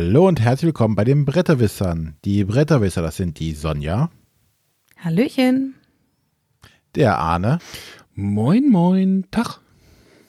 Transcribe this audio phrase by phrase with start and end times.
[0.00, 2.14] Hallo und herzlich willkommen bei den Bretterwissern.
[2.24, 4.10] Die Bretterwisser, das sind die Sonja,
[4.96, 5.74] Hallöchen.
[6.94, 7.58] der Arne,
[8.14, 9.58] Moin, moin, Tag.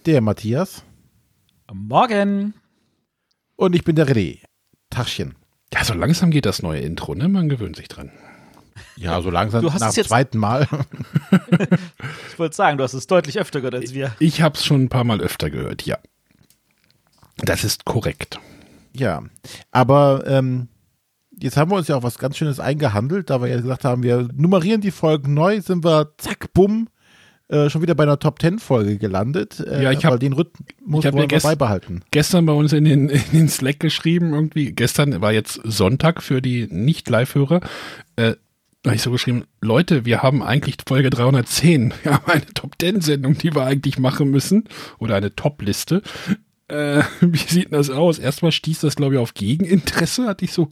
[0.08, 0.84] der Matthias
[1.72, 2.56] Morgen.
[3.58, 4.40] und ich bin der René.
[4.90, 5.36] Tachchen.
[5.72, 7.30] Ja, so langsam geht das neue Intro, ne?
[7.30, 8.12] Man gewöhnt sich dran.
[8.96, 10.68] Ja, so langsam Du hast nach es dem jetzt- zweiten Mal.
[12.32, 14.16] Ich wollte sagen, du hast es deutlich öfter gehört als wir.
[14.18, 16.00] Ich habe es schon ein paar Mal öfter gehört, ja.
[17.38, 18.40] Das ist korrekt.
[19.00, 19.24] Ja,
[19.72, 20.68] aber ähm,
[21.40, 24.04] jetzt haben wir uns ja auch was ganz Schönes eingehandelt, da wir ja gesagt haben,
[24.04, 26.90] wir nummerieren die Folgen neu, sind wir zack, bumm,
[27.48, 29.60] äh, schon wieder bei einer Top 10 Folge gelandet.
[29.60, 32.04] Äh, Ja, ich hab- weil den Rhythmus hab wollen wir beibehalten.
[32.12, 36.42] Gestern bei uns in den, in den Slack geschrieben, irgendwie, gestern war jetzt Sonntag für
[36.42, 37.62] die Nicht-Live-Hörer.
[38.18, 38.36] Äh,
[38.84, 41.94] da hab ich so geschrieben, Leute, wir haben eigentlich Folge 310.
[42.04, 44.66] Wir haben eine Top-10-Sendung, die wir eigentlich machen müssen.
[45.00, 46.02] Oder eine Top-Liste.
[46.70, 48.20] Äh, wie sieht denn das aus?
[48.20, 50.70] Erstmal stieß das, glaube ich, auf Gegeninteresse, hatte ich so.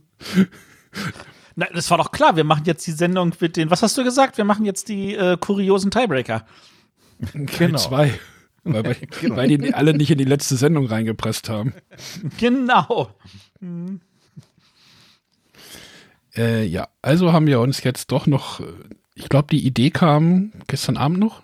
[1.56, 4.04] Na, das war doch klar, wir machen jetzt die Sendung mit den, was hast du
[4.04, 4.38] gesagt?
[4.38, 6.46] Wir machen jetzt die äh, kuriosen Tiebreaker.
[7.34, 7.80] Genau.
[7.80, 8.14] Zwei.
[8.64, 8.96] Weil, weil,
[9.36, 11.74] weil die alle nicht in die letzte Sendung reingepresst haben.
[12.38, 13.10] Genau.
[16.36, 18.66] Äh, ja, also haben wir uns jetzt doch noch, äh,
[19.16, 21.42] ich glaube, die Idee kam gestern Abend noch,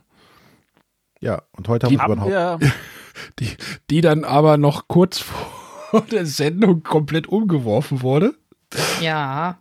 [1.20, 2.72] Ja, und heute haben wir Haben den Haupt wir,
[3.40, 3.50] die,
[3.90, 5.20] die dann aber noch kurz
[5.90, 8.36] vor der Sendung komplett umgeworfen wurde.
[9.02, 9.60] Ja,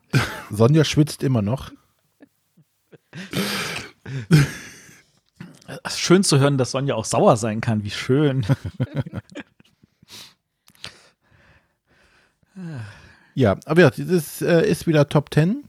[0.51, 1.71] Sonja schwitzt immer noch.
[5.91, 7.85] Schön zu hören, dass Sonja auch sauer sein kann.
[7.85, 8.47] Wie schön.
[13.35, 15.65] Ja, aber ja, dieses äh, ist wieder Top 10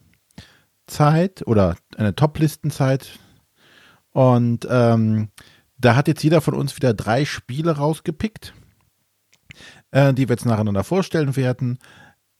[0.85, 3.19] Zeit oder eine Top-Listenzeit.
[4.11, 5.29] Und ähm,
[5.83, 8.53] da hat jetzt jeder von uns wieder drei Spiele rausgepickt,
[9.91, 11.79] äh, die wir jetzt nacheinander vorstellen werden.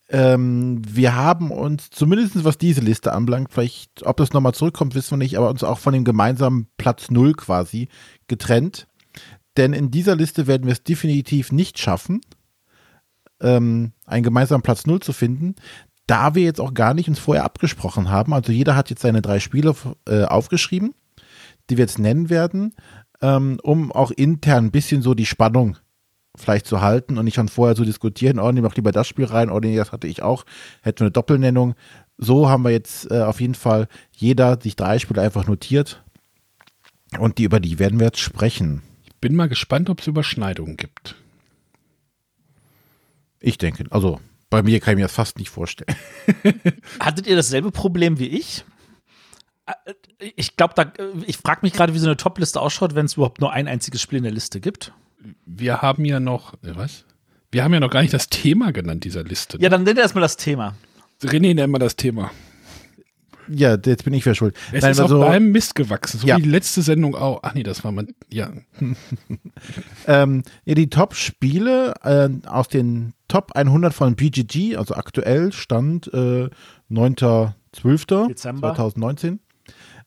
[0.08, 5.12] Ähm, wir haben uns, zumindest was diese Liste anbelangt, vielleicht, ob das nochmal zurückkommt, wissen
[5.12, 7.88] wir nicht, aber uns auch von dem gemeinsamen Platz Null quasi
[8.28, 8.86] getrennt.
[9.56, 12.20] Denn in dieser Liste werden wir es definitiv nicht schaffen,
[13.40, 15.54] ähm, einen gemeinsamen Platz Null zu finden,
[16.06, 18.34] da wir jetzt auch gar nicht uns vorher abgesprochen haben.
[18.34, 19.74] Also jeder hat jetzt seine drei Spiele
[20.06, 20.94] äh, aufgeschrieben,
[21.70, 22.74] die wir jetzt nennen werden,
[23.24, 25.78] ähm, um auch intern ein bisschen so die Spannung
[26.36, 29.24] vielleicht zu halten und nicht schon vorher zu diskutieren, oh, nimm doch lieber das Spiel
[29.24, 30.44] rein, oh, nee, das hatte ich auch,
[30.82, 31.74] hätten wir eine Doppelnennung.
[32.18, 36.04] So haben wir jetzt äh, auf jeden Fall jeder sich drei Spiele einfach notiert
[37.18, 38.82] und die über die werden wir jetzt sprechen.
[39.22, 41.14] Bin mal gespannt, ob es Überschneidungen gibt.
[43.40, 44.20] Ich denke, also
[44.50, 45.96] bei mir kann ich mir das fast nicht vorstellen.
[47.00, 48.64] Hattet ihr dasselbe Problem wie ich?
[49.66, 49.94] Äh,
[50.36, 50.92] Ich glaube, da,
[51.26, 54.00] ich frage mich gerade, wie so eine Top-Liste ausschaut, wenn es überhaupt nur ein einziges
[54.02, 54.92] Spiel in der Liste gibt.
[55.46, 57.04] Wir haben ja noch, äh, was?
[57.50, 59.58] Wir haben ja noch gar nicht das Thema genannt dieser Liste.
[59.60, 60.74] Ja, dann nennt erstmal das Thema.
[61.22, 62.30] René, nenn mal das Thema.
[63.48, 64.56] Ja, jetzt bin ich wieder schuld.
[64.72, 66.38] Es Nein, ist also, auf deinem Mist gewachsen, so Ja.
[66.38, 67.40] wie die letzte Sendung auch.
[67.42, 68.50] Ach nee, das war man, ja.
[70.06, 76.48] ähm, ja, die Top-Spiele äh, aus den Top 100 von BGG, also aktuell Stand äh,
[76.90, 79.44] 9.12.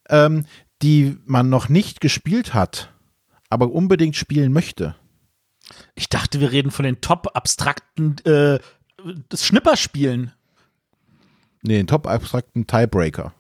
[0.10, 0.44] Dezember.
[0.44, 0.46] 2019, ähm,
[0.82, 2.94] die man noch nicht gespielt hat,
[3.50, 4.96] aber unbedingt spielen möchte.
[5.96, 8.60] Ich dachte, wir reden von den top-abstrakten äh,
[9.30, 10.32] das Schnipperspielen.
[11.64, 13.34] Nee, den top-abstrakten Tiebreaker.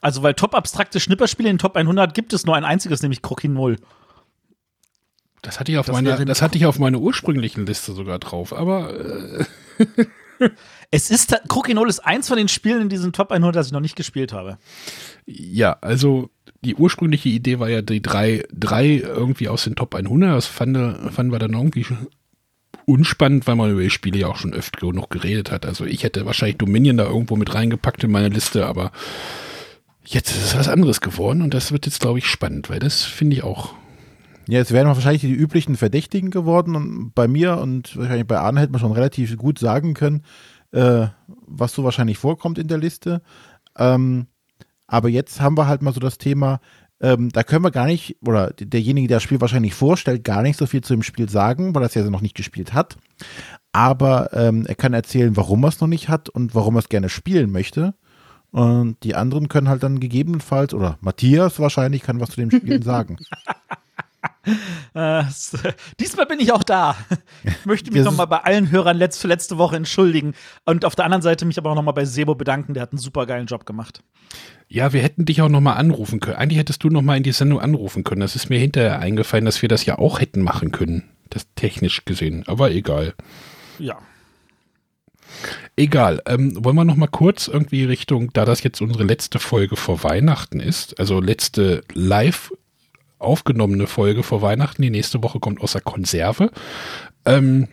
[0.00, 3.48] Also, weil top-abstrakte Schnipperspiele in den Top 100 gibt es nur ein einziges, nämlich Croquis
[3.50, 3.76] Null.
[5.40, 8.18] Das hatte ich auf Das meiner, wäre- das hatte ich auf meiner ursprünglichen Liste sogar
[8.18, 9.44] drauf, aber äh,
[10.90, 13.72] Es ist, Croquis Null ist eins von den Spielen in diesen Top 100, das ich
[13.72, 14.58] noch nicht gespielt habe.
[15.26, 16.30] ja, also
[16.64, 20.34] die ursprüngliche Idee war ja die drei, drei irgendwie aus den Top 100.
[20.34, 21.86] Das fanden, fanden wir dann irgendwie
[22.86, 25.66] unspannend, weil man über die Spiele ja auch schon öfter genug geredet hat.
[25.66, 28.92] Also ich hätte wahrscheinlich Dominion da irgendwo mit reingepackt in meine Liste, aber
[30.04, 33.02] jetzt ist es was anderes geworden und das wird jetzt, glaube ich, spannend, weil das
[33.02, 33.74] finde ich auch.
[34.46, 38.60] Ja, es wären wahrscheinlich die üblichen Verdächtigen geworden und bei mir und wahrscheinlich bei Arne
[38.60, 40.22] hätte man schon relativ gut sagen können,
[40.74, 43.22] äh, was so wahrscheinlich vorkommt in der Liste.
[43.76, 44.26] Ähm,
[44.86, 46.60] aber jetzt haben wir halt mal so das Thema,
[47.00, 50.58] ähm, da können wir gar nicht, oder derjenige, der das Spiel wahrscheinlich vorstellt, gar nicht
[50.58, 52.96] so viel zu dem Spiel sagen, weil er es ja noch nicht gespielt hat.
[53.72, 56.88] Aber ähm, er kann erzählen, warum er es noch nicht hat und warum er es
[56.88, 57.94] gerne spielen möchte.
[58.50, 62.82] Und die anderen können halt dann gegebenenfalls, oder Matthias wahrscheinlich, kann was zu dem Spiel
[62.84, 63.16] sagen.
[64.96, 65.24] Äh,
[65.98, 66.96] diesmal bin ich auch da.
[67.42, 70.34] Ich möchte mich nochmal bei allen Hörern letzt, für letzte Woche entschuldigen.
[70.64, 72.74] Und auf der anderen Seite mich aber auch nochmal bei Sebo bedanken.
[72.74, 74.04] Der hat einen super geilen Job gemacht.
[74.68, 76.36] Ja, wir hätten dich auch nochmal anrufen können.
[76.36, 78.20] Eigentlich hättest du nochmal in die Sendung anrufen können.
[78.20, 81.10] Das ist mir hinterher eingefallen, dass wir das ja auch hätten machen können.
[81.28, 82.44] Das technisch gesehen.
[82.46, 83.14] Aber egal.
[83.80, 83.98] Ja.
[85.76, 86.22] Egal.
[86.26, 90.04] Ähm, wollen wir noch mal kurz irgendwie Richtung, da das jetzt unsere letzte Folge vor
[90.04, 92.52] Weihnachten ist, also letzte live
[93.18, 96.50] aufgenommene Folge vor Weihnachten, die nächste Woche kommt aus der Konserve.
[97.24, 97.68] Ähm,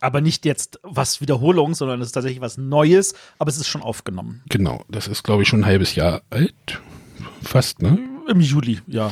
[0.00, 3.82] Aber nicht jetzt was Wiederholung, sondern es ist tatsächlich was Neues, aber es ist schon
[3.82, 4.42] aufgenommen.
[4.48, 6.80] genau, das ist glaube ich schon ein halbes Jahr alt.
[7.42, 7.98] Fast, ne?
[8.28, 9.10] Im Juli, ja.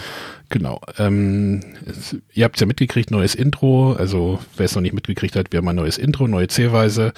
[0.51, 0.81] Genau.
[0.99, 3.95] Ähm, es, ihr habt es ja mitgekriegt, neues Intro.
[3.95, 7.15] Also wer es noch nicht mitgekriegt hat, wir haben ein neues Intro, neue Zählweise.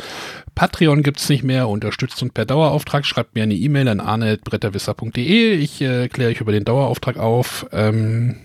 [0.54, 3.04] Patreon gibt es nicht mehr, unterstützt uns per Dauerauftrag.
[3.04, 5.54] Schreibt mir eine E-Mail an arne.bretterwisser.de.
[5.54, 7.66] Ich äh, kläre euch über den Dauerauftrag auf.
[7.72, 8.36] Ähm,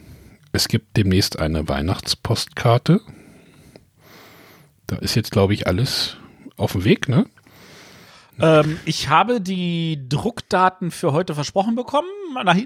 [0.51, 3.01] es gibt demnächst eine Weihnachtspostkarte.
[4.87, 6.17] Da ist jetzt, glaube ich, alles
[6.57, 7.25] auf dem Weg, ne?
[8.43, 12.09] Ähm, ich habe die Druckdaten für heute versprochen bekommen.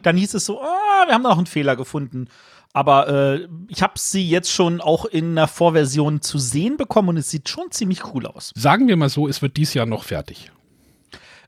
[0.01, 2.27] Dann hieß es so, ah, wir haben da noch einen Fehler gefunden.
[2.73, 7.17] Aber äh, ich habe sie jetzt schon auch in der Vorversion zu sehen bekommen und
[7.17, 8.51] es sieht schon ziemlich cool aus.
[8.55, 10.51] Sagen wir mal so, es wird dies Jahr noch fertig.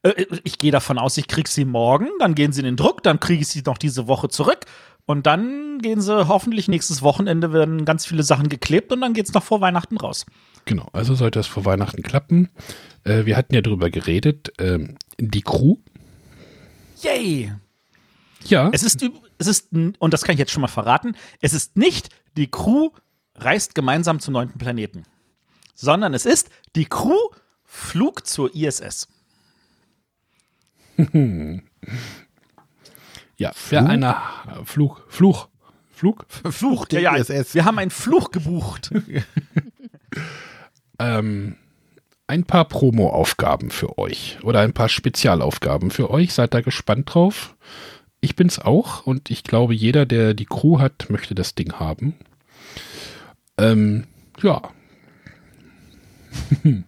[0.04, 3.04] Äh, ich gehe davon aus, ich krieg sie morgen, dann gehen sie in den Druck,
[3.04, 4.66] dann kriege ich sie noch diese Woche zurück
[5.06, 9.34] und dann gehen sie hoffentlich nächstes Wochenende, werden ganz viele Sachen geklebt und dann geht's
[9.34, 10.26] noch vor Weihnachten raus.
[10.66, 12.50] Genau, also sollte es vor Weihnachten klappen.
[13.10, 14.54] Äh, wir hatten ja drüber geredet.
[14.60, 15.78] Ähm, die Crew.
[17.02, 17.54] Yay!
[18.46, 19.04] Ja, Es ist,
[19.38, 22.92] es ist, und das kann ich jetzt schon mal verraten, es ist nicht die Crew
[23.36, 25.04] reist gemeinsam zum neunten Planeten,
[25.76, 27.20] sondern es ist die Crew
[27.66, 29.10] flog zur ISS.
[33.38, 34.16] ja, für eine
[34.64, 35.50] Flug, Fluch,
[35.92, 37.56] Flug, Fluch der Ja, ja, ISS.
[37.56, 38.92] wir haben einen Fluch gebucht.
[41.00, 41.58] ähm,
[42.30, 46.34] ein paar Promo-Aufgaben für euch oder ein paar Spezialaufgaben für euch.
[46.34, 47.56] Seid da gespannt drauf.
[48.22, 52.14] Ich bin's auch und ich glaube, jeder, der die Crew hat, möchte das Ding haben.
[53.58, 54.06] Ähm,
[54.44, 54.62] ja.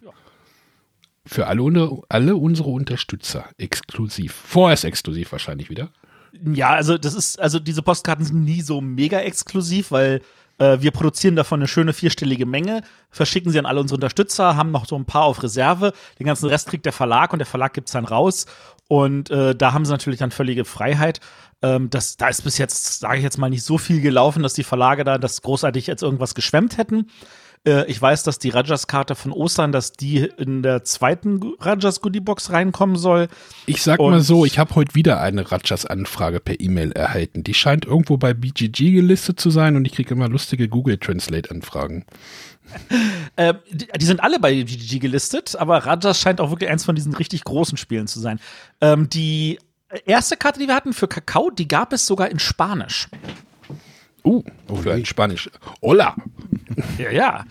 [1.26, 4.34] für alle, alle unsere Unterstützer exklusiv.
[4.34, 5.90] Vorerst exklusiv wahrscheinlich wieder.
[6.54, 10.22] Ja, also das ist, also diese Postkarten sind nie so mega exklusiv, weil
[10.60, 14.86] wir produzieren davon eine schöne vierstellige Menge, verschicken sie an alle unsere Unterstützer, haben noch
[14.86, 15.92] so ein paar auf Reserve.
[16.20, 18.46] Den ganzen Rest kriegt der Verlag und der Verlag gibt's dann raus.
[18.88, 21.20] Und äh, da haben sie natürlich dann völlige Freiheit.
[21.62, 24.54] Ähm, das, da ist bis jetzt, sage ich jetzt mal, nicht so viel gelaufen, dass
[24.54, 27.08] die Verlage da das großartig jetzt irgendwas geschwemmt hätten.
[27.68, 32.96] Äh, ich weiß, dass die Rajas-Karte von Ostern, dass die in der zweiten Rajas-Goodiebox reinkommen
[32.96, 33.28] soll.
[33.68, 37.44] Ich sag Und- mal so, ich habe heute wieder eine Ratchas-Anfrage per E-Mail erhalten.
[37.44, 42.06] Die scheint irgendwo bei BGG gelistet zu sein und ich kriege immer lustige Google Translate-Anfragen.
[43.36, 46.96] Äh, die, die sind alle bei GGG gelistet, aber Rajas scheint auch wirklich eins von
[46.96, 48.40] diesen richtig großen Spielen zu sein.
[48.80, 49.60] Ähm, die
[50.06, 53.10] erste Karte, die wir hatten für Kakao, die gab es sogar in Spanisch.
[54.24, 54.44] Uh,
[54.82, 55.50] für ein Spanisch.
[55.82, 56.16] Hola!
[56.98, 57.46] Ja, ja.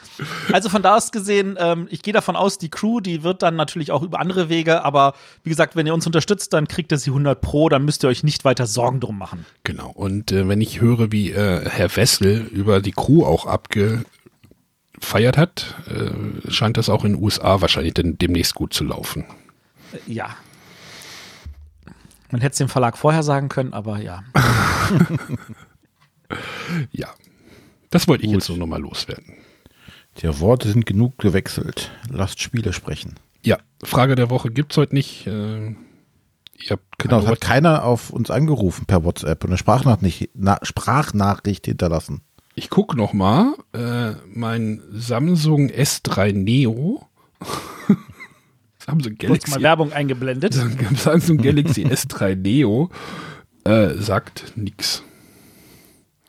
[0.52, 3.56] Also von da aus gesehen, ähm, ich gehe davon aus, die Crew, die wird dann
[3.56, 6.98] natürlich auch über andere Wege, aber wie gesagt, wenn ihr uns unterstützt, dann kriegt ihr
[6.98, 9.44] sie 100 Pro, dann müsst ihr euch nicht weiter Sorgen drum machen.
[9.64, 9.90] Genau.
[9.90, 14.04] Und äh, wenn ich höre, wie äh, Herr Wessel über die Crew auch abgefeiert
[15.36, 19.24] hat, äh, scheint das auch in den USA wahrscheinlich dann demnächst gut zu laufen.
[19.92, 20.30] Äh, ja.
[22.30, 24.22] Man hätte es dem Verlag vorher sagen können, aber ja.
[26.92, 27.08] Ja.
[27.90, 28.40] Das wollte ich Gut.
[28.40, 29.34] jetzt nur nochmal loswerden.
[30.22, 31.90] Die Worte sind genug gewechselt.
[32.10, 33.14] Lasst Spiele sprechen.
[33.44, 35.26] Ja, Frage der Woche gibt's heute nicht.
[35.26, 35.74] Äh,
[36.98, 41.64] Genau, es keine hat keiner auf uns angerufen per WhatsApp und eine Sprachnachricht, na, Sprachnachricht
[41.66, 42.20] hinterlassen.
[42.54, 43.54] Ich gucke noch mal.
[43.72, 47.06] Äh, mein Samsung S3 Neo.
[48.78, 50.54] Samsung Kurz mal Galaxy, Werbung eingeblendet.
[50.96, 52.90] Samsung Galaxy S3 Neo
[53.64, 55.02] äh, sagt nix.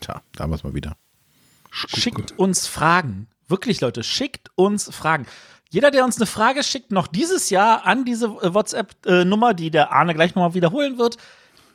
[0.02, 0.98] Tja, da haben wir es mal wieder.
[1.72, 3.28] Schickt uns Fragen.
[3.48, 5.26] Wirklich, Leute, schickt uns Fragen.
[5.70, 9.94] Jeder, der uns eine Frage schickt, noch dieses Jahr an diese äh, WhatsApp-Nummer, die der
[9.94, 11.16] Arne gleich nochmal wiederholen wird,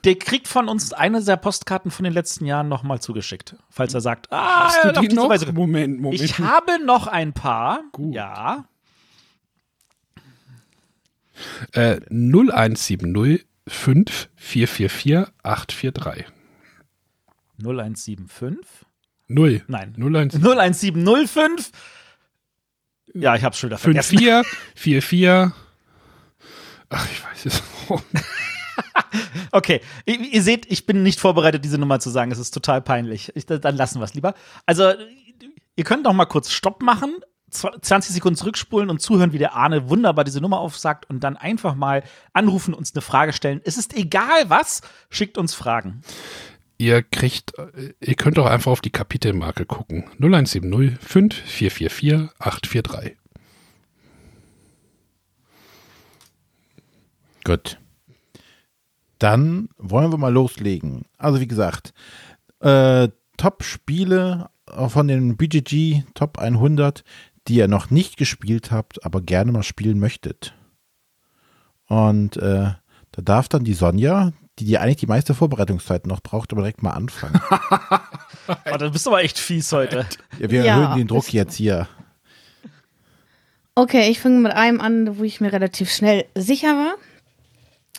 [0.05, 3.57] der kriegt von uns eine der Postkarten von den letzten Jahren nochmal zugeschickt.
[3.71, 5.31] Falls er sagt, ah, Hast du die noch?
[5.31, 5.51] Weise.
[5.53, 6.21] Moment, Moment.
[6.21, 7.81] Ich habe noch ein paar.
[7.93, 8.15] Gut.
[8.15, 8.67] Ja.
[11.73, 16.27] äh, 0170 5444 843.
[17.59, 18.87] 0175.
[19.29, 19.63] 0.
[19.67, 19.95] Nein.
[19.99, 21.71] 01 01705.
[23.15, 24.19] Ja, ich hab's schon wieder vergessen.
[24.19, 25.53] 54 44
[26.91, 27.63] Ach, ich weiß es.
[29.53, 32.31] Okay, ihr, ihr seht, ich bin nicht vorbereitet, diese Nummer zu sagen.
[32.31, 33.33] Es ist total peinlich.
[33.35, 34.35] Ich, dann lassen wir es lieber.
[34.67, 34.93] Also,
[35.77, 37.15] ihr könnt noch mal kurz Stopp machen,
[37.51, 41.37] zw- 20 Sekunden zurückspulen und zuhören, wie der Arne wunderbar diese Nummer aufsagt und dann
[41.39, 42.03] einfach mal
[42.35, 43.61] anrufen, uns eine Frage stellen.
[43.65, 46.03] Es ist egal was, schickt uns Fragen.
[46.79, 50.05] Ihr kriegt, äh, ihr könnt auch einfach auf die Kapitelmarke gucken.
[50.19, 53.17] 0170 5444 843.
[57.45, 57.79] Gut.
[59.19, 61.07] Dann wollen wir mal loslegen.
[61.17, 61.95] Also wie gesagt,
[62.61, 64.51] äh, Top-Spiele
[64.89, 67.05] von den BGG Top 100,
[67.47, 70.55] die ihr noch nicht gespielt habt, aber gerne mal spielen möchtet.
[71.87, 72.73] Und äh,
[73.13, 76.83] da darf dann die Sonja, die die eigentlich die meiste Vorbereitungszeit noch braucht, aber direkt
[76.83, 77.41] mal anfangen.
[78.49, 80.07] Oh, da bist du aber echt fies heute.
[80.39, 81.89] Ja, wir Ja, erhöhen den Druck jetzt hier.
[83.75, 86.95] Okay, ich fange mit einem an, wo ich mir relativ schnell sicher war.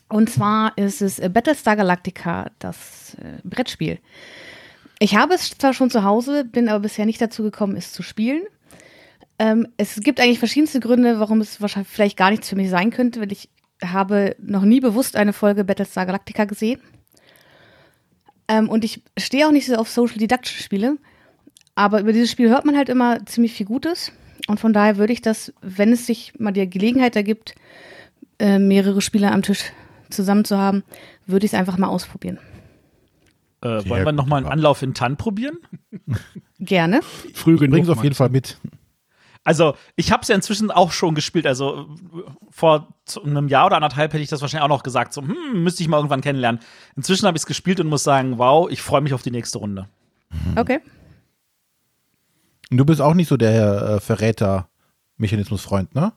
[0.10, 4.00] Und zwar ist es äh, Battlestar Galactica, das äh, Brettspiel.
[5.00, 8.02] Ich habe es zwar schon zu Hause, bin aber bisher nicht dazu gekommen, es zu
[8.04, 8.44] spielen.
[9.38, 12.90] Ähm, es gibt eigentlich verschiedenste Gründe, warum es wahrscheinlich vielleicht gar nichts für mich sein
[12.90, 13.50] könnte, weil ich
[13.84, 16.82] habe noch nie bewusst eine Folge Battlestar Galactica gesehen.
[18.48, 20.98] Ähm, und ich stehe auch nicht so auf Social Deduction Spiele.
[21.76, 24.12] Aber über dieses Spiel hört man halt immer ziemlich viel Gutes.
[24.48, 27.54] Und von daher würde ich das, wenn es sich mal die Gelegenheit ergibt,
[28.40, 29.72] äh, mehrere Spieler am Tisch
[30.10, 30.84] zusammen zu haben,
[31.26, 32.40] würde ich es einfach mal ausprobieren.
[33.62, 34.52] Äh, wollen wir nochmal einen.
[34.52, 35.58] Anlauf in Tann probieren?
[36.60, 37.02] Gerne.
[37.34, 37.72] Früh genug.
[37.72, 38.58] Bring's auf jeden Fall mit.
[39.44, 41.48] Also, ich habe es ja inzwischen auch schon gespielt.
[41.48, 41.88] Also,
[42.50, 42.88] vor
[43.24, 45.14] einem Jahr oder anderthalb hätte ich das wahrscheinlich auch noch gesagt.
[45.14, 46.62] So, hm, müsste ich mal irgendwann kennenlernen.
[46.96, 49.60] Inzwischen habe ich es gespielt und muss sagen, wow, ich freue mich auf die nächste
[49.60, 49.88] Runde.
[50.56, 50.82] Okay.
[52.70, 56.14] Und du bist auch nicht so der äh, Verräter-Mechanismus-Freund, ne?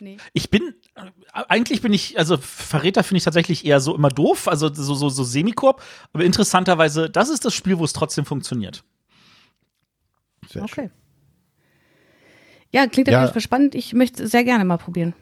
[0.00, 0.16] Nee.
[0.32, 1.10] Ich bin, äh,
[1.48, 5.08] eigentlich bin ich, also Verräter finde ich tatsächlich eher so immer doof, also so, so,
[5.08, 5.82] so Semikorb.
[6.12, 8.84] Aber interessanterweise, das ist das Spiel, wo es trotzdem funktioniert.
[10.48, 10.90] Sehr schön.
[12.72, 13.18] Ja, klingt Ja.
[13.18, 13.74] auf jeden Fall spannend.
[13.74, 15.14] Ich möchte es sehr gerne mal probieren.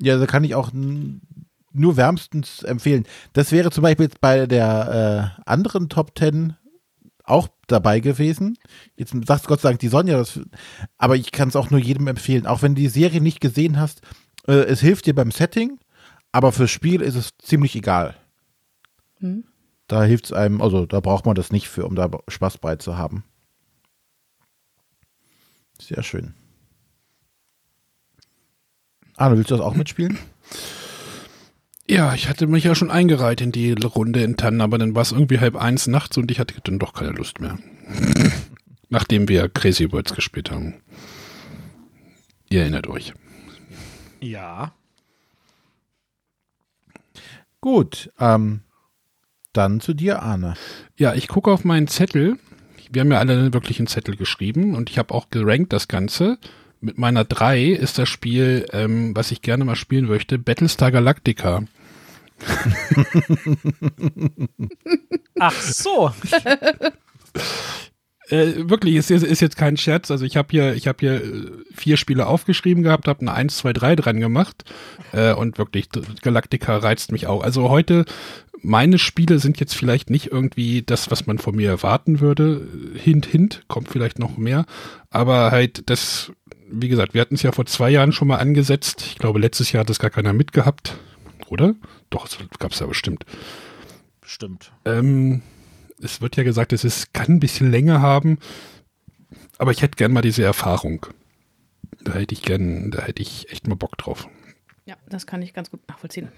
[0.00, 3.04] Ja, da kann ich auch nur wärmstens empfehlen.
[3.32, 6.56] Das wäre zum Beispiel jetzt bei der äh, anderen Top 10
[7.24, 8.58] auch dabei gewesen.
[8.96, 10.40] Jetzt sagt Gott sei Dank die Sonja, das,
[10.98, 12.46] aber ich kann es auch nur jedem empfehlen.
[12.46, 14.02] Auch wenn du die Serie nicht gesehen hast,
[14.46, 15.78] äh, es hilft dir beim Setting,
[16.32, 18.14] aber fürs Spiel ist es ziemlich egal.
[19.20, 19.44] Hm.
[19.88, 22.76] Da hilft es einem, also da braucht man das nicht für, um da Spaß bei
[22.76, 23.24] zu haben.
[25.86, 26.32] Sehr schön.
[29.16, 30.18] Arne, willst du das auch mitspielen?
[31.86, 35.02] Ja, ich hatte mich ja schon eingereiht in die Runde in Tannen, aber dann war
[35.02, 37.58] es irgendwie halb eins nachts und ich hatte dann doch keine Lust mehr.
[38.88, 40.74] Nachdem wir Crazy Words gespielt haben.
[42.48, 43.12] Ihr erinnert euch.
[44.20, 44.72] Ja.
[47.60, 48.60] Gut, ähm,
[49.52, 50.54] dann zu dir, Arne.
[50.96, 52.38] Ja, ich gucke auf meinen Zettel.
[52.94, 56.38] Wir haben ja alle wirklich einen Zettel geschrieben und ich habe auch gerankt das Ganze.
[56.80, 61.64] Mit meiner 3 ist das Spiel, ähm, was ich gerne mal spielen möchte, Battlestar Galactica.
[65.38, 66.12] Ach so.
[68.28, 70.10] Äh, wirklich, es ist, ist jetzt kein Scherz.
[70.10, 73.58] Also ich habe hier, ich habe hier äh, vier Spiele aufgeschrieben gehabt, habe eine 1,
[73.58, 74.64] 2, 3 dran gemacht
[75.12, 75.88] äh, und wirklich
[76.22, 77.42] Galactica reizt mich auch.
[77.42, 78.04] Also heute
[78.64, 82.66] meine Spiele sind jetzt vielleicht nicht irgendwie das, was man von mir erwarten würde.
[82.94, 84.64] Hint, hint, kommt vielleicht noch mehr.
[85.10, 86.32] Aber halt das,
[86.70, 89.04] wie gesagt, wir hatten es ja vor zwei Jahren schon mal angesetzt.
[89.06, 90.96] Ich glaube, letztes Jahr hat es gar keiner mitgehabt,
[91.48, 91.74] oder?
[92.08, 93.26] Doch, es gab es ja bestimmt.
[94.24, 94.72] Stimmt.
[94.86, 95.42] Ähm,
[96.04, 98.38] es wird ja gesagt, es ist, kann ein bisschen länger haben,
[99.58, 101.06] aber ich hätte gern mal diese Erfahrung.
[102.02, 104.28] Da hätte ich gern, da hätte ich echt mal Bock drauf.
[104.84, 106.28] Ja, das kann ich ganz gut nachvollziehen.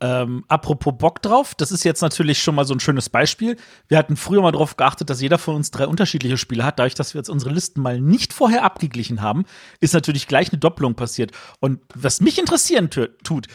[0.00, 3.56] Ähm, apropos Bock drauf, das ist jetzt natürlich schon mal so ein schönes Beispiel.
[3.88, 6.78] Wir hatten früher mal darauf geachtet, dass jeder von uns drei unterschiedliche Spiele hat.
[6.78, 9.44] Dadurch, dass wir jetzt unsere Listen mal nicht vorher abgeglichen haben,
[9.80, 11.32] ist natürlich gleich eine Doppelung passiert.
[11.60, 13.46] Und was mich interessieren tut,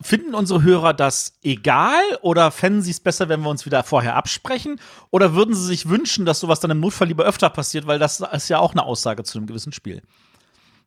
[0.00, 4.16] finden unsere Hörer das egal oder fänden sie es besser, wenn wir uns wieder vorher
[4.16, 4.80] absprechen?
[5.10, 8.20] Oder würden sie sich wünschen, dass sowas dann im Notfall lieber öfter passiert, weil das
[8.20, 10.02] ist ja auch eine Aussage zu einem gewissen Spiel.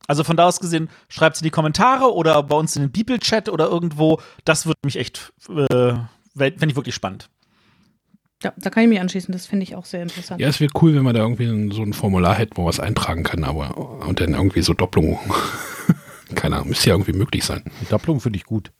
[0.08, 2.92] Also von da aus gesehen, schreibt es in die Kommentare oder bei uns in den
[2.92, 4.20] People-Chat oder irgendwo.
[4.44, 5.94] Das würde mich echt, äh,
[6.36, 7.28] fände ich wirklich spannend.
[8.42, 9.30] Ja, da kann ich mich anschließen.
[9.30, 10.40] Das finde ich auch sehr interessant.
[10.40, 12.80] Ja, es wäre cool, wenn man da irgendwie so ein Formular hätte, wo man was
[12.80, 13.76] eintragen kann, aber
[14.06, 15.20] und dann irgendwie so Doppelung.
[16.34, 17.62] Keine Ahnung, müsste ja irgendwie möglich sein.
[17.82, 18.72] Die Doppelung finde ich gut.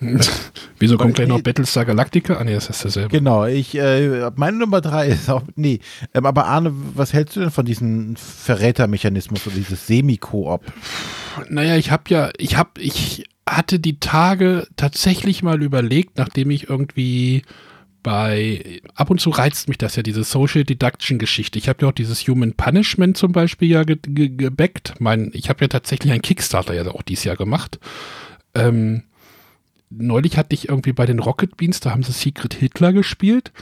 [0.78, 2.34] Wieso kommt gleich noch Battlestar Galactica?
[2.34, 3.10] Ah, nee, das ist dasselbe.
[3.10, 5.80] Genau, ich, äh, meine Nummer drei ist auch, nee,
[6.14, 10.62] ähm, aber Arne, was hältst du denn von diesem Verrätermechanismus oder dieses Semi-Koop?
[11.48, 16.70] Naja, ich habe ja, ich habe, ich hatte die Tage tatsächlich mal überlegt, nachdem ich
[16.70, 17.42] irgendwie
[18.02, 21.58] bei, ab und zu reizt mich das ja, diese Social Deduction Geschichte.
[21.58, 24.94] Ich habe ja auch dieses Human Punishment zum Beispiel ja ge ge gebackt.
[24.98, 27.78] Mein, ich habe ja tatsächlich einen Kickstarter ja auch dieses Jahr gemacht.
[28.54, 29.02] Ähm,
[29.90, 33.52] neulich hatte ich irgendwie bei den Rocket Beans, da haben sie Secret Hitler gespielt.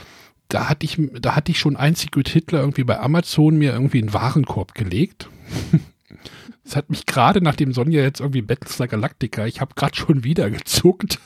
[0.47, 3.99] Da hatte ich, da hatte ich schon ein Secret Hitler irgendwie bei Amazon mir irgendwie
[3.99, 5.29] in den Warenkorb gelegt.
[6.69, 10.51] Das hat mich gerade, nachdem Sonja jetzt irgendwie Battlestar Galactica, ich habe gerade schon wieder
[10.51, 11.17] gezuckt.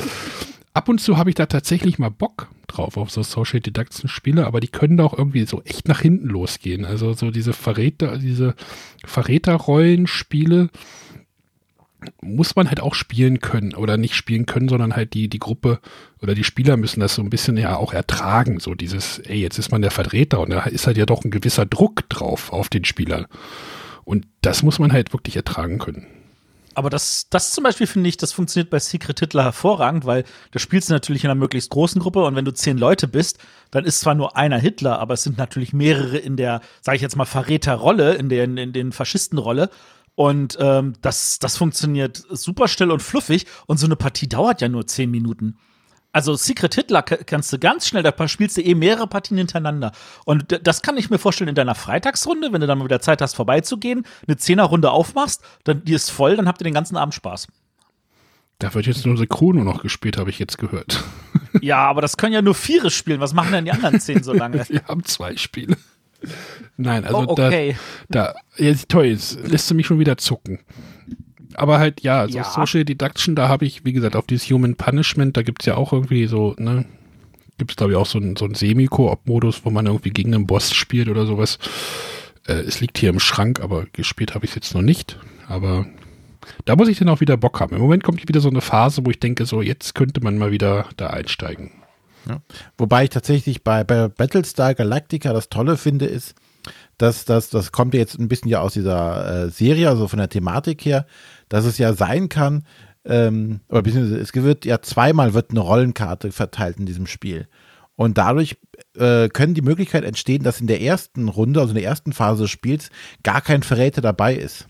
[0.72, 4.46] Ab und zu habe ich da tatsächlich mal Bock drauf auf so Social Deduction Spiele,
[4.46, 6.84] aber die können da auch irgendwie so echt nach hinten losgehen.
[6.84, 8.54] Also so diese Verräter, diese
[9.04, 10.68] Verräterrollenspiele
[12.20, 15.80] muss man halt auch spielen können oder nicht spielen können, sondern halt die, die Gruppe
[16.22, 18.60] oder die Spieler müssen das so ein bisschen ja auch ertragen.
[18.60, 21.30] So dieses, ey, jetzt ist man der Vertreter und da ist halt ja doch ein
[21.30, 23.26] gewisser Druck drauf auf den Spieler.
[24.04, 26.06] Und das muss man halt wirklich ertragen können.
[26.78, 30.60] Aber das, das zum Beispiel finde ich, das funktioniert bei Secret Hitler hervorragend, weil da
[30.60, 33.38] spielst du natürlich in einer möglichst großen Gruppe und wenn du zehn Leute bist,
[33.72, 37.02] dann ist zwar nur einer Hitler, aber es sind natürlich mehrere in der, sage ich
[37.02, 39.70] jetzt mal, Verräterrolle, in der, in den Faschistenrolle.
[40.18, 43.46] Und ähm, das, das funktioniert super still und fluffig.
[43.66, 45.58] Und so eine Partie dauert ja nur zehn Minuten.
[46.10, 49.92] Also Secret Hitler kannst du ganz schnell, da spielst du eh mehrere Partien hintereinander.
[50.24, 53.22] Und das kann ich mir vorstellen in deiner Freitagsrunde, wenn du dann mal wieder Zeit
[53.22, 57.14] hast, vorbeizugehen, eine Zehnerrunde aufmachst, dann die ist voll, dann habt ihr den ganzen Abend
[57.14, 57.46] Spaß.
[58.58, 61.04] Da wird jetzt nur Sekrono noch gespielt, habe ich jetzt gehört.
[61.60, 63.20] Ja, aber das können ja nur Viere spielen.
[63.20, 64.68] Was machen denn die anderen zehn so lange?
[64.68, 65.76] Wir haben zwei Spiele.
[66.76, 67.76] Nein, also oh, okay.
[68.08, 70.60] da, da jetzt toll, jetzt lässt du mich schon wieder zucken.
[71.54, 72.44] Aber halt, ja, so Ja.
[72.44, 75.92] Social Deduction, da habe ich, wie gesagt, auf dieses Human Punishment, da gibt's ja auch
[75.92, 76.84] irgendwie so, ne,
[77.58, 81.08] gibt's glaube ich auch so einen so Semi-Koop-Modus, wo man irgendwie gegen einen Boss spielt
[81.08, 81.58] oder sowas.
[82.46, 85.18] Äh, es liegt hier im Schrank, aber gespielt habe ich jetzt noch nicht.
[85.48, 85.86] Aber
[86.64, 87.74] da muss ich dann auch wieder Bock haben.
[87.74, 90.52] Im Moment kommt wieder so eine Phase, wo ich denke, so jetzt könnte man mal
[90.52, 91.72] wieder da einsteigen.
[92.76, 96.34] Wobei ich tatsächlich bei, bei Battlestar Galactica das Tolle finde, ist,
[96.98, 100.18] dass das, das kommt ja jetzt ein bisschen ja aus dieser äh, Serie, also von
[100.18, 101.06] der Thematik her,
[101.48, 102.64] dass es ja sein kann,
[103.04, 107.48] ähm, oder beziehungsweise es wird ja zweimal wird eine Rollenkarte verteilt in diesem Spiel.
[107.96, 108.58] Und dadurch
[108.96, 112.44] äh, können die Möglichkeit entstehen, dass in der ersten Runde, also in der ersten Phase
[112.44, 112.90] des Spiels,
[113.24, 114.68] gar kein Verräter dabei ist.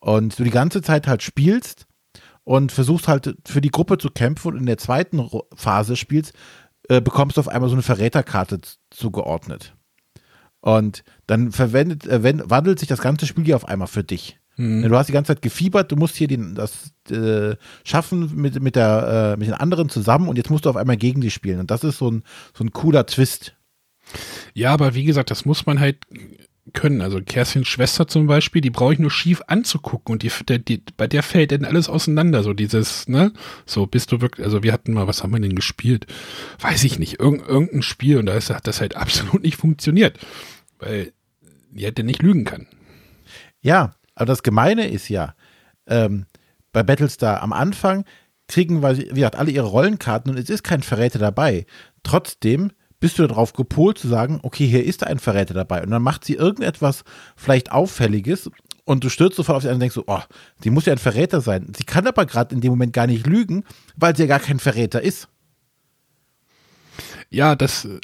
[0.00, 1.86] Und du die ganze Zeit halt spielst
[2.44, 6.32] und versuchst halt für die Gruppe zu kämpfen und in der zweiten Phase des Spiels
[6.88, 9.74] äh, bekommst du auf einmal so eine Verräterkarte zugeordnet.
[10.60, 14.40] Und dann verwendet, äh, wandelt sich das ganze Spiel hier auf einmal für dich.
[14.82, 18.76] Du hast die ganze Zeit gefiebert, du musst hier den, das äh, schaffen mit, mit,
[18.76, 21.60] der, äh, mit den anderen zusammen und jetzt musst du auf einmal gegen die spielen.
[21.60, 23.56] Und das ist so ein, so ein cooler Twist.
[24.52, 26.04] Ja, aber wie gesagt, das muss man halt
[26.72, 27.00] können.
[27.00, 30.82] Also Kerstins Schwester zum Beispiel, die brauche ich nur schief anzugucken und die, der, die,
[30.96, 32.42] bei der fällt dann alles auseinander.
[32.42, 33.32] So dieses, ne?
[33.66, 36.06] So bist du wirklich, also wir hatten mal, was haben wir denn gespielt?
[36.60, 40.18] Weiß ich nicht, irgend, irgendein Spiel und da ist, hat das halt absolut nicht funktioniert.
[40.78, 41.12] Weil
[41.70, 42.66] die hätte nicht lügen kann.
[43.60, 45.34] Ja, aber das Gemeine ist ja,
[45.86, 46.26] ähm,
[46.72, 48.04] bei Battlestar am Anfang
[48.48, 51.66] kriegen, wir, wie gesagt, alle ihre Rollenkarten und es ist kein Verräter dabei.
[52.02, 55.82] Trotzdem bist du darauf gepolt zu sagen, okay, hier ist ein Verräter dabei.
[55.82, 58.50] Und dann macht sie irgendetwas vielleicht Auffälliges
[58.84, 60.20] und du stürzt sofort auf sie an und denkst so, oh,
[60.62, 61.72] sie muss ja ein Verräter sein.
[61.76, 63.64] Sie kann aber gerade in dem Moment gar nicht lügen,
[63.96, 65.28] weil sie ja gar kein Verräter ist.
[67.30, 68.00] Ja, das, äh,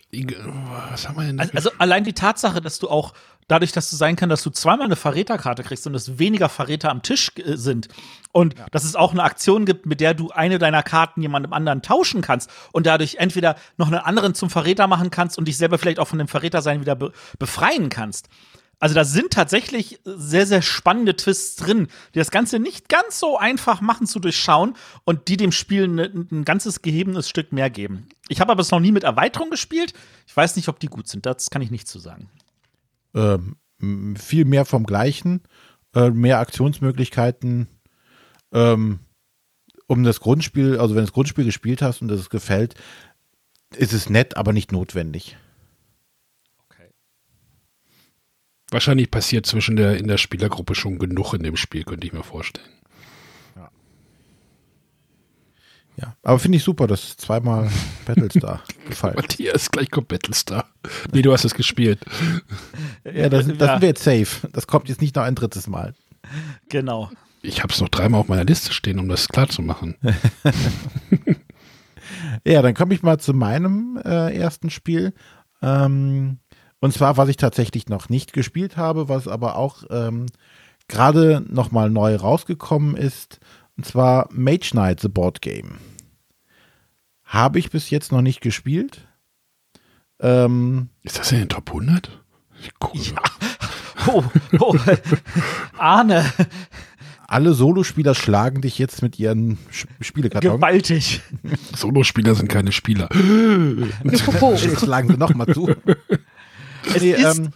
[0.91, 1.41] was haben wir denn?
[1.41, 3.13] Also, also allein die Tatsache, dass du auch
[3.49, 6.91] dadurch, dass du sein kann, dass du zweimal eine Verräterkarte kriegst und es weniger Verräter
[6.91, 7.89] am Tisch äh, sind
[8.33, 11.83] und dass es auch eine Aktion gibt, mit der du eine deiner Karten jemandem anderen
[11.83, 15.79] tauschen kannst und dadurch entweder noch einen anderen zum Verräter machen kannst und dich selber
[15.79, 18.29] vielleicht auch von dem Verrätersein wieder be befreien kannst.
[18.79, 23.39] Also da sind tatsächlich sehr, sehr spannende Twists drin, die das Ganze nicht ganz so
[23.39, 28.09] einfach machen zu durchschauen und die dem Spiel ne, ein ganzes gehebenes Stück mehr geben.
[28.29, 29.95] Ich habe aber es noch nie mit Erweiterung gespielt.
[30.27, 31.25] Ich weiß nicht, ob die gut sind.
[31.25, 32.29] Das kann ich nicht zu sagen.
[33.81, 35.43] ähm, viel mehr vom Gleichen,
[35.95, 37.69] äh, mehr Aktionsmöglichkeiten,
[38.53, 39.01] ähm,
[39.87, 42.75] um das Grundspiel, also wenn du das Grundspiel gespielt hast und das gefällt,
[43.75, 45.37] ist es nett, aber nicht notwendig.
[48.77, 52.23] Wahrscheinlich passiert zwischen der, in der Spielergruppe schon genug in dem Spiel, könnte ich mir
[52.23, 52.69] vorstellen.
[55.97, 57.71] Ja, aber finde ich super, dass zweimal
[58.05, 59.15] Battlestar gefallen.
[59.17, 60.67] Matthias, gleich kommt Battlestar.
[61.11, 62.05] Nee, du hast es gespielt.
[63.03, 64.47] Ja, das, das sind wir jetzt safe.
[64.53, 65.95] Das kommt jetzt nicht noch ein drittes Mal.
[66.69, 67.11] Genau.
[67.41, 69.97] Ich habe es noch dreimal auf meiner Liste stehen, um das klar zu machen.
[72.47, 75.15] Ja, dann komme ich mal zu meinem äh, ersten Spiel.
[75.63, 76.39] Ähm,
[76.81, 80.27] und zwar, was ich tatsächlich noch nicht gespielt habe, was aber auch ähm,
[80.89, 83.41] gerade nochmal neu rausgekommen ist.
[83.77, 85.79] Und zwar Mage Knight, The Board Game.
[87.25, 89.07] Habe ich bis jetzt noch nicht gespielt.
[90.21, 92.11] Ähm, Ist das in den Top 100?
[92.83, 93.01] Cool.
[94.09, 94.23] Oh,
[94.61, 94.77] oh.
[95.79, 96.25] Arne,
[97.27, 99.59] alle Solospieler schlagen dich jetzt mit ihren
[100.01, 100.55] Spielekartons.
[100.55, 101.23] gewaltig.
[101.75, 103.09] Solospieler sind keine Spieler.
[104.79, 105.75] Schlagen sie nochmal zu.
[106.95, 107.53] Es, Nee, ist ähm,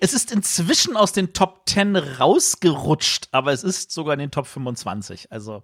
[0.00, 4.46] es ist inzwischen aus den Top 10 rausgerutscht, aber es ist sogar in den Top
[4.46, 5.30] 25.
[5.32, 5.62] Also,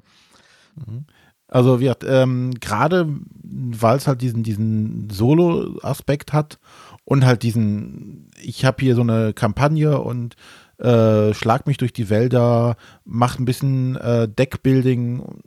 [1.48, 3.08] Also wie gesagt, ähm, gerade
[3.42, 6.58] weil es halt diesen, diesen Solo-Aspekt hat
[7.04, 10.36] und halt diesen, ich habe hier so eine Kampagne und
[10.78, 15.42] äh, schlag mich durch die Wälder, mach ein bisschen äh, Deckbuilding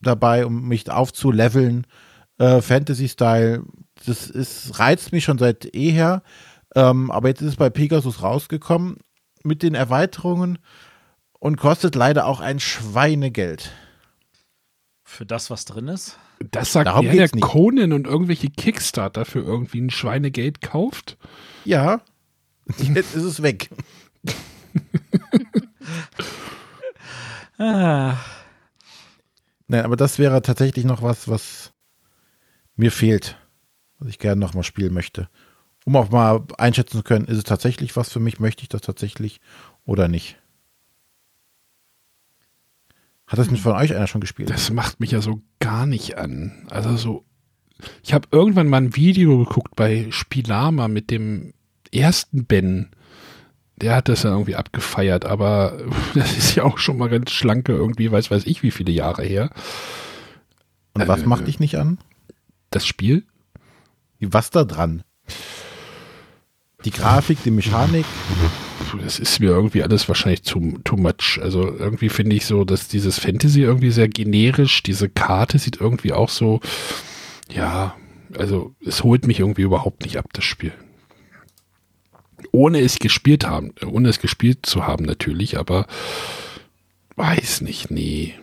[0.00, 1.86] dabei, um mich aufzuleveln,
[2.38, 3.62] äh, Fantasy-Style,
[4.04, 6.22] das ist, reizt mich schon seit eher,
[6.76, 8.98] ähm, aber jetzt ist es bei Pegasus rausgekommen
[9.42, 10.58] mit den Erweiterungen
[11.40, 13.72] und kostet leider auch ein Schweinegeld.
[15.02, 16.18] für das, was drin ist.
[16.50, 17.40] Das sagt Darum er, der nicht.
[17.40, 21.16] Conan und irgendwelche Kickstarter für irgendwie ein Schweinegeld kauft.
[21.64, 22.00] Ja,
[22.78, 23.70] jetzt ist es weg.
[27.58, 28.16] Ah,
[29.68, 31.72] Nein, aber das wäre tatsächlich noch was, was
[32.76, 33.36] mir fehlt,
[33.98, 35.28] was ich gerne noch mal spielen möchte.
[35.86, 38.80] Um auch mal einschätzen zu können, ist es tatsächlich was für mich, möchte ich das
[38.80, 39.40] tatsächlich
[39.84, 40.36] oder nicht.
[43.28, 44.50] Hat das mit von euch einer schon gespielt?
[44.50, 46.66] Das macht mich ja so gar nicht an.
[46.70, 47.24] Also so,
[48.02, 51.54] ich habe irgendwann mal ein Video geguckt bei Spielama mit dem
[51.92, 52.90] ersten Ben.
[53.76, 55.78] Der hat das dann irgendwie abgefeiert, aber
[56.14, 59.22] das ist ja auch schon mal ganz schlanke irgendwie, weiß weiß ich wie viele Jahre
[59.22, 59.50] her.
[60.94, 61.98] Und was äh, macht dich nicht an?
[62.70, 63.24] Das Spiel?
[64.18, 65.04] Was da dran?
[66.86, 68.06] Die Grafik, die Mechanik.
[69.02, 71.40] Das ist mir irgendwie alles wahrscheinlich too, too much.
[71.42, 76.12] Also irgendwie finde ich so, dass dieses Fantasy irgendwie sehr generisch, diese Karte sieht irgendwie
[76.12, 76.60] auch so,
[77.52, 77.96] ja,
[78.38, 80.72] also es holt mich irgendwie überhaupt nicht ab, das Spiel.
[82.52, 85.86] Ohne es gespielt haben, ohne es gespielt zu haben natürlich, aber
[87.16, 88.34] weiß nicht, nee.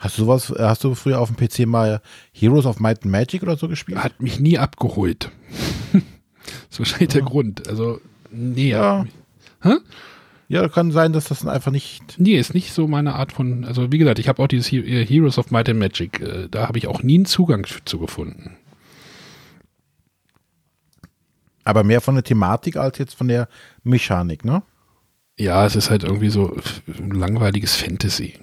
[0.00, 2.00] Hast du sowas, äh, hast du früher auf dem PC mal
[2.32, 4.02] Heroes of Might and Magic oder so gespielt?
[4.02, 5.30] Hat mich nie abgeholt.
[6.50, 7.68] Das ist wahrscheinlich der Grund.
[7.68, 9.06] Also, nee, Ja.
[9.62, 9.74] Hä?
[10.50, 12.18] Ja, kann sein, dass das einfach nicht.
[12.18, 15.04] Nee, ist nicht so meine Art von, also wie gesagt, ich habe auch dieses äh,
[15.04, 18.56] Heroes of Might and Magic, äh, da habe ich auch nie einen Zugang zu gefunden.
[21.64, 23.48] Aber mehr von der Thematik als jetzt von der
[23.82, 24.62] Mechanik, ne?
[25.38, 28.34] Ja, es ist halt irgendwie so f- langweiliges Fantasy.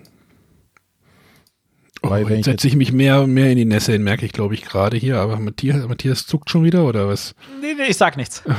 [2.05, 4.31] Oh, Weil wenn jetzt setze ich mich mehr, mehr in die Nässe hin, merke ich,
[4.31, 5.17] glaube ich, gerade hier.
[5.19, 7.33] Aber Matthias, Matthias zuckt schon wieder oder was?
[7.61, 8.43] nee, nee, ich sag nichts.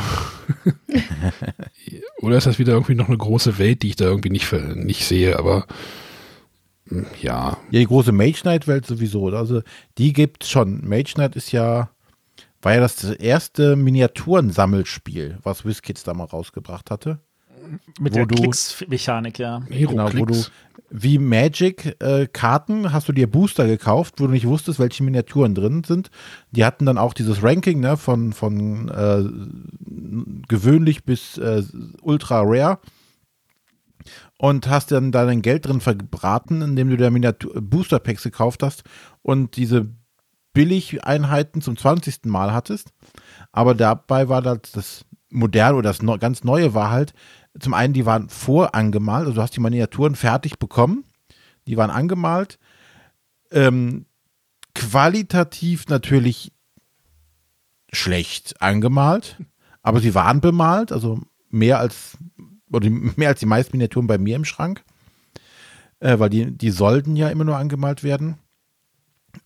[2.20, 5.04] Oder ist das wieder irgendwie noch eine große Welt, die ich da irgendwie nicht, nicht
[5.04, 5.38] sehe?
[5.38, 5.66] Aber
[6.88, 9.22] hm, ja, Ja, die große Mage Knight Welt sowieso.
[9.22, 9.38] oder?
[9.38, 9.62] Also
[9.98, 10.87] die gibt's schon.
[10.87, 11.90] Mage Knight ist ja,
[12.62, 17.20] war ja das erste Miniaturensammelspiel, was WizKids da mal rausgebracht hatte.
[18.00, 19.62] Mit Wo der Klicks-Mechanik, ja.
[19.68, 20.44] Hero Genau, wo du
[20.90, 25.83] wie Magic äh, hast du dir Booster gekauft, wo du nicht wusstest, welche Miniaturen drin
[25.85, 26.11] sind.
[26.52, 29.24] Die hatten dann auch dieses Ranking ne, von, von äh,
[30.48, 31.64] gewöhnlich bis äh,
[32.02, 32.79] ultra rare
[34.38, 38.62] und hast dann da dein Geld drin verbraten, indem du dir Miniatur Booster Packs gekauft
[38.62, 38.85] hast
[39.22, 39.88] und diese
[40.52, 42.26] Billig-Einheiten zum 20.
[42.26, 42.92] Mal hattest.
[43.52, 47.12] Aber dabei war das, das Moderne oder das ganz Neue war halt,
[47.61, 51.05] zum einen, die waren vorangemalt, also du hast die Miniaturen fertig bekommen,
[51.66, 52.59] die waren angemalt.
[53.51, 54.07] Ähm,
[54.75, 56.53] qualitativ natürlich
[57.92, 59.37] schlecht angemalt,
[59.83, 62.19] aber sie waren bemalt, also mehr als
[62.71, 64.85] oder mehr als die meisten Miniaturen bei mir im Schrank,
[66.01, 68.38] äh, weil die, die sollten ja immer nur angemalt werden.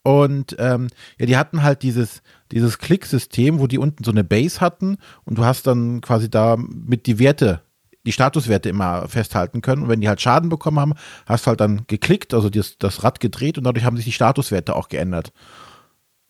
[0.03, 4.61] Und ähm, ja, die hatten halt dieses, dieses Klicksystem, wo die unten so eine Base
[4.61, 7.63] hatten und du hast dann quasi da mit die Werte,
[8.07, 9.83] die Statuswerte immer festhalten können.
[9.83, 10.95] Und wenn die halt Schaden bekommen haben,
[11.27, 14.13] hast du halt dann geklickt, also das, das Rad gedreht und dadurch haben sich die
[14.13, 15.33] Statuswerte auch geändert.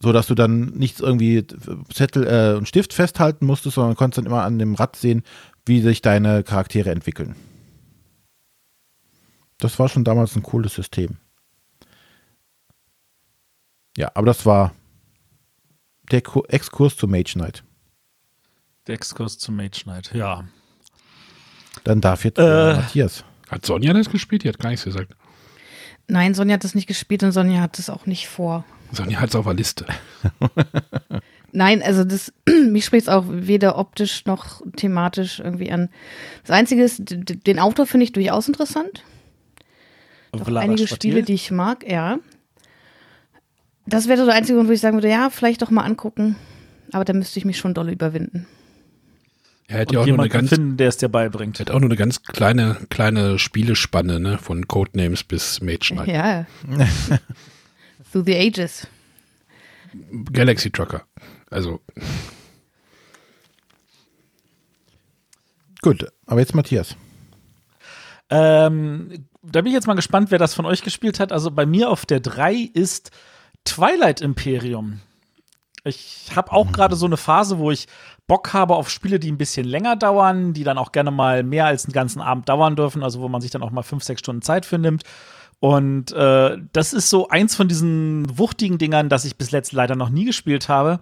[0.02, 1.46] So dass du dann nichts irgendwie
[1.92, 5.22] Zettel äh, und Stift festhalten musstest, sondern konntest dann immer an dem Rad sehen,
[5.66, 7.37] wie sich deine Charaktere entwickeln.
[9.59, 11.18] Das war schon damals ein cooles System.
[13.96, 14.72] Ja, aber das war
[16.11, 17.62] der Ku- Exkurs zu Mage Knight.
[18.87, 20.44] Der Exkurs zu Mage Knight, ja.
[21.85, 22.72] Dann darf jetzt Äh.
[22.72, 23.24] äh, Matthias.
[23.48, 24.44] Hat Sonja das gespielt?
[24.44, 25.12] Die hat gar nichts gesagt.
[26.09, 28.64] Nein, Sonja hat das nicht gespielt und Sonja hat das auch nicht vor.
[28.92, 29.87] Sonja hat es auf der Liste.
[31.52, 32.33] Nein, also das,
[32.68, 35.88] mich spricht es auch weder optisch noch thematisch irgendwie an.
[36.42, 39.04] Das Einzige ist, den Autor finde ich durchaus interessant.
[40.33, 41.11] Doch Vlada einige Stratil?
[41.11, 42.18] Spiele, die ich mag, ja.
[43.87, 46.37] Das wäre so der einzige Grund, wo ich sagen würde, ja, vielleicht doch mal angucken.
[46.92, 48.46] Aber da müsste ich mich schon doll überwinden.
[49.70, 51.61] Er hat Und ja auch nur eine ganz, finden, der es dir beibringt.
[51.61, 54.37] er hat auch nur eine ganz kleine, kleine Spielespanne, ne?
[54.37, 56.09] Von Codenames bis Mage Knight.
[56.09, 56.46] Ja.
[58.12, 58.88] Through the Ages.
[60.33, 61.04] Galaxy Trucker.
[61.50, 61.80] Also,
[65.83, 66.96] Gut, aber jetzt Matthias.
[68.28, 71.33] Ähm, da bin ich jetzt mal gespannt, wer das von euch gespielt hat.
[71.33, 73.11] Also bei mir auf der 3 ist
[73.64, 75.00] Twilight Imperium.
[75.85, 77.87] Ich habe auch gerade so eine Phase, wo ich
[78.31, 81.66] Bock habe auf Spiele, die ein bisschen länger dauern, die dann auch gerne mal mehr
[81.66, 84.21] als einen ganzen Abend dauern dürfen, also wo man sich dann auch mal fünf, sechs
[84.21, 85.03] Stunden Zeit für nimmt.
[85.59, 89.97] Und äh, das ist so eins von diesen wuchtigen Dingern, das ich bis jetzt leider
[89.97, 91.01] noch nie gespielt habe.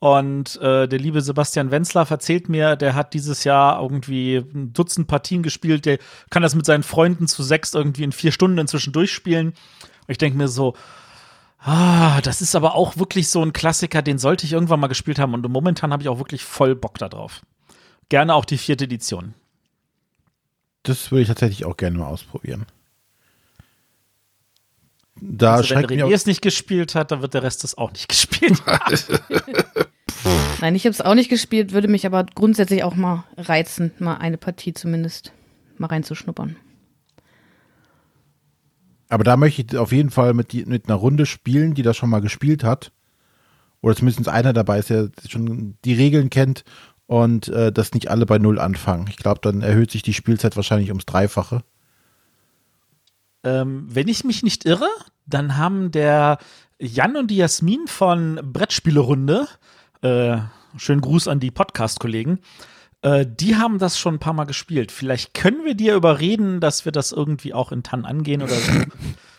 [0.00, 5.06] Und äh, der liebe Sebastian Wenzlaff erzählt mir, der hat dieses Jahr irgendwie ein Dutzend
[5.06, 5.86] Partien gespielt.
[5.86, 5.98] Der
[6.30, 9.52] kann das mit seinen Freunden zu sechs irgendwie in vier Stunden inzwischen durchspielen.
[10.08, 10.74] Ich denke mir so,
[11.58, 15.18] ah, das ist aber auch wirklich so ein Klassiker, den sollte ich irgendwann mal gespielt
[15.18, 15.34] haben.
[15.34, 17.42] Und momentan habe ich auch wirklich voll Bock darauf.
[18.08, 19.34] Gerne auch die vierte Edition.
[20.82, 22.66] Das würde ich tatsächlich auch gerne mal ausprobieren.
[25.20, 28.08] Da also wenn René es nicht gespielt hat, dann wird der Rest es auch nicht
[28.10, 28.62] gespielt.
[30.60, 34.16] Nein, ich habe es auch nicht gespielt, würde mich aber grundsätzlich auch mal reizen, mal
[34.16, 35.32] eine Partie zumindest
[35.78, 36.56] mal reinzuschnuppern.
[39.08, 42.10] Aber da möchte ich auf jeden Fall mit, mit einer Runde spielen, die das schon
[42.10, 42.92] mal gespielt hat.
[43.80, 46.64] Oder zumindest einer dabei ist, der schon die Regeln kennt
[47.06, 49.06] und äh, dass nicht alle bei Null anfangen.
[49.08, 51.62] Ich glaube, dann erhöht sich die Spielzeit wahrscheinlich ums Dreifache.
[53.44, 54.88] ähm, wenn ich mich nicht irre,
[55.24, 56.38] dann haben der
[56.78, 59.46] Jan und die Jasmin von Brettspielerunde,
[60.02, 60.38] äh,
[60.76, 62.40] schönen Gruß an die Podcast-Kollegen,
[63.06, 64.90] äh, die haben das schon ein paar Mal gespielt.
[64.90, 68.72] Vielleicht können wir dir überreden, dass wir das irgendwie auch in Tann angehen oder so.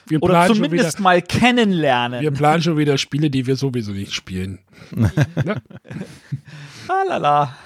[0.09, 2.21] Wir Oder zumindest wieder, mal kennenlernen.
[2.21, 4.59] wir planen schon wieder Spiele, die wir sowieso nicht spielen.
[4.95, 5.11] Ne?
[6.87, 7.57] Alala.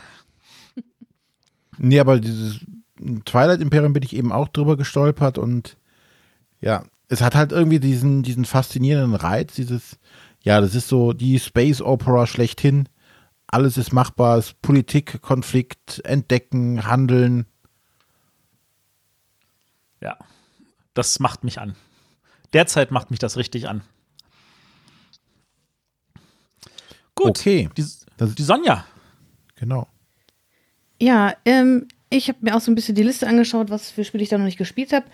[1.78, 2.62] Nee, aber dieses
[3.26, 5.78] Twilight Imperium bin ich eben auch drüber gestolpert und
[6.62, 10.00] ja, es hat halt irgendwie diesen, diesen faszinierenden Reiz, dieses,
[10.42, 12.90] ja, das ist so die Space Opera schlechthin.
[13.52, 17.46] Alles ist machbar, es ist Politik, Konflikt, Entdecken, Handeln.
[20.00, 20.18] Ja,
[20.94, 21.76] das macht mich an.
[22.54, 23.82] Derzeit macht mich das richtig an.
[27.16, 27.40] Gut.
[27.40, 27.70] Okay.
[27.78, 27.86] Die,
[28.18, 28.86] Das- die Sonja.
[29.56, 29.88] Genau.
[31.00, 34.24] Ja, ähm, ich habe mir auch so ein bisschen die Liste angeschaut, was für Spiele
[34.24, 35.06] ich da noch nicht gespielt habe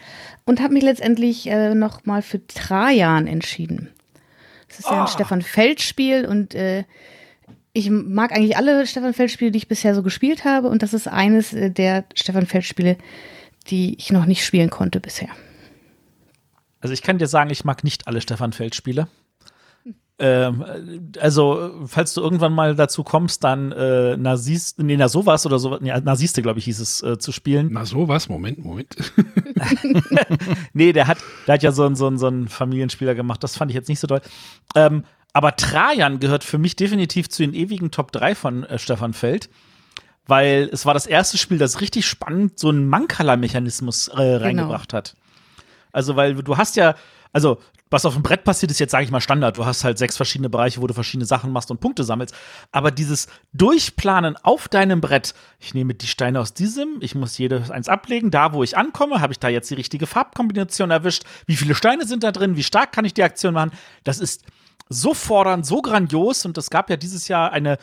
[0.46, 3.90] und habe mich letztendlich äh, noch mal für Trajan entschieden.
[4.68, 6.84] Das ist ja ein Stefan Feld-Spiel und äh,
[7.78, 11.08] ich mag eigentlich alle Stefan Feld-Spiele, die ich bisher so gespielt habe und das ist
[11.08, 12.98] eines äh, der Stefan Feld-Spiele,
[13.70, 15.30] die ich noch nicht spielen konnte bisher.
[16.80, 19.08] Also ich kann dir sagen, ich mag nicht alle Stefan Feld-Spiele.
[20.20, 20.66] Ähm,
[21.14, 25.60] äh, also, falls du irgendwann mal dazu kommst, dann äh, Nazis, nee, na sowas oder
[25.60, 27.70] so, nee, Naziste, glaube ich, hieß es, äh, zu spielen.
[27.72, 28.96] Na sowas, Moment, Moment.
[30.74, 33.44] Nee, der hat, der hat ja so einen so einen- so einen Familienspieler gemacht.
[33.44, 34.22] Das fand ich jetzt nicht so toll.
[34.76, 39.14] Ähm, aber Trajan gehört für mich definitiv zu den ewigen Top 3 von äh, Stefan
[39.14, 39.50] Feld.
[40.26, 45.16] Weil es war das erste Spiel, das richtig spannend so einen Mankala-Mechanismus äh, reingebracht hat.
[45.94, 46.96] Also, weil du hast ja,
[47.34, 47.60] also,
[47.90, 49.58] was auf dem Brett passiert, ist jetzt, sage ich mal, Standard.
[49.58, 52.36] Du hast halt sechs verschiedene Bereiche, wo du verschiedene Sachen machst und Punkte sammelst.
[52.72, 57.72] Aber dieses Durchplanen auf deinem Brett, ich nehme die Steine aus diesem, ich muss jedes
[57.72, 58.30] eins ablegen.
[58.30, 61.24] Da, wo ich ankomme, habe ich da jetzt die richtige Farbkombination erwischt.
[61.46, 62.58] Wie viele Steine sind da drin?
[62.58, 63.72] Wie stark kann ich die Aktion machen?
[64.04, 64.44] Das ist
[64.90, 66.46] so fordernd, so grandios.
[66.46, 67.78] Und es gab ja dieses Jahr eine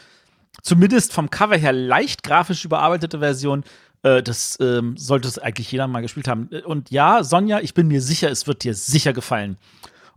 [0.62, 3.64] zumindest vom Cover her leicht grafisch überarbeitete Version.
[4.04, 6.48] Äh, das ähm, sollte es eigentlich jeder mal gespielt haben.
[6.64, 9.56] Und ja, Sonja, ich bin mir sicher, es wird dir sicher gefallen.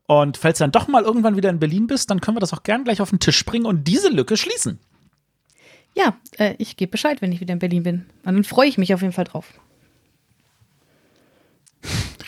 [0.06, 2.54] Und falls du dann doch mal irgendwann wieder in Berlin bist, dann können wir das
[2.54, 4.80] auch gern gleich auf den Tisch bringen und diese Lücke schließen.
[5.96, 8.06] Ja, äh, ich gebe Bescheid, wenn ich wieder in Berlin bin.
[8.24, 9.54] Und dann freue ich mich auf jeden Fall drauf.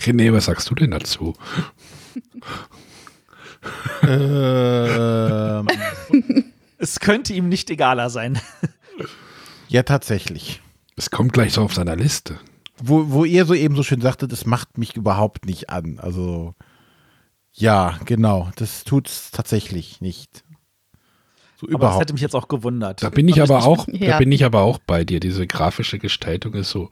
[0.02, 1.36] René, was sagst du denn dazu?
[4.04, 5.68] ähm,
[6.78, 8.40] Es könnte ihm nicht egaler sein.
[9.68, 10.62] ja, tatsächlich.
[11.00, 12.42] Es kommt gleich so auf seiner Liste.
[12.78, 15.98] Wo, wo ihr so eben so schön sagtet, das macht mich überhaupt nicht an.
[15.98, 16.56] Also,
[17.54, 18.50] ja, genau.
[18.58, 20.44] Das tut's tatsächlich nicht.
[21.56, 22.02] So Aber das überhaupt.
[22.02, 23.02] hätte mich jetzt auch gewundert.
[23.02, 25.22] Da bin ich aber auch, da bin ich aber auch bei dir.
[25.22, 26.90] Diese grafische Gestaltung ist so,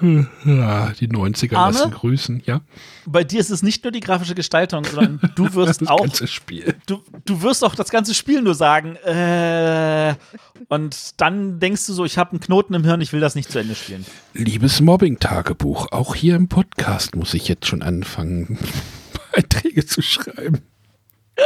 [0.00, 1.76] die 90er Arne?
[1.78, 2.60] lassen grüßen, ja.
[3.06, 6.26] Bei dir ist es nicht nur die grafische Gestaltung, sondern du wirst Das auch ganze
[6.26, 6.74] Spiel.
[6.86, 10.14] du, du wirst auch das ganze Spiel nur sagen, äh,
[10.68, 13.50] und dann denkst du so, ich habe einen Knoten im Hirn, ich will das nicht
[13.50, 14.04] zu Ende spielen.
[14.34, 18.58] Liebes Mobbing-Tagebuch, auch hier im Podcast muss ich jetzt schon anfangen,
[19.32, 20.60] Beiträge zu schreiben.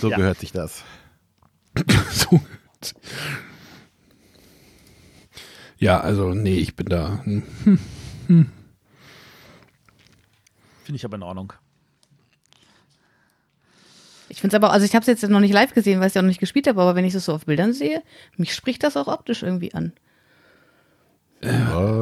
[0.00, 0.16] so Ja.
[0.16, 0.82] gehört sich das.
[2.12, 2.40] so.
[5.78, 7.22] Ja, also, nee, ich bin da.
[7.24, 7.78] hm.
[10.84, 11.52] Finde ich aber in Ordnung.
[14.28, 16.10] Ich finde es aber, also ich habe es jetzt noch nicht live gesehen, weil ich
[16.10, 18.02] es ja noch nicht gespielt habe, aber wenn ich es so auf Bildern sehe,
[18.36, 19.92] mich spricht das auch optisch irgendwie an.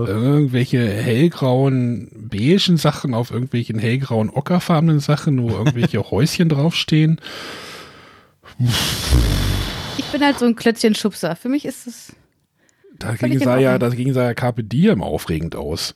[0.06, 7.20] irgendwelche hellgrauen, beigen Sachen auf irgendwelchen hellgrauen, ockerfarbenen Sachen, wo irgendwelche Häuschen draufstehen.
[9.98, 11.36] Ich bin halt so ein Klötzchen-Schubser.
[11.36, 12.12] Für mich ist es.
[12.98, 15.94] Dagegen sah, ja, dagegen sah ja Carpe Diem aufregend aus.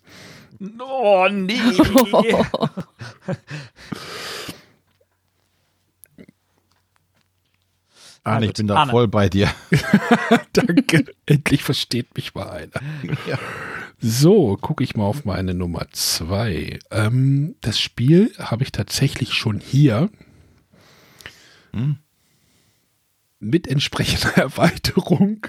[0.61, 1.59] Oh, nee.
[8.25, 8.57] Arne, ich gut.
[8.57, 8.91] bin da Arne.
[8.91, 9.51] voll bei dir.
[10.53, 11.05] Danke.
[11.27, 12.81] Endlich versteht mich mal einer.
[13.27, 13.39] Ja.
[14.01, 16.79] So, gucke ich mal auf meine Nummer zwei.
[16.91, 20.11] Ähm, das Spiel habe ich tatsächlich schon hier.
[23.41, 25.47] Mit entsprechender Erweiterung.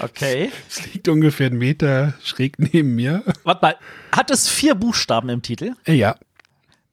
[0.00, 0.50] Okay.
[0.68, 3.22] Es liegt ungefähr einen Meter schräg neben mir.
[3.44, 3.76] Warte mal,
[4.12, 5.72] hat es vier Buchstaben im Titel?
[5.84, 6.16] Äh, Ja,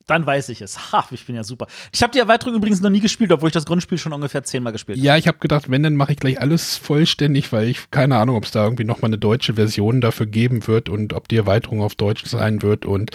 [0.08, 0.92] Dann weiß ich es.
[0.92, 1.68] Ha, ich bin ja super.
[1.94, 4.74] Ich habe die Erweiterung übrigens noch nie gespielt, obwohl ich das Grundspiel schon ungefähr zehnmal
[4.74, 5.06] gespielt habe.
[5.06, 8.36] ja, ich habe gedacht, wenn, dann mache ich gleich alles vollständig, weil ich keine Ahnung,
[8.36, 11.82] ob es da irgendwie nochmal eine deutsche Version dafür geben wird und ob die Erweiterung
[11.82, 13.12] auf Deutsch sein wird und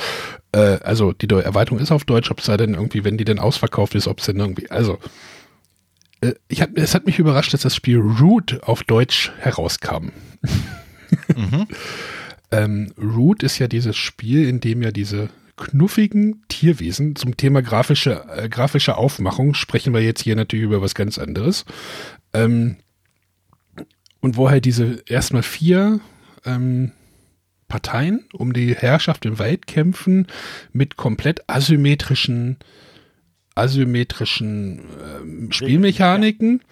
[0.53, 3.39] äh, also die Erweiterung ist auf Deutsch, ob es da denn irgendwie, wenn die denn
[3.41, 4.99] ausverkauft ist, ob es denn irgendwie, also
[6.49, 10.11] ich hab, es hat mich überrascht, dass das Spiel Root auf Deutsch herauskam.
[12.51, 18.25] ähm, Root ist ja dieses Spiel, in dem ja diese knuffigen Tierwesen zum Thema grafische,
[18.37, 21.65] äh, grafische Aufmachung sprechen wir jetzt hier natürlich über was ganz anderes.
[22.33, 22.77] Ähm,
[24.21, 26.01] und wo halt diese erstmal vier
[26.45, 26.93] ähm,
[27.67, 30.27] Parteien um die Herrschaft im Wald kämpfen
[30.73, 32.59] mit komplett asymmetrischen
[33.55, 34.81] asymmetrischen
[35.21, 36.63] ähm, Spielmechaniken.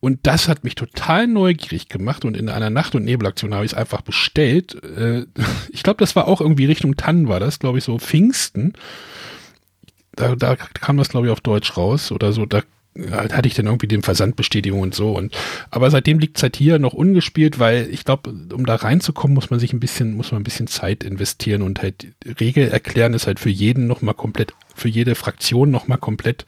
[0.00, 3.72] Und das hat mich total neugierig gemacht und in einer Nacht- und Nebelaktion habe ich
[3.72, 4.76] es einfach bestellt.
[4.84, 5.24] Äh,
[5.70, 8.74] ich glaube, das war auch irgendwie Richtung Tannen war das, glaube ich, so Pfingsten.
[10.14, 12.46] Da, da kam das, glaube ich, auf Deutsch raus oder so.
[12.46, 12.62] Da äh,
[13.10, 15.12] hatte ich dann irgendwie den Versandbestätigung und so.
[15.16, 15.36] Und
[15.70, 19.50] aber seitdem liegt es halt hier noch ungespielt, weil ich glaube, um da reinzukommen, muss
[19.50, 22.06] man sich ein bisschen, muss man ein bisschen Zeit investieren und halt
[22.40, 26.44] Regel erklären ist halt für jeden nochmal komplett, für jede Fraktion nochmal komplett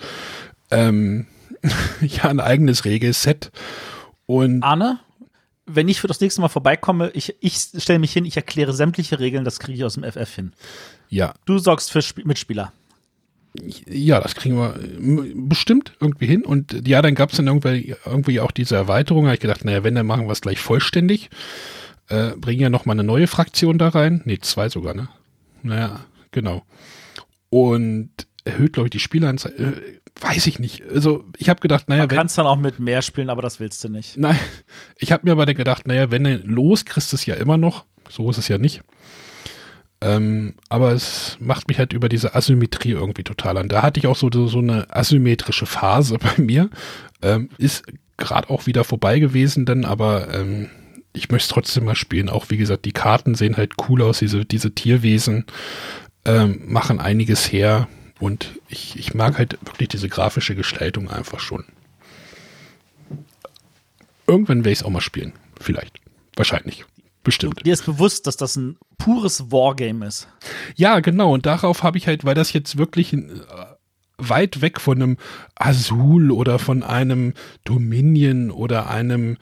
[0.70, 1.26] ähm,
[2.00, 3.50] ja ein eigenes Regelset.
[4.26, 5.00] Und Arne,
[5.66, 9.18] wenn ich für das nächste Mal vorbeikomme, ich, ich stelle mich hin, ich erkläre sämtliche
[9.18, 10.52] Regeln, das kriege ich aus dem FF hin.
[11.08, 12.72] ja, Du sorgst für Sp Mitspieler.
[13.88, 16.44] Ja, das kriegen wir ähm, bestimmt irgendwie hin.
[16.44, 19.24] Und ja, dann gab es dann irgendwie, irgendwie auch diese Erweiterung.
[19.24, 21.30] Da habe ich gedacht, naja, wenn, dann machen wir es gleich vollständig.
[22.08, 24.22] Äh, bringen ja nochmal eine neue Fraktion da rein.
[24.24, 25.08] Nee, zwei sogar, ne?
[25.62, 26.62] Naja, genau.
[27.50, 28.10] Und
[28.44, 29.52] erhöht, glaube ich, die Spielanzahl.
[29.52, 30.82] Äh, weiß ich nicht.
[30.88, 32.16] Also, ich habe gedacht, naja, Man wenn.
[32.16, 34.16] kann es dann auch mit mehr spielen, aber das willst du nicht.
[34.16, 34.38] Nein,
[34.98, 37.56] ich habe mir aber dann gedacht, naja, wenn du los, kriegst du es ja immer
[37.56, 37.84] noch.
[38.08, 38.82] So ist es ja nicht.
[40.00, 43.68] Ähm, aber es macht mich halt über diese Asymmetrie irgendwie total an.
[43.68, 46.70] Da hatte ich auch so, so eine asymmetrische Phase bei mir.
[47.22, 47.84] Ähm, ist
[48.16, 50.68] gerade auch wieder vorbei gewesen dann, aber ähm,
[51.12, 52.28] ich möchte es trotzdem mal spielen.
[52.28, 55.44] Auch wie gesagt, die Karten sehen halt cool aus, diese, diese Tierwesen
[56.24, 57.88] ähm, machen einiges her.
[58.18, 61.64] Und ich, ich mag halt wirklich diese grafische Gestaltung einfach schon.
[64.26, 65.32] Irgendwann werde ich es auch mal spielen.
[65.60, 66.00] Vielleicht.
[66.34, 66.84] Wahrscheinlich.
[67.26, 67.66] Bestimmt.
[67.66, 70.28] Dir ist bewusst, dass das ein pures Wargame ist.
[70.76, 71.34] Ja, genau.
[71.34, 73.26] Und darauf habe ich halt, weil das jetzt wirklich äh,
[74.16, 75.16] weit weg von einem
[75.56, 77.34] Azul oder von einem
[77.64, 79.38] Dominion oder einem,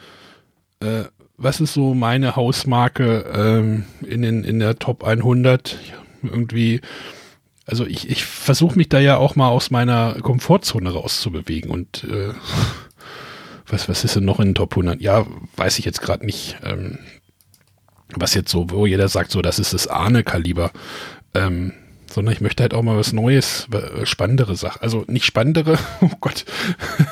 [0.80, 1.04] äh,
[1.36, 5.76] was ist so meine Hausmarke ähm, in, den, in der Top 100?
[6.22, 6.80] Irgendwie,
[7.66, 12.32] also ich, ich versuche mich da ja auch mal aus meiner Komfortzone rauszubewegen und äh,
[13.66, 15.02] was, was ist denn noch in den Top 100?
[15.02, 16.56] Ja, weiß ich jetzt gerade nicht.
[16.62, 16.98] Ähm,
[18.14, 20.70] was jetzt so, wo jeder sagt, so, das ist das Ahne-Kaliber.
[21.34, 21.72] Ähm,
[22.10, 23.66] sondern ich möchte halt auch mal was Neues,
[24.04, 24.80] spannendere Sachen.
[24.82, 26.44] Also nicht spannendere, oh Gott,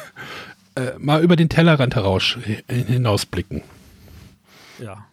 [0.77, 2.37] äh, mal über den Tellerrand heraus
[2.69, 3.63] hinausblicken.
[4.79, 5.07] Ja.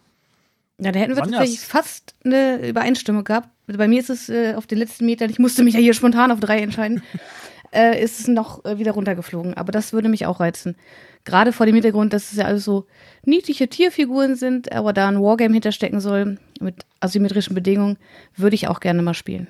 [0.78, 1.32] Ja, da hätten wir Sonjas.
[1.32, 3.48] tatsächlich fast eine Übereinstimmung gehabt.
[3.66, 6.32] Bei mir ist es äh, auf den letzten Metern, ich musste mich ja hier spontan
[6.32, 7.02] auf drei entscheiden,
[7.72, 9.54] äh, ist es noch äh, wieder runtergeflogen.
[9.54, 10.76] Aber das würde mich auch reizen.
[11.24, 12.86] Gerade vor dem Hintergrund, dass es ja alles so
[13.24, 17.98] niedliche Tierfiguren sind, aber da ein Wargame hinterstecken soll, mit asymmetrischen Bedingungen,
[18.36, 19.46] würde ich auch gerne mal spielen.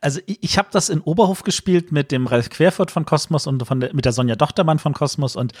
[0.00, 3.80] Also ich, habe das in Oberhof gespielt mit dem Ralf Querfurt von Kosmos und von
[3.80, 5.52] der, mit der Sonja Dochtermann von Kosmos und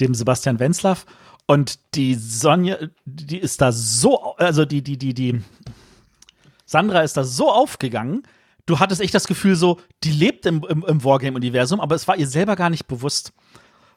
[0.00, 1.06] dem Sebastian Wenzlaff.
[1.46, 5.40] Und die Sonja, die ist da so, also die, die, die, die
[6.64, 8.24] Sandra ist da so aufgegangen.
[8.66, 12.16] Du hattest echt das Gefühl, so, die lebt im, im, im Wargame-Universum, aber es war
[12.16, 13.32] ihr selber gar nicht bewusst.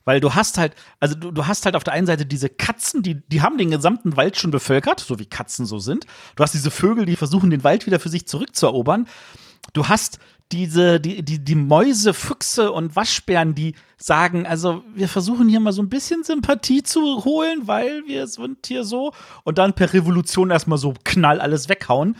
[0.06, 3.04] Weil du hast halt, also du, du hast halt auf der einen Seite diese Katzen,
[3.04, 6.06] die, die haben den gesamten Wald schon bevölkert, so wie Katzen so sind.
[6.36, 9.08] Du hast diese Vögel, die versuchen, den Wald wieder für sich zurückzuerobern.
[9.74, 10.20] du hast
[10.52, 15.74] diese, die, die, die Mäuse, Füchse und Waschbären, die sagen, also wir versuchen hier mal
[15.74, 20.50] so ein bisschen Sympathie zu holen, weil wir sind hier so und dann per Revolution
[20.50, 22.16] erstmal so knall alles weghauen.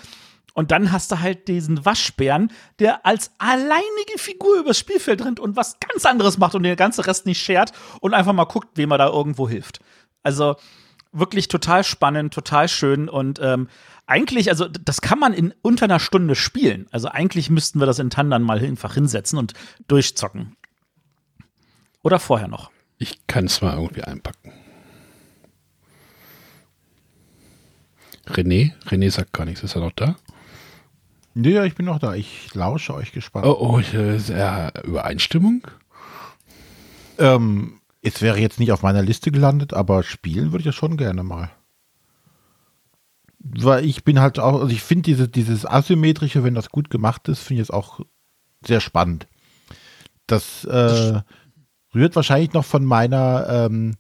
[0.60, 5.56] Und dann hast du halt diesen Waschbären, der als alleinige Figur übers Spielfeld rennt und
[5.56, 8.92] was ganz anderes macht und den ganzen Rest nicht schert und einfach mal guckt, wem
[8.92, 9.80] er da irgendwo hilft.
[10.22, 10.58] Also
[11.14, 13.70] wirklich total spannend, total schön und ähm,
[14.06, 16.88] eigentlich, also das kann man in unter einer Stunde spielen.
[16.92, 19.54] Also eigentlich müssten wir das in Tandern mal einfach hinsetzen und
[19.88, 20.58] durchzocken.
[22.04, 22.70] Oder vorher noch.
[22.98, 24.52] Ich kann es mal irgendwie einpacken.
[28.28, 28.74] René?
[28.90, 29.64] René sagt gar nichts.
[29.64, 30.18] Ist er noch da?
[31.40, 32.16] Nee, ich bin noch da.
[32.16, 33.46] Ich lausche euch gespannt.
[33.46, 35.66] Oh, oh ich, äh, Übereinstimmung?
[37.18, 40.98] Ähm, es wäre jetzt nicht auf meiner Liste gelandet, aber spielen würde ich ja schon
[40.98, 41.50] gerne mal.
[43.40, 47.30] Weil ich bin halt auch, also ich finde diese, dieses Asymmetrische, wenn das gut gemacht
[47.30, 48.02] ist, finde ich es auch
[48.66, 49.28] sehr spannend.
[50.28, 51.22] Das äh,
[51.96, 53.96] rührt wahrscheinlich noch von meiner ähm,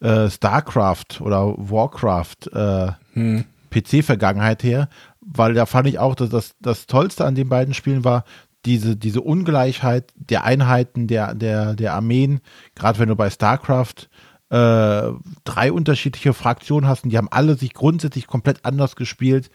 [0.00, 3.44] äh, StarCraft oder Warcraft äh, hm.
[3.70, 4.88] PC-Vergangenheit her,
[5.24, 8.24] weil da fand ich auch, dass das, das Tollste an den beiden Spielen war,
[8.64, 12.40] diese, diese Ungleichheit der Einheiten, der, der, der Armeen,
[12.74, 14.08] gerade wenn du bei StarCraft
[14.50, 15.12] äh,
[15.44, 19.50] drei unterschiedliche Fraktionen hast und die haben alle sich grundsätzlich komplett anders gespielt.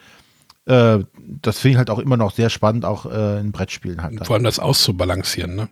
[0.65, 4.25] Äh, das finde ich halt auch immer noch sehr spannend, auch äh, in Brettspielen halt.
[4.25, 5.69] Vor allem das auszubalancieren, ne?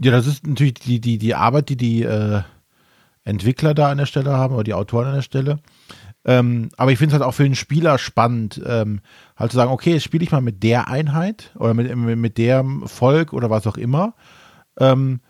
[0.00, 2.42] Ja, das ist natürlich die, die, die Arbeit, die die äh,
[3.24, 5.58] Entwickler da an der Stelle haben oder die Autoren an der Stelle.
[6.24, 9.00] Ähm, aber ich finde es halt auch für den Spieler spannend, ähm,
[9.36, 12.86] halt zu sagen, okay, jetzt spiele ich mal mit der Einheit oder mit, mit dem
[12.86, 14.14] Volk oder was auch immer.
[14.78, 15.20] Ähm,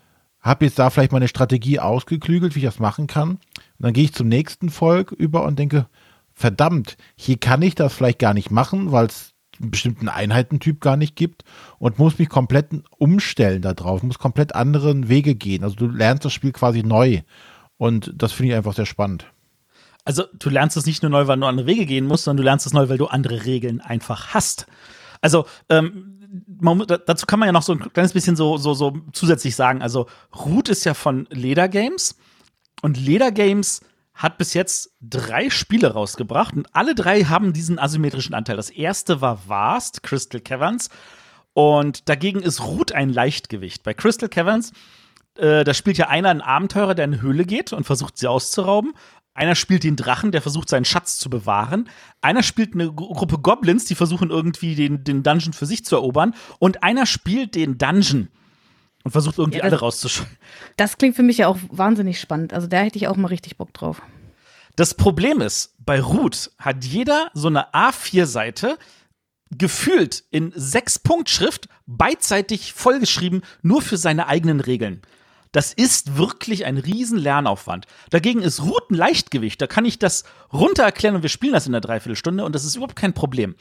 [0.41, 3.31] habe jetzt da vielleicht meine Strategie ausgeklügelt, wie ich das machen kann.
[3.31, 3.39] Und
[3.79, 5.87] dann gehe ich zum nächsten Volk über und denke,
[6.33, 10.95] verdammt, hier kann ich das vielleicht gar nicht machen, weil es einen bestimmten Einheitentyp gar
[10.95, 11.43] nicht gibt
[11.79, 15.63] und muss mich komplett umstellen darauf, muss komplett anderen Wege gehen.
[15.63, 17.21] Also du lernst das Spiel quasi neu
[17.77, 19.25] und das finde ich einfach sehr spannend.
[20.05, 22.43] Also du lernst es nicht nur neu, weil du andere Wege gehen musst, sondern du
[22.43, 24.65] lernst es neu, weil du andere Regeln einfach hast.
[25.21, 26.19] Also ähm,
[26.59, 29.81] man, dazu kann man ja noch so ein kleines bisschen so, so, so zusätzlich sagen.
[29.81, 30.07] Also
[30.45, 32.15] Root ist ja von Leder Games
[32.81, 33.81] und Leder Games
[34.13, 38.57] hat bis jetzt drei Spiele rausgebracht und alle drei haben diesen asymmetrischen Anteil.
[38.57, 40.89] Das erste war Vast, Crystal Caverns.
[41.53, 43.83] Und dagegen ist Root ein Leichtgewicht.
[43.83, 44.71] Bei Crystal Caverns,
[45.35, 48.27] äh, da spielt ja einer einen Abenteurer, der in eine Höhle geht und versucht, sie
[48.27, 48.93] auszurauben.
[49.33, 51.87] Einer spielt den Drachen, der versucht, seinen Schatz zu bewahren.
[52.21, 56.35] Einer spielt eine Gruppe Goblins, die versuchen irgendwie den, den Dungeon für sich zu erobern.
[56.59, 58.27] Und einer spielt den Dungeon
[59.03, 60.37] und versucht irgendwie ja, das, alle rauszuschalten.
[60.77, 62.53] Das klingt für mich ja auch wahnsinnig spannend.
[62.53, 64.01] Also da hätte ich auch mal richtig Bock drauf.
[64.75, 68.77] Das Problem ist, bei Root hat jeder so eine A4-Seite
[69.51, 75.01] gefühlt in sechs Punkt Schrift beidseitig vollgeschrieben, nur für seine eigenen Regeln.
[75.51, 77.85] Das ist wirklich ein riesen Lernaufwand.
[78.11, 79.59] Dagegen ist Root ein Leichtgewicht.
[79.59, 80.23] Da kann ich das
[80.53, 83.55] runter erklären und wir spielen das in der Dreiviertelstunde und das ist überhaupt kein Problem.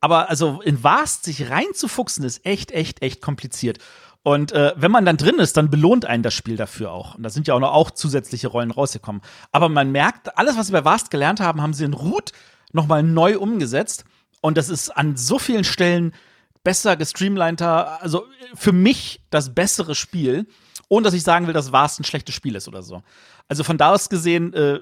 [0.00, 3.78] Aber also in Vast sich reinzufuchsen ist echt, echt, echt kompliziert.
[4.22, 7.14] Und äh, wenn man dann drin ist, dann belohnt einen das Spiel dafür auch.
[7.14, 9.20] Und da sind ja auch noch auch zusätzliche Rollen rausgekommen.
[9.52, 12.32] Aber man merkt, alles, was sie bei Vast gelernt haben, haben sie in Root
[12.72, 14.04] nochmal neu umgesetzt.
[14.40, 16.14] Und das ist an so vielen Stellen
[16.62, 18.00] besser gestreamliner.
[18.00, 18.24] Also
[18.54, 20.46] für mich das bessere Spiel
[20.88, 23.02] ohne dass ich sagen will, dass Vast ein schlechtes Spiel ist oder so.
[23.48, 24.80] Also von da aus gesehen, äh,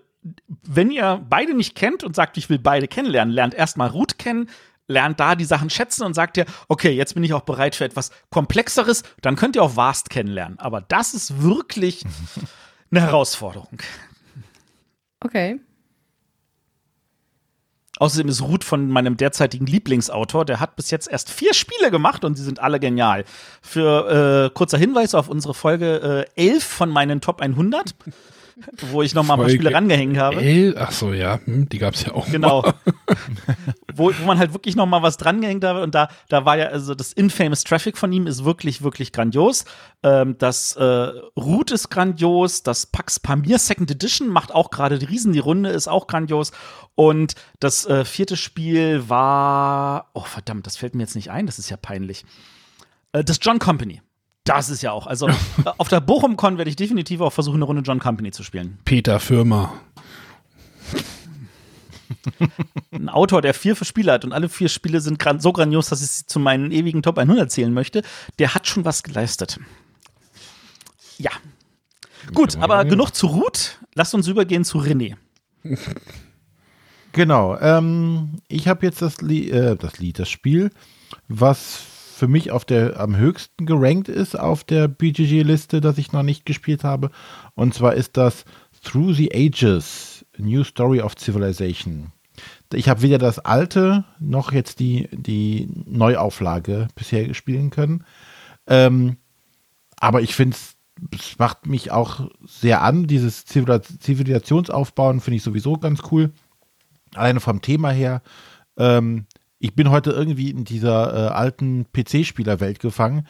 [0.62, 4.48] wenn ihr beide nicht kennt und sagt, ich will beide kennenlernen, lernt erstmal Root kennen,
[4.86, 7.84] lernt da die Sachen schätzen und sagt ihr, okay, jetzt bin ich auch bereit für
[7.84, 10.58] etwas Komplexeres, dann könnt ihr auch Vast kennenlernen.
[10.58, 12.04] Aber das ist wirklich
[12.90, 13.78] eine Herausforderung.
[15.20, 15.60] Okay.
[17.98, 20.44] Außerdem ist Ruth von meinem derzeitigen Lieblingsautor.
[20.44, 23.24] Der hat bis jetzt erst vier Spiele gemacht und sie sind alle genial.
[23.60, 27.94] Für äh, kurzer Hinweis auf unsere Folge äh, 11 von meinen Top 100
[28.90, 30.40] wo ich noch mal ein paar Spiele rangehängt habe.
[30.40, 32.28] El Ach so, ja, hm, die gab es ja auch.
[32.30, 32.62] Genau.
[33.94, 35.82] wo, wo man halt wirklich noch mal was drangehängt habe.
[35.82, 39.64] Und da, da war ja, also das Infamous Traffic von ihm ist wirklich, wirklich grandios.
[40.02, 42.62] Ähm, das äh, Root ist grandios.
[42.62, 46.52] Das Pax Pamir Second Edition macht auch gerade die Riesen die Runde, ist auch grandios.
[46.94, 51.58] Und das äh, vierte Spiel war, oh verdammt, das fällt mir jetzt nicht ein, das
[51.58, 52.24] ist ja peinlich.
[53.12, 54.02] Äh, das John Company.
[54.44, 55.06] Das ist ja auch.
[55.06, 55.28] Also
[55.78, 58.78] auf der Bochum-Con werde ich definitiv auch versuchen, eine Runde John Company zu spielen.
[58.84, 59.72] Peter Firma.
[62.90, 66.02] Ein Autor, der vier Spiele hat und alle vier Spiele sind gran so grandios, dass
[66.02, 68.02] ich sie zu meinen ewigen Top 100 zählen möchte,
[68.38, 69.58] der hat schon was geleistet.
[71.18, 71.30] Ja.
[72.34, 73.78] Gut, aber genug zu Ruth.
[73.94, 75.16] Lasst uns übergehen zu René.
[77.12, 77.58] Genau.
[77.58, 80.70] Ähm, ich habe jetzt das, Li äh, das Lied, das Spiel,
[81.28, 81.84] was
[82.22, 86.46] für mich auf der am höchsten gerankt ist auf der BGG-Liste, das ich noch nicht
[86.46, 87.10] gespielt habe.
[87.56, 88.44] Und zwar ist das
[88.84, 92.12] Through the Ages, New Story of Civilization.
[92.72, 98.04] Ich habe weder das alte noch jetzt die, die Neuauflage bisher spielen können.
[98.68, 99.16] Ähm,
[99.96, 100.76] aber ich finde es
[101.18, 103.08] es macht mich auch sehr an.
[103.08, 106.30] Dieses Zivilisationsaufbauen finde ich sowieso ganz cool.
[107.16, 108.22] Alleine vom Thema her.
[108.76, 109.26] Ähm,
[109.62, 113.28] ich bin heute irgendwie in dieser äh, alten PC-Spielerwelt gefangen.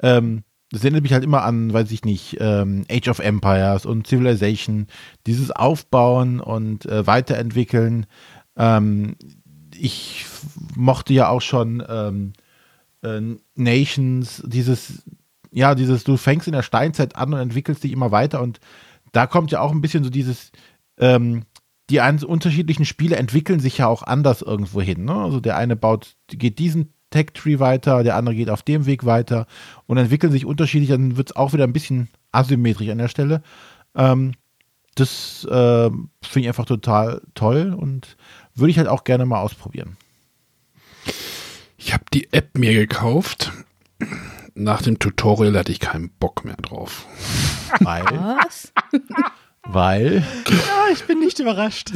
[0.00, 4.06] Ähm, das erinnert mich halt immer an, weiß ich nicht, ähm, Age of Empires und
[4.06, 4.86] Civilization.
[5.26, 8.06] Dieses Aufbauen und äh, Weiterentwickeln.
[8.56, 9.16] Ähm,
[9.74, 10.24] ich
[10.76, 12.32] mochte ja auch schon ähm,
[13.02, 13.20] äh,
[13.56, 15.02] Nations, dieses
[15.50, 18.60] ja, dieses, du fängst in der Steinzeit an und entwickelst dich immer weiter und
[19.10, 20.52] da kommt ja auch ein bisschen so dieses,
[20.96, 21.42] ähm,
[21.90, 25.04] die unterschiedlichen Spiele entwickeln sich ja auch anders irgendwo hin.
[25.04, 25.14] Ne?
[25.14, 29.46] Also der eine baut, geht diesen Tech-Tree weiter, der andere geht auf dem Weg weiter
[29.86, 33.42] und entwickeln sich unterschiedlich, dann wird es auch wieder ein bisschen asymmetrisch an der Stelle.
[33.94, 34.32] Ähm,
[34.94, 38.16] das äh, finde ich einfach total toll und
[38.54, 39.96] würde ich halt auch gerne mal ausprobieren.
[41.76, 43.52] Ich habe die App mir gekauft
[44.54, 47.06] nach dem Tutorial hatte ich keinen Bock mehr drauf.
[47.80, 48.04] Weil?
[48.04, 48.72] Was?
[49.64, 50.24] Weil?
[50.48, 51.92] Ja, ich bin nicht überrascht.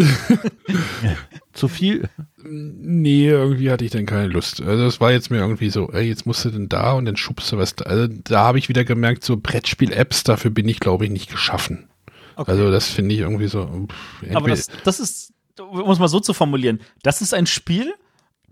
[1.52, 2.08] Zu viel?
[2.44, 4.60] Nee, irgendwie hatte ich dann keine Lust.
[4.60, 7.16] Also es war jetzt mir irgendwie so, ey, jetzt musst du denn da und dann
[7.16, 7.86] schubst du was da.
[7.86, 11.88] Also da habe ich wieder gemerkt, so Brettspiel-Apps, dafür bin ich, glaube ich, nicht geschaffen.
[12.36, 12.50] Okay.
[12.50, 13.88] Also das finde ich irgendwie so.
[13.88, 17.94] Pff, Aber das, das ist, um es mal so zu formulieren, das ist ein Spiel,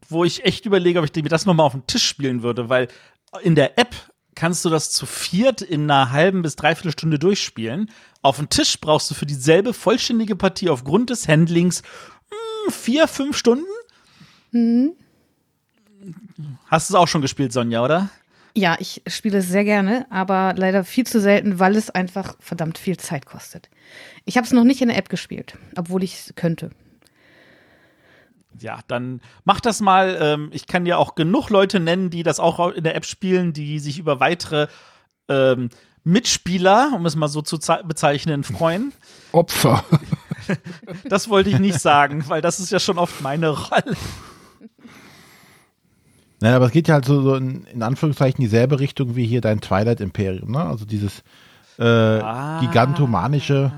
[0.08, 2.88] wo ich echt überlege, ob ich mir das nochmal auf den Tisch spielen würde, weil
[3.42, 3.94] in der App
[4.34, 7.90] kannst du das zu viert in einer halben bis dreiviertel Stunde durchspielen.
[8.22, 13.08] Auf dem Tisch brauchst du für dieselbe vollständige Partie aufgrund des Handlings mh, hm, vier,
[13.08, 13.66] fünf Stunden.
[14.52, 14.92] Mhm.
[16.66, 18.10] Hast du es auch schon gespielt, Sonja, oder?
[18.56, 22.78] Ja, ich spiele es sehr gerne, aber leider viel zu selten, weil es einfach verdammt
[22.78, 23.68] viel Zeit kostet.
[24.26, 26.70] Ich habe es noch nicht in der App gespielt, obwohl ich es könnte
[28.60, 30.16] ja, dann mach das mal.
[30.20, 33.52] Ähm, ich kann ja auch genug Leute nennen, die das auch in der App spielen,
[33.52, 34.68] die sich über weitere
[35.28, 35.70] ähm,
[36.04, 38.92] Mitspieler, um es mal so zu bezeichnen, freuen.
[39.32, 39.84] Opfer.
[41.08, 43.96] Das wollte ich nicht sagen, weil das ist ja schon oft meine Rolle.
[46.40, 49.40] Nein, aber es geht ja halt so, so in, in, Anführungszeichen dieselbe Richtung wie hier
[49.40, 50.62] dein Twilight Imperium, ne?
[50.62, 51.22] Also dieses
[51.78, 52.60] äh, ah.
[52.60, 53.72] gigantomanische.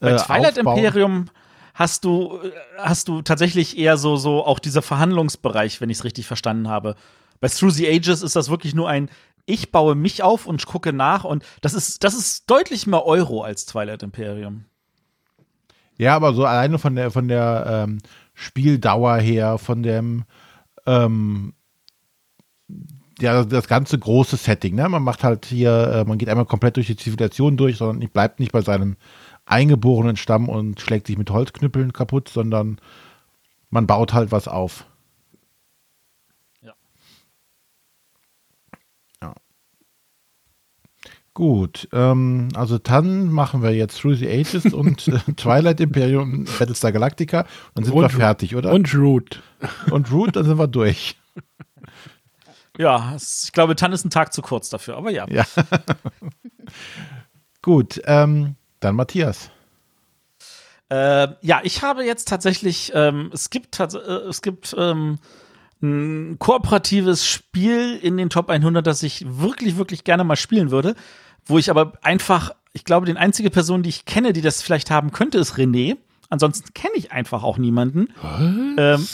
[0.00, 0.76] Äh, Bei Twilight Aufbau.
[0.76, 1.30] Imperium
[1.74, 2.38] hast du,
[2.78, 6.94] hast du tatsächlich eher so, so auch dieser Verhandlungsbereich, wenn ich es richtig verstanden habe.
[7.40, 9.10] Bei Through the Ages ist das wirklich nur ein,
[9.44, 13.42] ich baue mich auf und gucke nach und das ist, das ist deutlich mehr Euro
[13.42, 14.64] als Twilight Imperium.
[15.98, 17.98] Ja, aber so alleine von der, von der ähm,
[18.32, 20.24] Spieldauer her, von dem,
[20.86, 21.54] ähm,
[23.20, 24.88] ja, das ganze große Setting, ne?
[24.88, 28.40] Man macht halt hier, äh, man geht einmal komplett durch die Zivilisation durch, sondern bleibt
[28.40, 28.96] nicht bei seinem
[29.46, 32.80] eingeborenen Stamm und schlägt sich mit Holzknüppeln kaputt, sondern
[33.70, 34.86] man baut halt was auf.
[36.62, 36.72] Ja.
[39.22, 39.34] ja.
[41.34, 46.92] Gut, ähm, also dann machen wir jetzt Through the Ages und äh, Twilight Imperium, Battlestar
[46.92, 48.72] Galactica und sind und, wir fertig, oder?
[48.72, 49.42] Und Root.
[49.90, 51.16] Und Root, dann sind wir durch.
[52.78, 55.26] Ja, ich glaube, Tan ist ein Tag zu kurz dafür, aber ja.
[55.28, 55.44] ja.
[57.62, 59.50] Gut, ähm, dann Matthias.
[60.90, 63.86] Äh, ja, ich habe jetzt tatsächlich, ähm, es gibt, äh,
[64.28, 65.18] es gibt ähm,
[65.82, 70.94] ein kooperatives Spiel in den Top 100, das ich wirklich, wirklich gerne mal spielen würde,
[71.46, 74.90] wo ich aber einfach, ich glaube, die einzige Person, die ich kenne, die das vielleicht
[74.90, 75.96] haben könnte, ist René.
[76.30, 78.08] Ansonsten kenne ich einfach auch niemanden.
[78.78, 79.06] Ähm,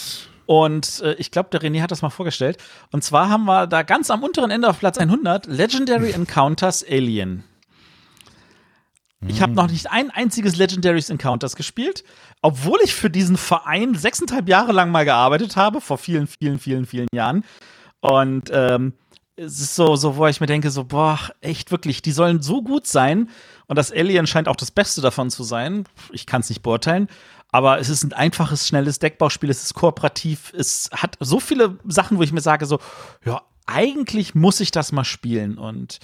[0.47, 2.59] und äh, ich glaube, der René hat das mal vorgestellt.
[2.91, 7.45] Und zwar haben wir da ganz am unteren Ende auf Platz 100 Legendary Encounters Alien.
[9.27, 12.05] Ich habe noch nicht ein einziges Legendaries Encounters gespielt,
[12.41, 16.87] obwohl ich für diesen Verein sechseinhalb Jahre lang mal gearbeitet habe, vor vielen, vielen, vielen,
[16.87, 17.45] vielen Jahren.
[18.01, 18.95] Und ähm,
[19.37, 22.63] es ist so, so, wo ich mir denke, so, boah, echt wirklich, die sollen so
[22.63, 23.29] gut sein.
[23.67, 25.85] Und das Alien scheint auch das Beste davon zu sein.
[26.13, 27.09] Ich kann es nicht beurteilen.
[27.53, 32.17] Aber es ist ein einfaches, schnelles Deckbauspiel, es ist kooperativ, es hat so viele Sachen,
[32.17, 32.79] wo ich mir sage, so,
[33.25, 35.59] ja, eigentlich muss ich das mal spielen.
[35.59, 35.99] Und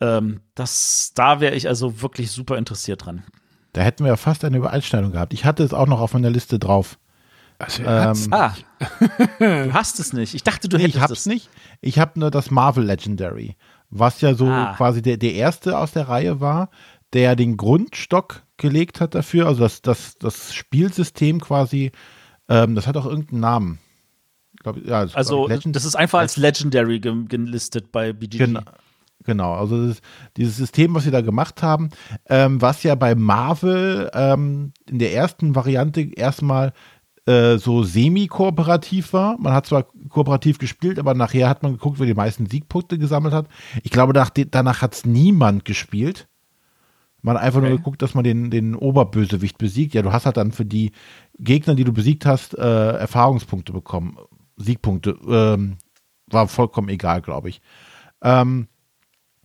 [0.00, 3.24] ähm, das, da wäre ich also wirklich super interessiert dran.
[3.72, 5.32] Da hätten wir ja fast eine Übereinstimmung gehabt.
[5.32, 6.98] Ich hatte es auch noch auf meiner Liste drauf.
[7.58, 8.52] Also, ähm, ah,
[9.38, 10.34] du hast es nicht.
[10.34, 11.26] Ich dachte, du hättest ich hab's es.
[11.26, 11.50] nicht.
[11.82, 13.56] Ich habe nur das Marvel Legendary,
[13.90, 14.74] was ja so ah.
[14.76, 16.70] quasi der, der erste aus der Reihe war,
[17.12, 19.46] der den Grundstock gelegt hat dafür.
[19.46, 21.92] Also das, das, das Spielsystem quasi,
[22.48, 23.78] ähm, das hat auch irgendeinen Namen.
[24.54, 27.92] Ich glaub, ja, das Also, glaub ich, Legend- das ist einfach als Legendary ge- gelistet
[27.92, 28.38] bei BGG.
[28.38, 28.62] Genau.
[29.24, 30.04] Genau, also das ist
[30.36, 31.90] dieses System, was sie da gemacht haben,
[32.28, 36.72] ähm, was ja bei Marvel ähm, in der ersten Variante erstmal
[37.26, 39.36] äh, so semi-kooperativ war.
[39.38, 43.34] Man hat zwar kooperativ gespielt, aber nachher hat man geguckt, wer die meisten Siegpunkte gesammelt
[43.34, 43.46] hat.
[43.82, 46.26] Ich glaube, nach, danach hat es niemand gespielt.
[47.22, 47.76] Man hat einfach nur Okay.
[47.76, 49.92] geguckt, dass man den, den Oberbösewicht besiegt.
[49.92, 50.92] Ja, du hast halt dann für die
[51.38, 54.16] Gegner, die du besiegt hast, äh, Erfahrungspunkte bekommen.
[54.56, 55.18] Siegpunkte.
[55.28, 55.76] Ähm,
[56.28, 57.60] war vollkommen egal, glaube ich.
[58.22, 58.68] Ähm,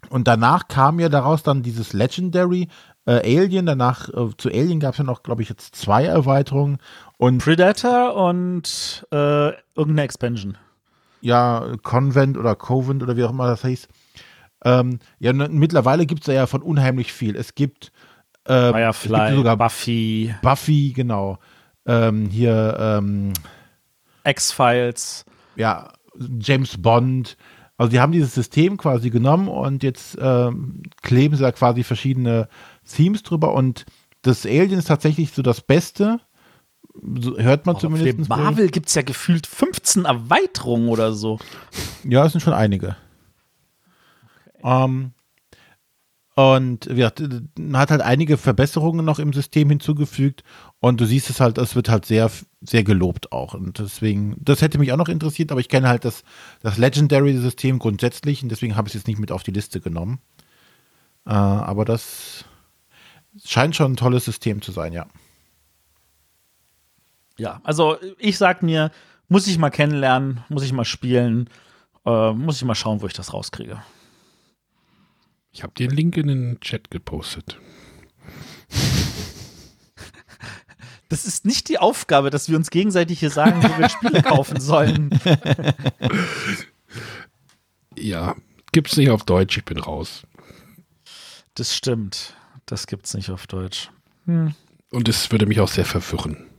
[0.10, 2.68] und danach kam ja daraus dann dieses Legendary
[3.06, 3.66] äh, Alien.
[3.66, 6.78] Danach äh, zu Alien gab es ja noch, glaube ich, jetzt zwei Erweiterungen.
[7.18, 10.58] Und Predator und äh, irgendeine Expansion.
[11.22, 13.88] ja, Convent oder Covent oder wie auch immer das hieß.
[14.64, 17.36] Ähm, ja, mittlerweile gibt es ja von unheimlich viel.
[17.36, 17.92] Es gibt,
[18.48, 21.38] äh, es Firefly, gibt sogar Buffy, Buffy, genau.
[21.86, 23.34] Ähm, hier, ähm,
[24.24, 25.24] X-Files.
[25.56, 25.94] ja,
[26.40, 27.38] James Bond.
[27.78, 32.48] Also die haben dieses System quasi genommen und jetzt ähm, kleben sie da quasi verschiedene
[32.90, 33.86] Themes drüber und
[34.22, 36.20] das Alien ist tatsächlich so das Beste.
[37.20, 38.30] So, hört man für zumindest.
[38.30, 41.40] Marvel gibt es ja gefühlt 15 Erweiterungen oder so.
[42.04, 42.96] Ja, es sind schon einige.
[44.64, 45.12] Ähm,
[46.36, 46.90] und
[47.58, 50.44] man hat halt einige Verbesserungen noch im System hinzugefügt
[50.82, 52.30] und du siehst es halt, es wird halt sehr,
[52.60, 53.54] sehr gelobt auch.
[53.54, 56.24] Und deswegen, das hätte mich auch noch interessiert, aber ich kenne halt das,
[56.62, 60.20] das Legendary-System grundsätzlich und deswegen habe ich es jetzt nicht mit auf die Liste genommen.
[61.26, 62.44] Äh, aber das
[63.46, 65.08] scheint schon ein tolles System zu sein, ja.
[67.38, 68.92] Ja, also ich sag mir,
[69.30, 71.50] muss ich mal kennenlernen, muss ich mal spielen,
[72.06, 73.82] äh, muss ich mal schauen, wo ich das rauskriege.
[75.56, 77.58] Ich habe den Link in den Chat gepostet.
[81.08, 84.60] Das ist nicht die Aufgabe, dass wir uns gegenseitig hier sagen, wo wir Spiele kaufen
[84.60, 85.18] sollen.
[87.98, 88.36] Ja,
[88.74, 90.24] gibt's nicht auf Deutsch, ich bin raus.
[91.54, 92.36] Das stimmt.
[92.66, 93.90] Das gibt's nicht auf Deutsch.
[94.26, 96.50] Und es würde mich auch sehr verwirren.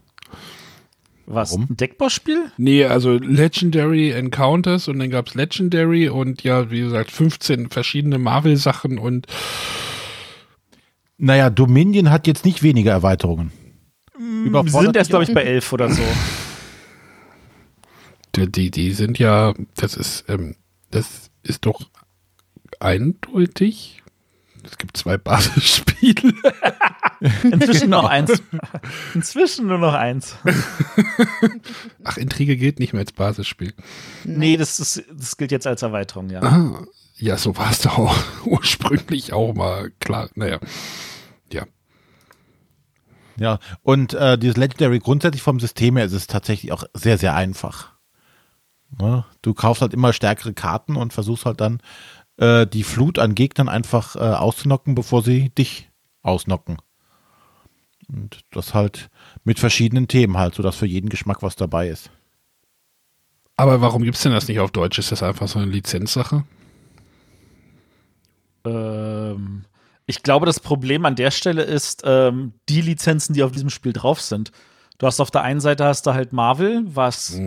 [1.26, 1.50] Was?
[1.50, 1.66] Warum?
[1.70, 2.52] Ein Deckbauspiel?
[2.56, 8.98] Nee, also Legendary Encounters und dann gab's Legendary und ja, wie gesagt, 15 verschiedene Marvel-Sachen
[8.98, 9.26] und
[11.18, 13.50] Naja, Dominion hat jetzt nicht weniger Erweiterungen.
[14.18, 16.02] Wir Überfordert sind erst, glaube ich, bei elf oder so.
[18.36, 20.54] die, die, die sind ja, das ist, ähm,
[20.90, 21.80] das ist doch
[22.80, 24.02] eindeutig.
[24.66, 26.34] Es gibt zwei Basisspiele.
[27.44, 28.42] Inzwischen noch eins.
[29.14, 30.36] Inzwischen nur noch eins.
[32.04, 33.74] Ach, Intrige gilt nicht mehr als Basisspiel.
[34.24, 36.42] Nee, das, ist, das gilt jetzt als Erweiterung, ja.
[36.42, 36.84] Ah,
[37.16, 40.28] ja, so war es doch auch ursprünglich auch mal klar.
[40.34, 40.58] Naja,
[41.52, 41.64] ja.
[43.38, 47.34] Ja, und äh, dieses Legendary grundsätzlich vom System her ist es tatsächlich auch sehr, sehr
[47.34, 47.92] einfach.
[48.98, 49.24] Ne?
[49.42, 51.80] Du kaufst halt immer stärkere Karten und versuchst halt dann
[52.38, 55.90] äh, die Flut an Gegnern einfach äh, auszunocken, bevor sie dich
[56.22, 56.78] ausnocken.
[58.08, 59.08] Und das halt
[59.44, 62.10] mit verschiedenen Themen halt, sodass für jeden Geschmack was dabei ist.
[63.56, 64.98] Aber warum gibt's denn das nicht auf Deutsch?
[64.98, 66.44] Ist das einfach so eine Lizenzsache?
[68.64, 69.64] Ähm,
[70.06, 73.92] ich glaube, das Problem an der Stelle ist, ähm, die Lizenzen, die auf diesem Spiel
[73.92, 74.52] drauf sind.
[74.98, 77.38] Du hast auf der einen Seite hast du halt Marvel, was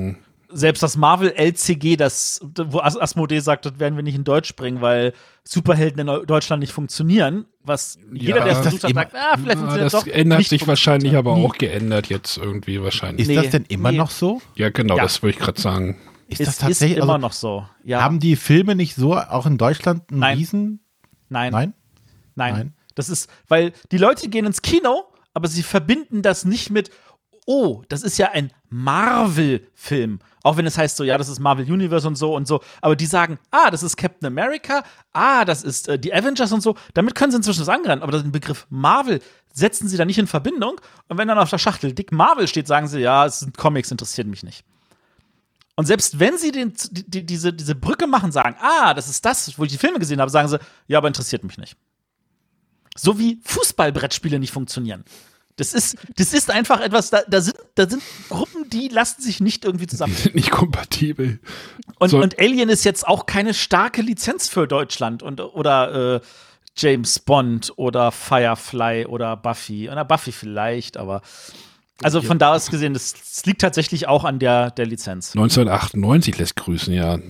[0.51, 4.55] selbst das Marvel LCG, das, wo As Asmodee sagt, das werden wir nicht in Deutsch
[4.55, 7.45] bringen, weil Superhelden in Deutschland nicht funktionieren.
[7.63, 10.07] Was jeder, der es ist versucht das hat, sagt, ah, vielleicht Ah, funktioniert das doch.
[10.07, 13.21] ändert nicht sich wahrscheinlich aber auch geändert jetzt irgendwie wahrscheinlich.
[13.21, 13.97] Ist Nee, das denn immer nee.
[13.97, 14.41] noch so?
[14.55, 15.03] ja, genau, Ja.
[15.03, 15.97] das würde ich gerade sagen.
[16.27, 16.97] Ist Es das ist tatsächlich?
[16.97, 17.65] immer also, noch so.
[17.83, 20.37] Ja, Haben die Filme nicht so auch in Deutschland einen Nein.
[20.37, 20.79] Riesen?
[21.29, 21.51] nein.
[21.51, 21.73] Nein?
[22.35, 22.53] Nein.
[22.53, 22.73] Nein.
[22.95, 26.89] Das ist, weil die Leute gehen ins Kino, aber sie verbinden das nicht mit,
[27.49, 30.19] oh, das ist ja ein Marvel-Film.
[30.43, 32.61] Auch wenn es heißt so, ja, das ist Marvel Universe und so und so.
[32.79, 34.83] Aber die sagen, ah, das ist Captain America,
[35.13, 36.75] ah, das ist äh, die Avengers und so.
[36.93, 38.03] Damit können sie inzwischen was angreifen.
[38.03, 39.19] Aber den Begriff Marvel
[39.51, 40.79] setzen sie da nicht in Verbindung.
[41.07, 43.89] Und wenn dann auf der Schachtel dick Marvel steht, sagen sie, ja, es sind Comics,
[43.89, 44.63] interessiert mich nicht.
[45.75, 49.57] Und selbst wenn sie den, die, diese, diese Brücke machen, sagen, ah, das ist das,
[49.57, 51.75] wo ich die Filme gesehen habe, sagen sie, ja, aber interessiert mich nicht.
[52.95, 55.03] So wie Fußballbrettspiele nicht funktionieren.
[55.59, 59.39] Das ist, das ist einfach etwas, da, da, sind, da sind Gruppen, die lassen sich
[59.41, 60.15] nicht irgendwie Die zusammen.
[60.15, 61.39] sind nicht kompatibel.
[61.97, 66.21] Und, So- und Alien ist jetzt auch keine starke Lizenz für Deutschland und, oder äh,
[66.77, 69.89] James Bond oder Firefly oder Buffy.
[69.89, 71.21] Oder Buffy vielleicht, aber
[72.01, 75.31] also von da aus gesehen, das, das liegt tatsächlich auch an der, der Lizenz.
[75.35, 77.17] 1998 lässt grüßen, ja.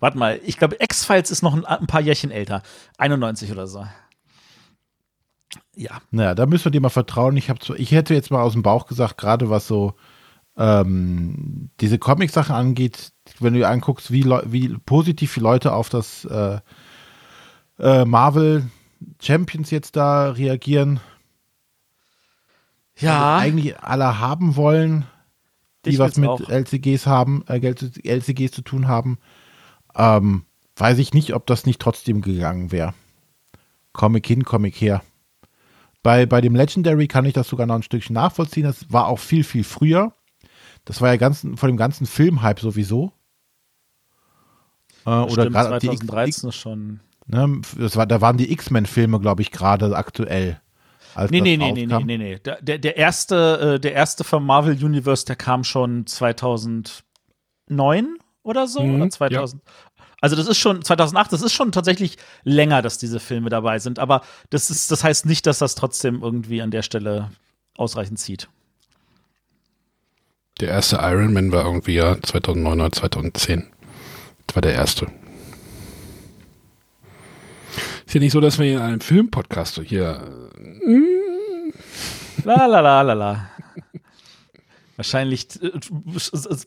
[0.00, 2.62] Warte mal, ich glaube, X-Files ist noch ein, ein paar Jährchen älter.
[2.98, 3.86] 91 oder so.
[5.76, 6.00] Ja.
[6.10, 7.36] Naja, da müssen wir dir mal vertrauen.
[7.36, 9.94] Ich, so, ich hätte jetzt mal aus dem Bauch gesagt, gerade was so
[10.56, 16.24] ähm, diese Comic-Sachen angeht, wenn du dir anguckst, wie, wie positiv die Leute auf das
[16.26, 16.58] äh,
[17.78, 18.68] äh, Marvel
[19.20, 21.00] Champions jetzt da reagieren,
[22.98, 25.06] Ja, eigentlich alle haben wollen,
[25.84, 26.48] die was mit auch.
[26.48, 29.18] LCGs haben, äh, LCGs zu tun haben,
[29.96, 30.44] ähm,
[30.76, 32.94] weiß ich nicht, ob das nicht trotzdem gegangen wäre.
[33.92, 35.02] Comic hin, Comic her.
[36.04, 38.64] Bei, bei dem Legendary kann ich das sogar noch ein Stückchen nachvollziehen.
[38.64, 40.12] Das war auch viel, viel früher.
[40.84, 43.10] Das war ja ganz, von dem ganzen Filmhype sowieso.
[45.06, 47.00] Äh, oder stimmt, gerade die X, 2013 ist schon.
[47.26, 50.60] ne, das war, da waren die X-Men-Filme, glaube ich, gerade aktuell.
[51.14, 52.38] Als Nee, nee, nee, nee, nee, nee, nee.
[52.38, 58.82] Der, der, erste, äh, der erste vom Marvel Universe, der kam schon 2009 oder so.
[58.82, 59.62] Mhm, oder 2000.
[60.24, 63.98] Also das ist schon 2008, das ist schon tatsächlich länger, dass diese Filme dabei sind.
[63.98, 67.30] Aber das ist, das heißt nicht, dass das trotzdem irgendwie an der Stelle
[67.76, 68.48] ausreichend zieht.
[70.60, 73.66] Der erste Iron Man war irgendwie ja 2009 oder 2010.
[74.46, 75.08] Das war der erste.
[78.06, 80.26] Ist ja nicht so, dass wir in einem Filmpodcast so hier.
[82.44, 83.50] La la la la la.
[84.96, 85.70] Wahrscheinlich äh,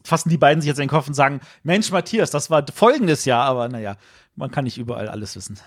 [0.03, 3.25] fassen die beiden sich jetzt in den Kopf und sagen: Mensch, Matthias, das war folgendes
[3.25, 3.95] Jahr, aber naja,
[4.35, 5.57] man kann nicht überall alles wissen.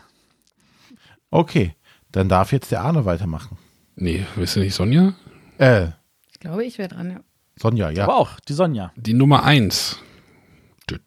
[1.31, 1.75] Okay,
[2.13, 3.57] dann darf jetzt der Arne weitermachen.
[3.97, 5.15] Nee, wisst ihr nicht, Sonja?
[5.59, 5.89] Äh,
[6.33, 7.21] Ich glaube, ich wäre dran, ja.
[7.57, 8.05] Sonja, ja.
[8.05, 8.93] Aber auch die Sonja.
[8.97, 9.99] Die Nummer eins.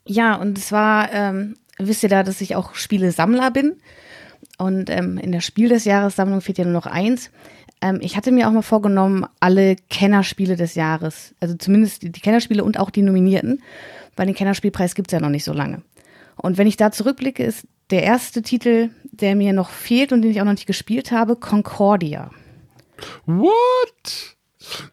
[0.05, 3.77] Ja, und zwar ähm, wisst ihr da, dass ich auch Spielesammler bin.
[4.57, 7.31] Und ähm, in der Spiel des Jahres Sammlung fehlt ja nur noch eins.
[7.83, 12.21] Ähm, ich hatte mir auch mal vorgenommen, alle Kennerspiele des Jahres, also zumindest die, die
[12.21, 13.61] Kennerspiele und auch die Nominierten,
[14.15, 15.81] weil den Kennerspielpreis gibt es ja noch nicht so lange.
[16.37, 20.31] Und wenn ich da zurückblicke, ist der erste Titel, der mir noch fehlt und den
[20.31, 22.31] ich auch noch nicht gespielt habe, Concordia.
[23.25, 24.37] What?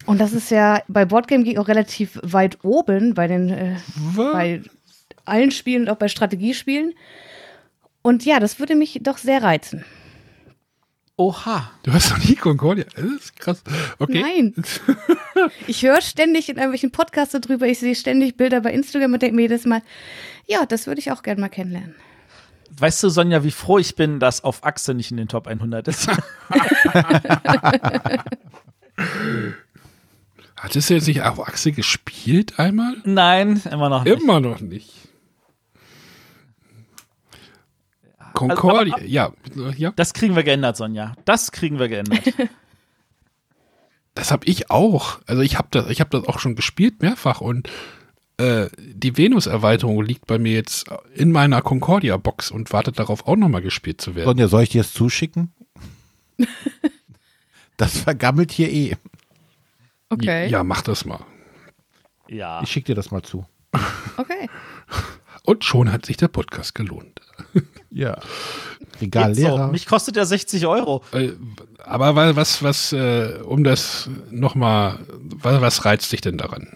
[0.04, 3.76] Und das ist ja bei Boardgame Geek auch relativ weit oben bei den äh,
[4.16, 4.62] bei
[5.24, 6.94] allen Spielen und auch bei Strategiespielen.
[8.02, 9.84] Und ja, das würde mich doch sehr reizen.
[11.20, 11.70] Oha.
[11.82, 12.86] Du hast noch nie Concordia.
[12.96, 13.62] Das ist krass.
[13.98, 14.22] Okay.
[14.22, 14.54] Nein.
[15.66, 19.36] Ich höre ständig in irgendwelchen Podcasts darüber, ich sehe ständig Bilder bei Instagram und denke
[19.36, 19.80] mir jedes Mal,
[20.46, 21.94] ja, das würde ich auch gerne mal kennenlernen.
[22.78, 25.88] Weißt du, Sonja, wie froh ich bin, dass auf Achse nicht in den Top 100
[25.88, 26.08] ist?
[30.56, 32.96] Hattest du jetzt nicht auf Achse gespielt einmal?
[33.04, 34.20] Nein, immer noch nicht.
[34.20, 34.99] Immer noch nicht.
[38.34, 39.32] Concordia, aber- ja,
[39.76, 39.92] ja.
[39.96, 41.14] Das kriegen wir geändert, Sonja.
[41.24, 42.22] Das kriegen wir geändert.
[44.14, 45.20] Das habe ich auch.
[45.26, 47.70] Also ich habe das, ich habe das auch schon gespielt mehrfach und
[48.38, 53.62] äh, die Venus-Erweiterung liegt bei mir jetzt in meiner Concordia-Box und wartet darauf, auch nochmal
[53.62, 54.26] gespielt zu werden.
[54.26, 55.52] Sonja, soll ich dir das zuschicken?
[57.76, 58.96] das vergammelt hier eh.
[60.10, 60.48] Okay.
[60.48, 61.24] Ja, mach das mal.
[62.28, 62.60] ja.
[62.62, 63.46] Ich schicke dir das mal zu.
[64.16, 64.48] Okay.
[65.44, 67.20] Und schon hat sich der Podcast gelohnt.
[67.90, 68.18] Ja.
[69.00, 69.66] Regal Geht so.
[69.68, 71.02] Mich kostet ja 60 Euro.
[71.12, 71.30] Äh,
[71.84, 76.68] aber wa- was, was, äh, um das nochmal, was, was reizt dich denn daran?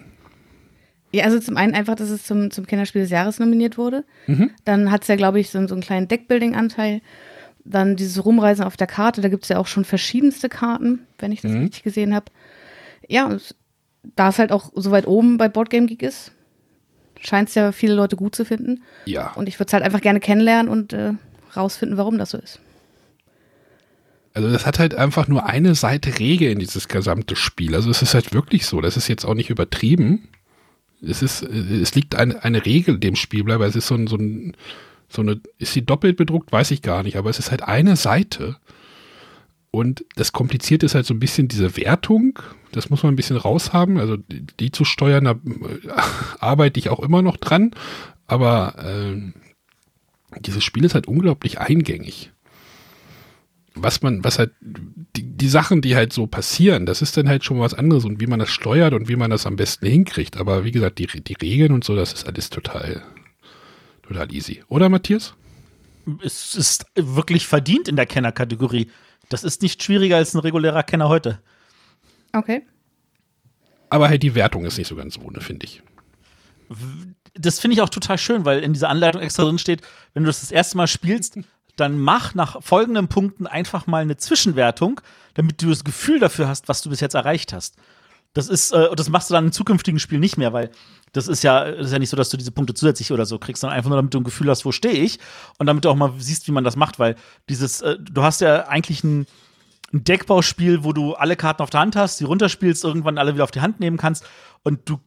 [1.11, 4.03] Ja, also zum einen einfach, dass es zum, zum Kennerspiel des Jahres nominiert wurde.
[4.65, 7.01] Dann hat es ja, glaube ich, so, so einen kleinen Deckbuilding-Anteil.
[7.63, 11.31] Dann dieses Rumreisen auf der Karte, da gibt es ja auch schon verschiedenste Karten, wenn
[11.31, 12.25] ich das richtig gesehen habe.
[13.07, 13.55] Ja, und
[14.15, 16.31] da es halt auch so weit oben bei Boardgame Geek ist,
[17.25, 18.83] scheint es ja viele Leute gut zu finden.
[19.05, 19.31] Ja.
[19.33, 21.13] Und ich würde es halt einfach gerne kennenlernen und äh,
[21.55, 22.59] rausfinden, warum das so ist.
[24.33, 27.73] Also das hat halt einfach nur eine Seite Regel in dieses gesamte Spiel.
[27.73, 28.81] Also es ist halt wirklich so.
[28.81, 30.27] Das ist jetzt auch nicht übertrieben.
[31.01, 34.17] Es ist, es liegt eine, eine Regel dem Spiel, aber es ist so ein, so
[34.17, 34.55] ein,
[35.07, 37.95] so eine, ist sie doppelt bedruckt, weiß ich gar nicht, aber es ist halt eine
[37.95, 38.57] Seite.
[39.75, 42.39] Und das Komplizierte ist halt so ein bisschen diese Wertung.
[42.71, 43.97] Das muss man ein bisschen raushaben.
[43.97, 45.89] Also die, zu steuern, da äh,
[46.39, 47.71] arbeite ich auch immer noch dran.
[48.27, 49.33] Aber ähm,
[50.39, 52.31] dieses Spiel ist halt unglaublich eingängig
[53.75, 57.43] was man, was halt, die, die Sachen, die halt so passieren, das ist dann halt
[57.43, 60.37] schon was anderes und wie man das steuert und wie man das am besten hinkriegt.
[60.37, 63.03] Aber wie gesagt, die, die Regeln und so, das ist alles total,
[64.03, 64.63] total easy.
[64.69, 65.33] Oder Matthias?
[66.23, 68.87] Es ist wirklich verdient in der Kennerkategorie.
[69.29, 71.39] Das ist nicht schwieriger als ein regulärer Kenner heute.
[72.33, 72.65] Okay.
[73.89, 75.81] Aber halt die Wertung ist nicht so ganz ohne, finde ich.
[77.33, 79.81] Das finde ich auch total schön, weil in dieser Anleitung extra drin steht,
[80.13, 81.39] wenn du das das erste Mal spielst,
[81.75, 85.01] dann mach nach folgenden Punkten einfach mal eine Zwischenwertung,
[85.33, 87.75] damit du das Gefühl dafür hast, was du bis jetzt erreicht hast.
[88.35, 90.69] Das ist, äh, das machst du dann im zukünftigen Spiel nicht mehr, weil
[91.13, 93.39] das ist ja, das ist ja nicht so, dass du diese Punkte zusätzlich oder so
[93.39, 95.17] kriegst, sondern einfach nur, damit du ein Gefühl hast, wo stehe ich
[95.57, 97.15] und damit du auch mal siehst, wie man das macht, weil
[97.49, 99.25] dieses, äh, du hast ja eigentlich ein,
[99.93, 103.45] ein Deckbauspiel, wo du alle Karten auf der Hand hast, die runterspielst, irgendwann alle wieder
[103.45, 104.25] auf die Hand nehmen kannst
[104.63, 104.99] und du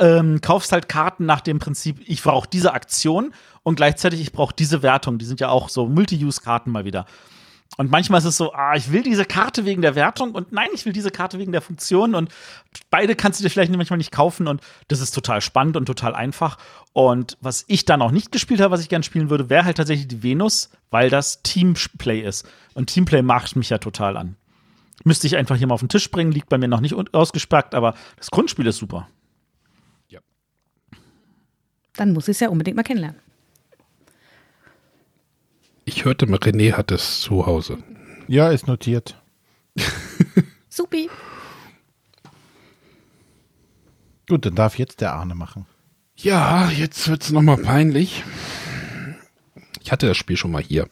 [0.00, 3.32] ähm, kaufst halt Karten nach dem Prinzip, ich brauche diese Aktion
[3.62, 5.18] und gleichzeitig ich brauche diese Wertung.
[5.18, 7.06] Die sind ja auch so Multi-Use-Karten mal wieder.
[7.78, 10.68] Und manchmal ist es so, ah, ich will diese Karte wegen der Wertung und nein,
[10.74, 12.30] ich will diese Karte wegen der Funktion und
[12.90, 16.14] beide kannst du dir vielleicht manchmal nicht kaufen und das ist total spannend und total
[16.14, 16.58] einfach.
[16.92, 19.78] Und was ich dann auch nicht gespielt habe, was ich gerne spielen würde, wäre halt
[19.78, 22.46] tatsächlich die Venus, weil das Teamplay ist.
[22.74, 24.36] Und Teamplay macht mich ja total an.
[25.04, 27.74] Müsste ich einfach hier mal auf den Tisch bringen, liegt bei mir noch nicht ausgespackt,
[27.74, 29.08] aber das Grundspiel ist super.
[30.08, 30.20] Ja.
[31.94, 33.18] Dann muss ich es ja unbedingt mal kennenlernen.
[35.84, 37.78] Ich hörte, René hat es zu Hause.
[38.28, 39.20] Ja, ist notiert.
[40.68, 41.10] Supi.
[44.28, 45.66] Gut, dann darf jetzt der Arne machen.
[46.16, 48.22] Ja, jetzt wird es nochmal peinlich.
[49.82, 50.88] Ich hatte das Spiel schon mal hier.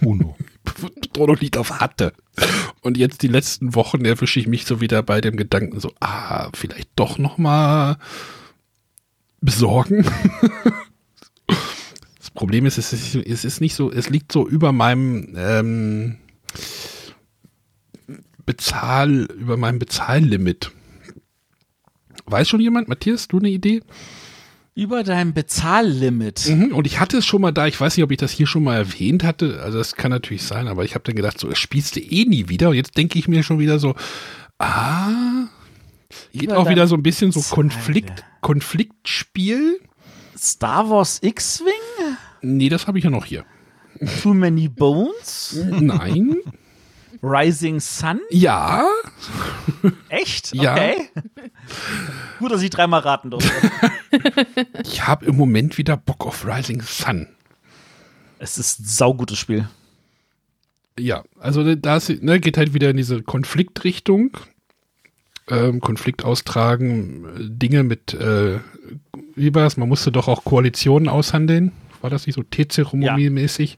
[0.00, 0.36] Uno.
[1.12, 2.12] Drono liegt auf hatte.
[2.80, 6.50] Und jetzt die letzten Wochen erwische ich mich so wieder bei dem Gedanken so, ah,
[6.54, 7.98] vielleicht doch nochmal
[9.40, 10.04] besorgen.
[12.32, 16.16] Das Problem ist, es ist, es ist nicht so, es liegt so über meinem ähm,
[18.46, 20.70] Bezahl, über meinem Bezahllimit.
[22.26, 22.88] Weiß schon jemand?
[22.88, 23.82] Matthias, du eine Idee?
[24.74, 26.48] Über dein Bezahllimit.
[26.48, 28.46] Mhm, und ich hatte es schon mal da, ich weiß nicht, ob ich das hier
[28.46, 31.48] schon mal erwähnt hatte, also das kann natürlich sein, aber ich habe dann gedacht, so,
[31.48, 32.70] das spielst du eh nie wieder.
[32.70, 33.96] Und jetzt denke ich mir schon wieder so,
[34.58, 35.48] ah,
[36.32, 39.80] geht Über auch wieder so ein bisschen so Konflikt, Konfliktspiel.
[40.36, 41.89] Star Wars X-Wing?
[42.42, 43.44] Nee, das habe ich ja noch hier.
[44.22, 45.58] Too Many Bones?
[45.80, 46.36] Nein.
[47.22, 48.20] Rising Sun?
[48.30, 48.84] Ja.
[50.08, 50.54] Echt?
[50.54, 50.72] Ja.
[50.72, 50.94] Okay.
[52.38, 53.50] Gut, dass ich dreimal raten durfte.
[54.84, 57.28] Ich habe im Moment wieder Bock auf Rising Sun.
[58.38, 59.68] es ist ein saugutes Spiel.
[60.98, 64.36] Ja, also da ne, geht halt wieder in diese Konfliktrichtung.
[65.48, 68.60] Ähm, Konflikt austragen, äh, Dinge mit, äh,
[69.34, 71.72] wie war es, man musste doch auch Koalitionen aushandeln.
[72.00, 73.76] War das nicht so T-Zeremonie-mäßig?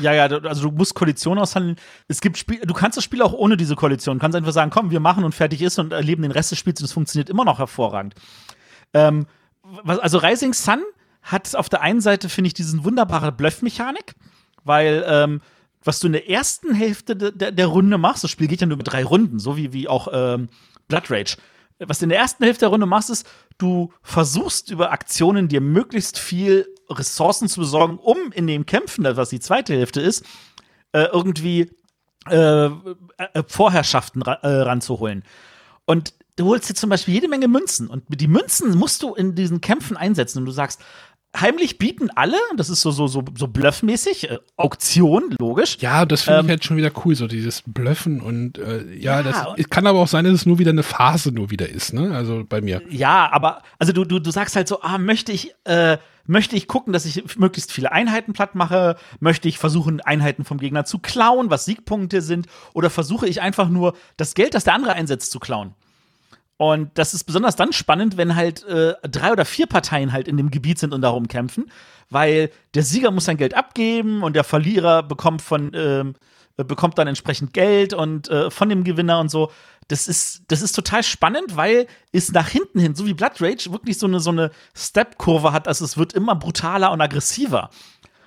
[0.00, 1.76] Ja, ja, du- also du musst Koalition aushandeln.
[2.08, 4.18] Es gibt Spiel, du kannst das Spiel auch ohne diese Koalition.
[4.18, 6.58] Du kannst einfach sagen, komm, wir machen und fertig ist und erleben den Rest des
[6.58, 8.14] Spiels und es funktioniert immer noch hervorragend.
[8.94, 9.26] Ähm,
[9.62, 10.80] was, also Rising Sun
[11.22, 14.14] hat auf der einen Seite, finde ich, diesen wunderbare Bluff-Mechanik,
[14.64, 15.40] weil ähm,
[15.84, 18.66] was du in der ersten Hälfte de, der, der Runde machst, das Spiel geht ja
[18.66, 20.48] nur mit drei Runden, so wie, wie auch ähm,
[20.88, 21.36] Blood Rage.
[21.78, 23.26] Was du in der ersten Hälfte der Runde machst, ist,
[23.58, 29.30] du versuchst über Aktionen dir möglichst viel Ressourcen zu besorgen, um in den Kämpfen, was
[29.30, 30.24] die zweite Hälfte ist,
[30.92, 31.70] äh, irgendwie
[32.28, 32.70] äh, äh,
[33.46, 35.24] Vorherrschaften ra ranzuholen.
[35.84, 37.88] Und du holst dir zum Beispiel jede Menge Münzen.
[37.88, 40.38] Und die Münzen musst du in diesen Kämpfen einsetzen.
[40.38, 40.80] Und du sagst,
[41.38, 45.78] heimlich bieten alle, das ist so, so, so, so bluffmäßig, äh, Auktion, logisch.
[45.80, 49.20] Ja, das finde Ähm, ich halt schon wieder cool, so dieses Blöffen und äh, ja,
[49.20, 51.50] Ja, das und- es kann aber auch sein, dass es nur wieder eine Phase nur
[51.50, 52.14] wieder ist, ne?
[52.14, 52.82] Also bei mir.
[52.90, 56.68] Ja, aber also du, du, du sagst halt so, ah, möchte ich, äh, möchte ich
[56.68, 58.96] gucken, dass ich möglichst viele Einheiten platt mache?
[59.18, 62.46] Möchte ich versuchen, Einheiten vom Gegner zu klauen, was Siegpunkte sind?
[62.74, 65.74] Oder versuche ich einfach nur, das Geld, das der andere einsetzt, zu klauen?
[66.62, 70.36] Und das ist besonders dann spannend, wenn halt äh, drei oder vier Parteien halt in
[70.36, 71.72] dem Gebiet sind und darum kämpfen,
[72.08, 76.14] weil der Sieger muss sein Geld abgeben und der Verlierer bekommt von ähm,
[76.56, 79.50] äh, bekommt dann entsprechend Geld und äh, von dem Gewinner und so.
[79.88, 83.72] Das ist, das ist total spannend, weil es nach hinten hin, so wie Blood Rage,
[83.72, 85.66] wirklich so eine, so eine Step-Kurve hat.
[85.66, 87.70] Also es wird immer brutaler und aggressiver.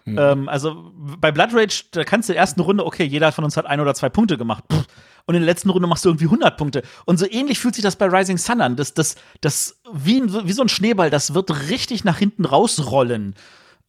[0.06, 3.46] Ähm, also bei Blood Rage, da kannst du in der ersten Runde, okay, jeder von
[3.46, 4.66] uns hat ein oder zwei Punkte gemacht.
[4.70, 4.86] Pff.
[5.26, 6.84] Und in der letzten Runde machst du irgendwie 100 Punkte.
[7.06, 8.76] Und so ähnlich fühlt sich das bei Rising Sun an.
[8.76, 13.36] Das, das, das, wie, wie so ein Schneeball, das wird richtig nach hinten rausrollen.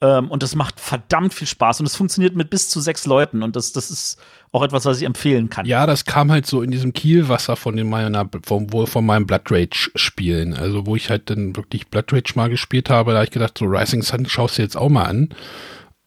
[0.01, 1.81] Ähm, und das macht verdammt viel Spaß.
[1.81, 3.43] Und es funktioniert mit bis zu sechs Leuten.
[3.43, 4.19] Und das, das ist
[4.51, 5.67] auch etwas, was ich empfehlen kann.
[5.67, 9.51] Ja, das kam halt so in diesem Kielwasser von den meiner, von, von meinem Blood
[9.51, 10.55] Rage Spielen.
[10.55, 13.59] Also wo ich halt dann wirklich Blood Rage mal gespielt habe, da habe ich gedacht,
[13.59, 15.29] so Rising Sun schaust du jetzt auch mal an.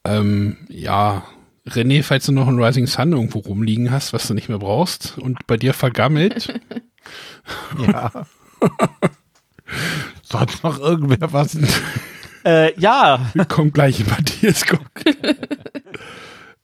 [0.05, 1.23] Ähm, ja,
[1.67, 5.17] René, falls du noch ein Rising Sun irgendwo rumliegen hast, was du nicht mehr brauchst
[5.17, 6.59] und bei dir vergammelt,
[7.91, 8.25] Ja.
[10.23, 11.57] Sonst noch irgendwer was?
[12.45, 14.81] Äh, ja, kommt gleich Matthias guck.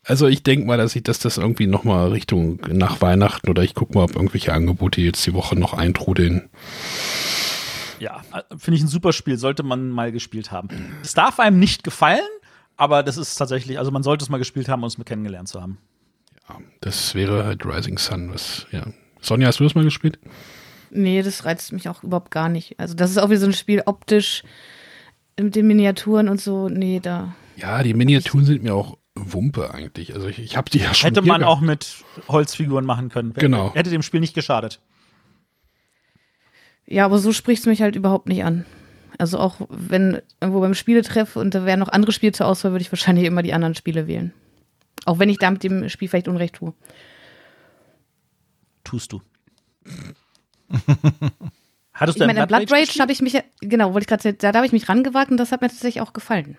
[0.08, 3.64] Also ich denke mal, dass ich dass das irgendwie noch mal Richtung nach Weihnachten oder
[3.64, 6.48] ich gucke mal, ob irgendwelche Angebote jetzt die Woche noch eintrudeln.
[8.00, 9.40] ja, äh, finde ich ein super Spiel.
[9.40, 10.68] Sollte man mal gespielt haben.
[11.02, 12.22] Es darf einem nicht gefallen,
[12.78, 15.48] aber das ist tatsächlich, also man sollte es mal gespielt haben, um es mal kennengelernt
[15.48, 15.78] zu haben.
[16.48, 18.86] Ja, das wäre halt Rising Sun, was, ja.
[19.22, 20.20] Sonja, hast du das mal gespielt?
[20.92, 22.80] Nee, das reizt mich auch überhaupt gar nicht.
[22.80, 24.44] Also, das ist auch wie so ein Spiel optisch
[25.40, 26.70] mit den Miniaturen und so.
[26.70, 27.36] Nee, da.
[27.56, 30.14] Ja, die Miniaturen sind mir auch Wumpe eigentlich.
[30.14, 31.10] Also ich, ich habe die ja schon.
[31.10, 31.58] Hätte man gehabt.
[31.58, 33.34] auch mit Holzfiguren machen können.
[33.34, 33.74] Genau.
[33.74, 34.82] Hätte dem Spiel nicht geschadet.
[36.86, 38.66] Ja, aber so spricht es mich halt überhaupt nicht an.
[39.18, 42.82] Also auch wenn irgendwo beim Spieletreff und da wären noch andere Spiele zur Auswahl, würde
[42.82, 44.34] ich wahrscheinlich immer die anderen Spiele wählen.
[45.06, 46.74] Auch wenn ich da mit dem Spiel vielleicht Unrecht tue.
[48.84, 49.22] Tust du.
[51.94, 53.02] Hattest Ich du ein meine, an Blood Rage gespielt?
[53.02, 55.52] habe ich mich, genau, wollte ich gerade sagen, da habe ich mich rangewagt und das
[55.52, 56.58] hat mir tatsächlich auch gefallen.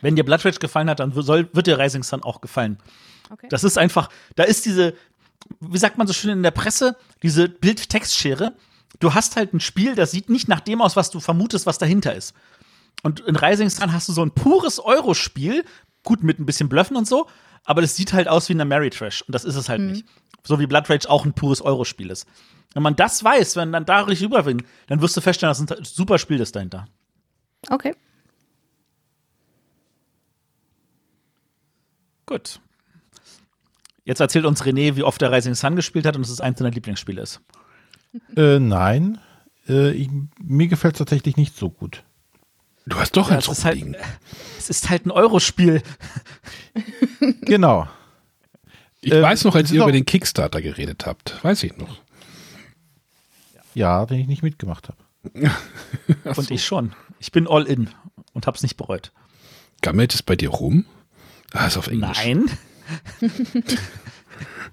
[0.00, 2.78] Wenn dir Blood Rage gefallen hat, dann soll, wird dir Rising Sun auch gefallen.
[3.30, 3.48] Okay.
[3.50, 4.94] Das ist einfach, da ist diese,
[5.60, 8.52] wie sagt man so schön in der Presse, diese Bild-Text-Schere.
[8.98, 11.78] Du hast halt ein Spiel, das sieht nicht nach dem aus, was du vermutest, was
[11.78, 12.34] dahinter ist.
[13.02, 15.64] Und in Rising Sun hast du so ein pures Euro-Spiel,
[16.02, 17.28] gut mit ein bisschen Bluffen und so,
[17.64, 20.04] aber das sieht halt aus wie eine Mary Trash und das ist es halt nicht.
[20.42, 22.26] So wie Blood Rage auch ein pures Euro-Spiel ist.
[22.72, 25.72] Wenn man das weiß, wenn dann da richtig rüberwinkt, dann wirst du feststellen, das ist
[25.72, 26.86] ein super Spiel das dahinter.
[27.68, 27.94] Okay.
[32.26, 32.60] Gut.
[34.04, 36.58] Jetzt erzählt uns René, wie oft er Rising Sun gespielt hat und dass es eins
[36.58, 37.40] seiner Lieblingsspiele ist.
[38.36, 39.18] Äh, nein,
[39.68, 40.10] äh, ich,
[40.42, 42.02] mir gefällt es tatsächlich nicht so gut.
[42.86, 43.84] Du hast doch Ja, eins es ist halt-.
[44.58, 45.82] Es ist halt ein Eurospiel.
[47.42, 47.86] Genau.
[49.02, 51.42] Ich äh, weiß noch, als ihr über den Kickstarter geredet habt.
[51.44, 52.00] Weiß ich noch.
[53.74, 54.98] Ja, den ich nicht mitgemacht habe.
[56.36, 56.92] Und ich schon.
[57.18, 57.90] Ich bin all in
[58.32, 59.12] und hab's nicht bereut.
[59.82, 60.86] Gammelt es bei dir rum?
[61.52, 62.24] Ah, ist auf Englisch.
[62.24, 62.50] Nein.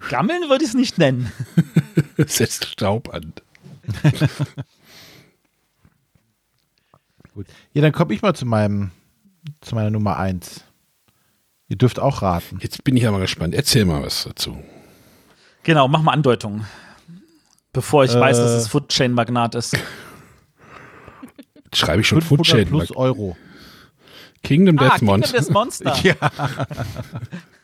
[0.10, 1.32] Gammeln würde ich es nicht nennen.
[2.18, 3.34] Setzt Staub an.
[7.34, 7.48] Gut.
[7.74, 8.92] Ja, dann komme ich mal zu meinem,
[9.62, 10.62] zu meiner Nummer 1.
[11.70, 12.60] Ihr dürft auch raten.
[12.62, 13.54] Jetzt bin ich ja mal gespannt.
[13.54, 14.58] Erzähl mal was dazu.
[15.64, 16.66] Genau, mach mal Andeutungen.
[17.74, 18.58] Bevor ich weiß, dass Äh.
[18.58, 19.78] es Food Chain Magnat ist.
[21.66, 22.98] Jetzt schreibe ich schon 500 Food plus Chain.
[22.98, 23.38] Euro.
[24.44, 25.40] Kingdom Death ah, Kingdom Monster.
[25.40, 25.94] Death Monster.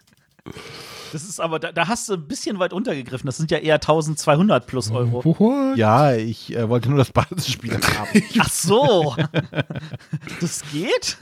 [1.13, 3.25] Das ist aber, da, da hast du ein bisschen weit untergegriffen.
[3.27, 5.23] Das sind ja eher 1200 plus Euro.
[5.23, 5.77] What?
[5.77, 8.23] Ja, ich äh, wollte nur das Basisspiel haben.
[8.39, 9.15] Ach so.
[10.41, 11.17] Das geht?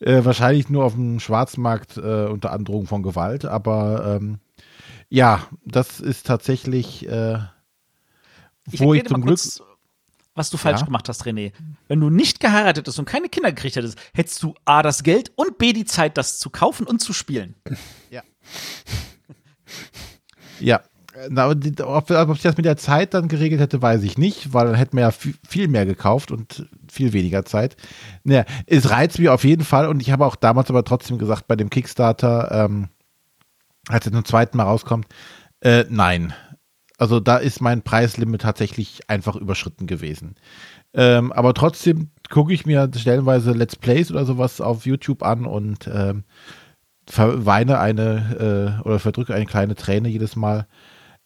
[0.00, 4.38] äh, wahrscheinlich nur auf dem Schwarzmarkt äh, unter Androhung von Gewalt, aber ähm,
[5.08, 7.38] ja, das ist tatsächlich, äh,
[8.66, 9.38] wo ich dir zum mal Glück.
[9.38, 9.62] kurz,
[10.34, 10.86] was du falsch Ja.
[10.86, 11.52] gemacht hast, René.
[11.88, 15.32] Wenn du nicht geheiratet hättest und keine Kinder gekriegt hättest, hättest du A, das Geld
[15.36, 17.56] und B, die Zeit, das zu kaufen und zu spielen.
[18.10, 18.22] Ja,
[21.28, 24.16] na, aber die, ob, ob ich das mit der Zeit dann geregelt hätte, weiß ich
[24.16, 27.76] nicht, weil dann hätten wir ja viel, mehr gekauft und viel weniger Zeit.
[28.24, 31.48] Naja, es reizt mich auf jeden Fall und ich habe auch damals aber trotzdem gesagt,
[31.48, 32.88] bei dem Kickstarter, ähm,
[33.88, 35.06] als es zum zweiten Mal rauskommt,
[35.60, 36.32] äh, nein.
[36.96, 40.36] Also da ist mein Preislimit tatsächlich einfach überschritten gewesen.
[40.92, 45.88] Ähm, aber trotzdem gucke ich mir stellenweise Let's Plays oder sowas auf YouTube an und
[45.92, 46.24] ähm,
[47.10, 50.66] verweine eine äh, oder verdrücke eine kleine Träne jedes Mal.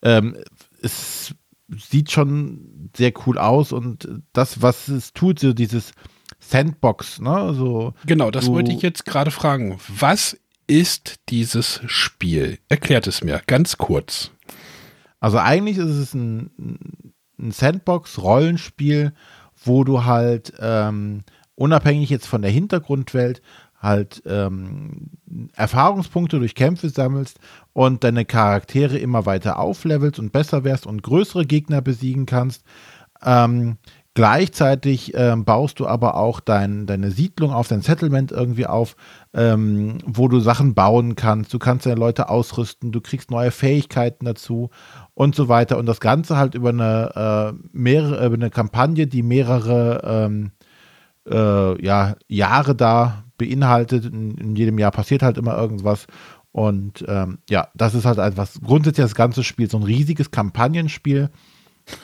[0.02, 0.36] Ähm,
[0.82, 1.34] es
[1.68, 5.92] sieht schon sehr cool aus und das, was es tut, so dieses
[6.40, 9.78] Sandbox, ne, so Genau, das wollte ich jetzt gerade fragen.
[9.88, 12.58] Was ist dieses Spiel?
[12.68, 14.30] Erklärt es mir ganz kurz.
[15.20, 16.50] Also eigentlich ist es ein,
[17.38, 19.12] ein Sandbox-Rollenspiel,
[19.64, 21.24] wo du halt ähm,
[21.54, 23.40] unabhängig jetzt von der Hintergrundwelt
[23.84, 25.10] halt ähm,
[25.54, 27.38] Erfahrungspunkte durch Kämpfe sammelst
[27.72, 32.64] und deine Charaktere immer weiter auflevelst und besser wärst und größere Gegner besiegen kannst.
[33.22, 33.76] Ähm,
[34.14, 38.96] gleichzeitig ähm, baust du aber auch dein, deine Siedlung auf, dein Settlement irgendwie auf,
[39.34, 41.52] ähm, wo du Sachen bauen kannst.
[41.52, 44.70] Du kannst deine Leute ausrüsten, du kriegst neue Fähigkeiten dazu
[45.14, 45.78] und so weiter.
[45.78, 50.52] Und das Ganze halt über eine, äh, mehrere, über eine Kampagne, die mehrere ähm,
[51.28, 54.04] äh, ja, Jahre da beinhaltet.
[54.04, 56.06] In, in jedem Jahr passiert halt immer irgendwas.
[56.52, 61.30] Und ähm, ja, das ist halt einfach grundsätzlich das ganze Spiel, so ein riesiges Kampagnenspiel.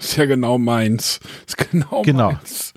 [0.01, 1.21] Ist ja genau meins.
[1.47, 2.33] Ist genau, Genau.
[2.33, 2.75] meins.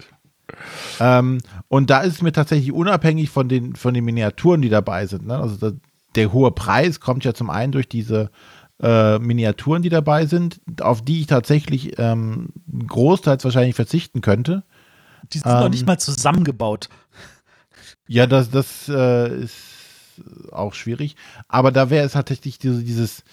[1.00, 5.08] Ähm, und da ist es mir tatsächlich unabhängig von den, von den Miniaturen, die dabei
[5.08, 5.26] sind.
[5.26, 5.38] Ne?
[5.38, 5.76] Also da,
[6.16, 8.30] der hohe Preis kommt ja zum einen durch diese
[8.82, 12.50] äh, Miniaturen, die dabei sind, auf die ich tatsächlich ähm,
[12.88, 14.64] großteils wahrscheinlich verzichten könnte.
[15.32, 15.72] Die sind noch Ähm.
[15.72, 16.90] nicht mal zusammengebaut.
[18.08, 19.56] Ja, das, das äh, ist
[20.52, 21.16] auch schwierig.
[21.48, 23.24] Aber da wäre es tatsächlich diese, dieses,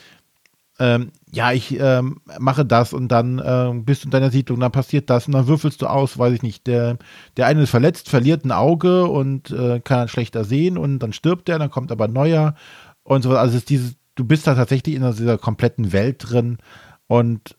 [0.79, 4.73] ähm, ja, ich ähm, mache das und dann ähm, bist du in deiner Siedlung, dann
[4.73, 6.67] passiert das und dann würfelst du aus, weiß ich nicht.
[6.67, 6.97] Der,
[7.37, 11.13] der eine ist verletzt, verliert ein Auge und äh, kann dann schlechter sehen und dann
[11.13, 12.55] stirbt der, dann kommt aber ein neuer
[13.03, 13.37] und so.
[13.37, 16.59] Also es ist dieses, du bist da tatsächlich in dieser kompletten Welt drin
[17.07, 17.57] und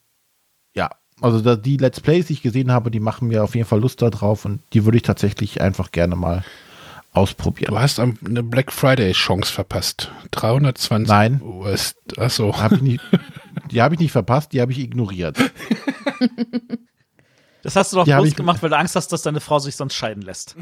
[1.21, 3.79] also da, die Let's Plays, die ich gesehen habe, die machen mir auf jeden Fall
[3.79, 6.43] Lust darauf und die würde ich tatsächlich einfach gerne mal
[7.13, 7.71] ausprobieren.
[7.73, 10.11] Du hast am- eine Black Friday Chance verpasst.
[10.31, 11.41] 320 Nein.
[11.43, 11.95] US.
[12.17, 12.57] Achso.
[12.57, 13.01] Hab ich nicht,
[13.71, 15.37] die habe ich nicht verpasst, die habe ich ignoriert.
[17.63, 19.75] Das hast du doch Die bloß gemacht, weil du Angst hast, dass deine Frau sich
[19.75, 20.55] sonst scheiden lässt.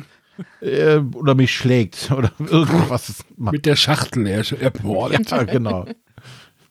[0.62, 3.54] Äh, oder mich schlägt oder irgendwas macht.
[3.54, 5.32] Mit der Schachtel er- ermordet.
[5.32, 5.86] Ja, genau.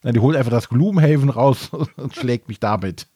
[0.03, 3.07] Nein, die holt einfach das Gloomhaven raus und schlägt mich damit.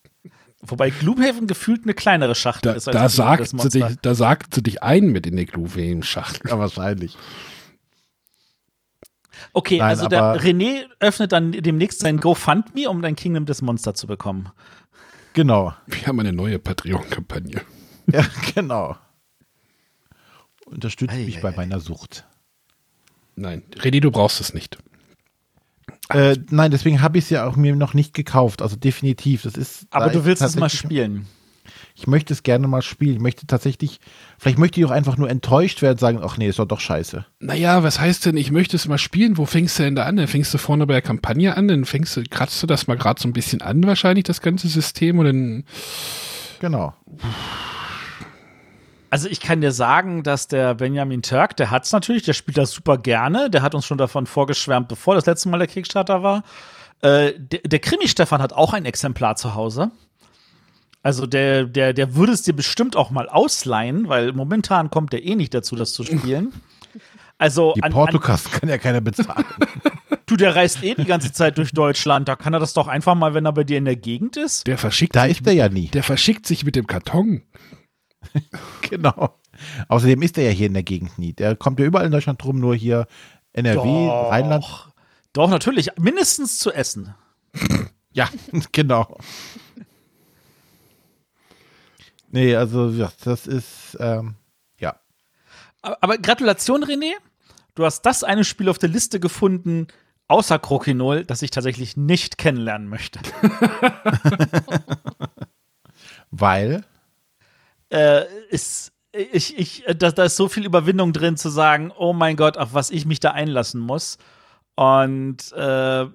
[0.65, 4.55] Wobei Gloomhaven gefühlt eine kleinere Schachtel Da, ist als da, sagt sie dich, da sagt
[4.55, 6.51] sie dich ein mit in die Glühwein-Schachtel.
[6.51, 7.17] Ja, wahrscheinlich.
[9.53, 13.95] Okay, Nein, also der René öffnet dann demnächst sein GoFundMe, um dein Kingdom des Monster
[13.95, 14.51] zu bekommen.
[15.35, 15.75] Genau.
[15.87, 17.63] Wir haben eine neue Patreon-Kampagne.
[18.07, 18.97] Ja, genau.
[20.67, 21.57] Unterstützt Ei, mich ei, bei ei.
[21.57, 22.25] meiner Sucht.
[23.35, 24.79] Nein, René, du brauchst es nicht.
[26.15, 28.63] Äh, nein, deswegen habe ich es ja auch mir noch nicht gekauft.
[28.63, 29.43] Also definitiv.
[29.43, 29.87] Das ist.
[29.91, 31.27] Aber da du willst es mal spielen.
[31.95, 33.17] Ich möchte es gerne mal spielen.
[33.17, 34.01] Ich möchte tatsächlich,
[34.39, 36.81] vielleicht möchte ich auch einfach nur enttäuscht werden und sagen, ach nee, ist doch doch
[36.81, 37.27] scheiße.
[37.41, 39.37] Naja, was heißt denn, ich möchte es mal spielen?
[39.37, 40.17] Wo fängst du denn da an?
[40.17, 42.97] Dann fängst du vorne bei der Kampagne an, dann fängst du, kratzt du das mal
[42.97, 45.65] gerade so ein bisschen an, wahrscheinlich, das ganze System, und dann
[46.61, 46.95] Genau.
[49.13, 52.71] Also ich kann dir sagen, dass der Benjamin Turk, der hat's natürlich, der spielt das
[52.71, 56.45] super gerne, der hat uns schon davon vorgeschwärmt, bevor das letzte Mal der Kickstarter war.
[57.03, 59.91] Äh, der, der Krimi-Stefan hat auch ein Exemplar zu Hause.
[61.03, 65.23] Also der, der, der würde es dir bestimmt auch mal ausleihen, weil momentan kommt der
[65.23, 66.55] eh nicht dazu, das zu spielen.
[67.37, 69.45] Also Die an, Portokasten kann ja keiner bezahlen.
[70.27, 73.15] du, der reist eh die ganze Zeit durch Deutschland, da kann er das doch einfach
[73.15, 74.67] mal, wenn er bei dir in der Gegend ist.
[74.67, 75.89] der verschickt da ist er ja nie.
[75.89, 77.43] der verschickt sich mit dem Karton.
[78.91, 79.39] Genau.
[79.89, 81.33] Außerdem ist er ja hier in der Gegend nie.
[81.33, 83.07] Der kommt ja überall in Deutschland rum, nur hier
[83.53, 84.31] NRW, Doch.
[84.31, 84.65] Rheinland.
[85.33, 87.15] Doch, natürlich, mindestens zu essen.
[88.15, 88.29] Ja,
[88.73, 89.17] genau.
[92.29, 94.35] Nee, also ja, das ist, ähm,
[94.79, 94.97] ja.
[95.81, 97.13] Aber, aber Gratulation, René.
[97.75, 99.87] Du hast das eine Spiel auf der Liste gefunden,
[100.29, 103.19] außer Krokinol, das ich tatsächlich nicht kennenlernen möchte.
[106.31, 106.85] Weil,
[107.93, 112.37] äh, ist, ich, ich, da, da ist so viel Überwindung drin zu sagen, oh mein
[112.37, 114.17] Gott, auf was ich mich da einlassen muss.
[114.75, 116.07] Und äh,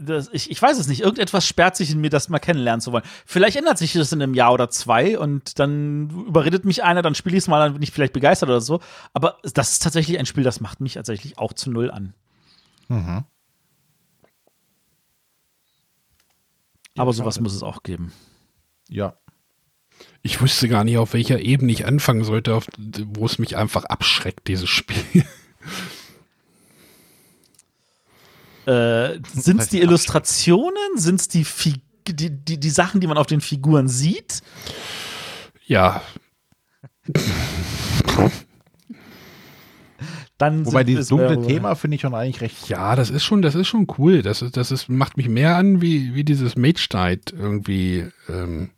[0.00, 2.92] das, ich, ich weiß es nicht, irgendetwas sperrt sich in mir, das mal kennenlernen zu
[2.92, 3.04] wollen.
[3.26, 7.14] Vielleicht ändert sich das in einem Jahr oder zwei und dann überredet mich einer, dann
[7.14, 8.80] spiele ich es mal, dann bin ich vielleicht begeistert oder so.
[9.12, 12.14] Aber das ist tatsächlich ein Spiel, das macht mich tatsächlich auch zu null an.
[16.96, 18.12] Aber sowas muss es auch geben.
[18.88, 19.14] ja.
[20.22, 23.84] Ich wüsste gar nicht, auf welcher Ebene ich anfangen sollte, auf, wo es mich einfach
[23.84, 25.24] abschreckt, dieses Spiel.
[28.66, 30.96] Äh, sind es die Illustrationen?
[30.96, 31.46] Sind es die,
[32.08, 34.42] die, die, die Sachen, die man auf den Figuren sieht?
[35.66, 36.02] ja,
[40.38, 41.40] Dann Wobei sind dieses es dunkle.
[41.46, 42.68] Thema finde ich schon eigentlich recht.
[42.68, 44.20] ja, das ist schon, das ist schon cool.
[44.22, 48.70] Das ist, das ist, macht mich mehr an, wie, wie dieses Mage Knight irgendwie, ähm,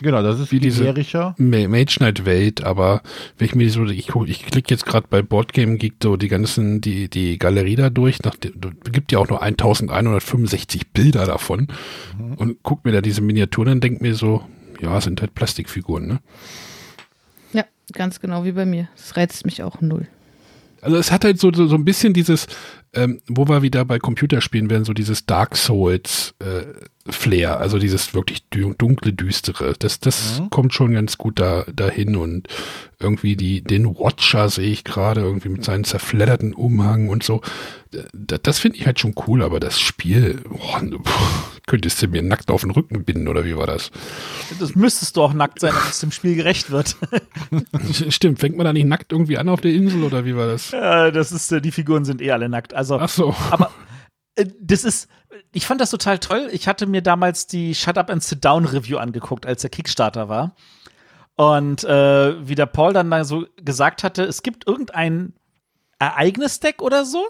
[0.00, 1.34] Genau, das ist Wie diese- generischer.
[1.38, 3.02] Ma- Mage Knight Welt, aber
[3.36, 6.28] wenn ich mir so, ich, guck- ich klicke jetzt gerade bei Boardgame Geek so die
[6.28, 8.36] ganzen, die, die Galerie da durch, nach,
[8.92, 11.68] gibt ja auch nur 1165 Bilder davon
[12.36, 14.42] und guck mir da diese Miniaturen und denk mir so,
[14.80, 16.20] ja, es sind halt Plastikfiguren, ne?
[17.52, 18.88] Ja, ganz genau wie bei mir.
[18.96, 20.06] Das reizt mich auch null.
[20.80, 22.46] Also es hat halt so, so, so ein bisschen dieses,
[22.94, 26.66] ähm, wo wir wieder bei Computerspielen werden, so dieses Dark Souls äh,
[27.10, 29.74] Flair, also dieses wirklich dunkle, düstere.
[29.78, 32.48] Das, das kommt schon ganz gut da dahin und
[33.00, 37.40] irgendwie die, den Watcher sehe ich gerade irgendwie mit seinen zerfledderten Umhang und so.
[38.12, 42.22] Das, das finde ich halt schon cool, aber das Spiel, boah, pff, könntest du mir
[42.22, 43.90] nackt auf den Rücken binden oder wie war das?
[44.58, 46.96] Das müsstest du auch nackt sein, damit es dem Spiel gerecht wird.
[48.08, 50.72] Stimmt, fängt man da nicht nackt irgendwie an auf der Insel oder wie war das?
[50.72, 52.74] Äh, das ist, äh, die Figuren sind eh alle nackt.
[52.74, 53.34] Also, Ach so.
[53.50, 53.87] aber äh,
[54.60, 55.08] das ist,
[55.52, 56.48] ich fand das total toll.
[56.52, 60.28] Ich hatte mir damals die Shut Up and Sit Down Review angeguckt, als der Kickstarter
[60.28, 60.54] war.
[61.36, 65.34] Und äh, wie der Paul dann da so gesagt hatte, es gibt irgendein
[65.98, 67.28] Ereignisdeck oder so.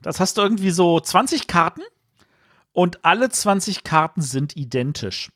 [0.00, 1.82] Das hast du irgendwie so 20 Karten
[2.72, 5.30] und alle 20 Karten sind identisch.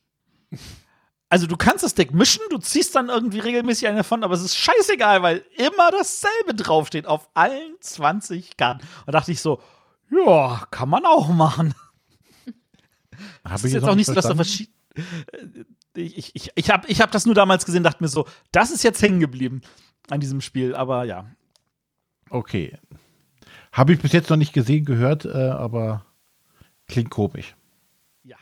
[1.29, 4.43] Also du kannst das Deck mischen, du ziehst dann irgendwie regelmäßig eine davon, aber es
[4.43, 8.83] ist scheißegal, weil immer dasselbe draufsteht auf allen 20 Karten.
[8.83, 9.61] Und da dachte ich so,
[10.13, 11.75] ja, kann man auch machen.
[13.45, 14.75] Habe Das ist jetzt auch nicht so, dass da verschiedene.
[15.95, 18.71] Ich, ich, ich, ich habe ich hab das nur damals gesehen, dachte mir so, das
[18.71, 19.63] ist jetzt hängen geblieben
[20.11, 21.27] an diesem Spiel, aber ja.
[22.31, 22.79] Okay.
[23.73, 26.05] Habe ich bis jetzt noch nicht gesehen, gehört, äh, aber
[26.89, 27.55] klingt komisch.
[28.23, 28.37] Ja.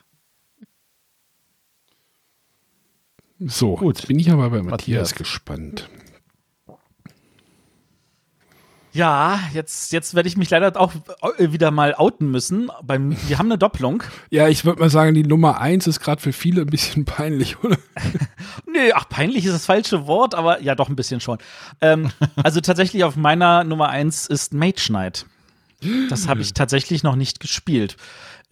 [3.39, 3.99] So, Gut.
[3.99, 5.15] jetzt bin ich aber bei Matthias, Matthias.
[5.15, 5.89] gespannt.
[8.93, 10.93] Ja, jetzt, jetzt werde ich mich leider auch
[11.39, 12.71] äh, wieder mal outen müssen.
[12.83, 14.03] Beim, wir haben eine Doppelung.
[14.31, 17.63] Ja, ich würde mal sagen, die Nummer eins ist gerade für viele ein bisschen peinlich,
[17.65, 17.77] oder?
[18.67, 21.39] Nee, ach, peinlich ist das falsche Wort, aber ja, doch ein bisschen schon.
[21.81, 25.27] Ähm, also tatsächlich auf meiner Nummer eins ist Mage Knight.
[26.09, 27.97] Das habe ich tatsächlich noch nicht gespielt.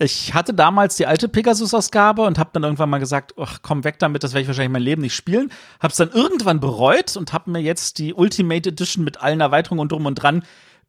[0.01, 3.99] Ich hatte damals die alte Pegasus-Ausgabe und habe dann irgendwann mal gesagt, ach, komm weg
[3.99, 5.51] damit, das werde ich wahrscheinlich mein Leben nicht spielen.
[5.81, 9.81] Habe es dann irgendwann bereut und habe mir jetzt die Ultimate Edition mit allen Erweiterungen
[9.81, 10.45] und drum und dran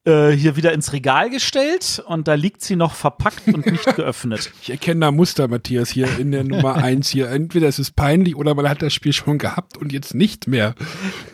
[0.05, 4.51] äh, hier wieder ins Regal gestellt und da liegt sie noch verpackt und nicht geöffnet.
[4.61, 7.29] Ich erkenne da Muster, Matthias, hier in der Nummer eins hier.
[7.29, 10.75] Entweder es ist peinlich oder man hat das Spiel schon gehabt und jetzt nicht mehr.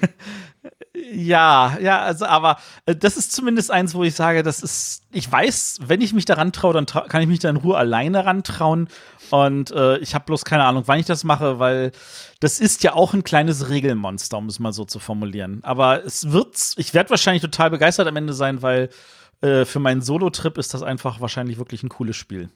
[1.11, 5.29] Ja, ja, also aber äh, das ist zumindest eins, wo ich sage, das ist, ich
[5.29, 8.25] weiß, wenn ich mich daran traue, dann trau kann ich mich da in Ruhe alleine
[8.25, 8.87] rantrauen.
[9.31, 11.91] Und äh, ich habe bloß keine Ahnung, wann ich das mache, weil
[12.39, 15.63] das ist ja auch ein kleines Regelmonster, um es mal so zu formulieren.
[15.63, 18.89] Aber es wird, ich werde wahrscheinlich total begeistert am Ende sein, weil
[19.41, 22.49] äh, für meinen Solo-Trip ist das einfach wahrscheinlich wirklich ein cooles Spiel.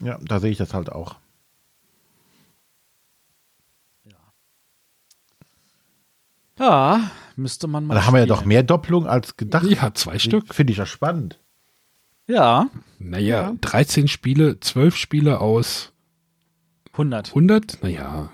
[0.00, 1.16] Ja, da sehe ich das halt auch.
[6.62, 7.94] Ja, müsste man mal.
[7.94, 8.38] Da haben wir ja spielen.
[8.38, 9.64] doch mehr Doppelungen als gedacht.
[9.66, 10.54] Ja, zwei Stück.
[10.54, 11.40] Finde ich ja spannend.
[12.28, 12.68] Ja,
[13.00, 15.92] Naja, 13 Spiele, 12 Spiele aus
[16.92, 17.30] 100.
[17.30, 17.82] 100?
[17.82, 18.30] Naja,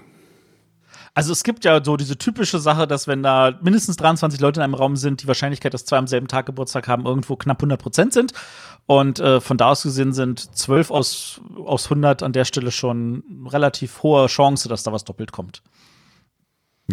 [1.15, 4.65] Also es gibt ja so diese typische Sache, dass wenn da mindestens 23 Leute in
[4.65, 7.81] einem Raum sind, die Wahrscheinlichkeit, dass zwei am selben Tag Geburtstag haben, irgendwo knapp 100
[7.81, 8.35] Prozent sind.
[8.85, 13.23] Und äh, von da aus gesehen sind 12 aus, aus 100 an der Stelle schon
[13.47, 15.63] relativ hohe Chance, dass da was doppelt kommt.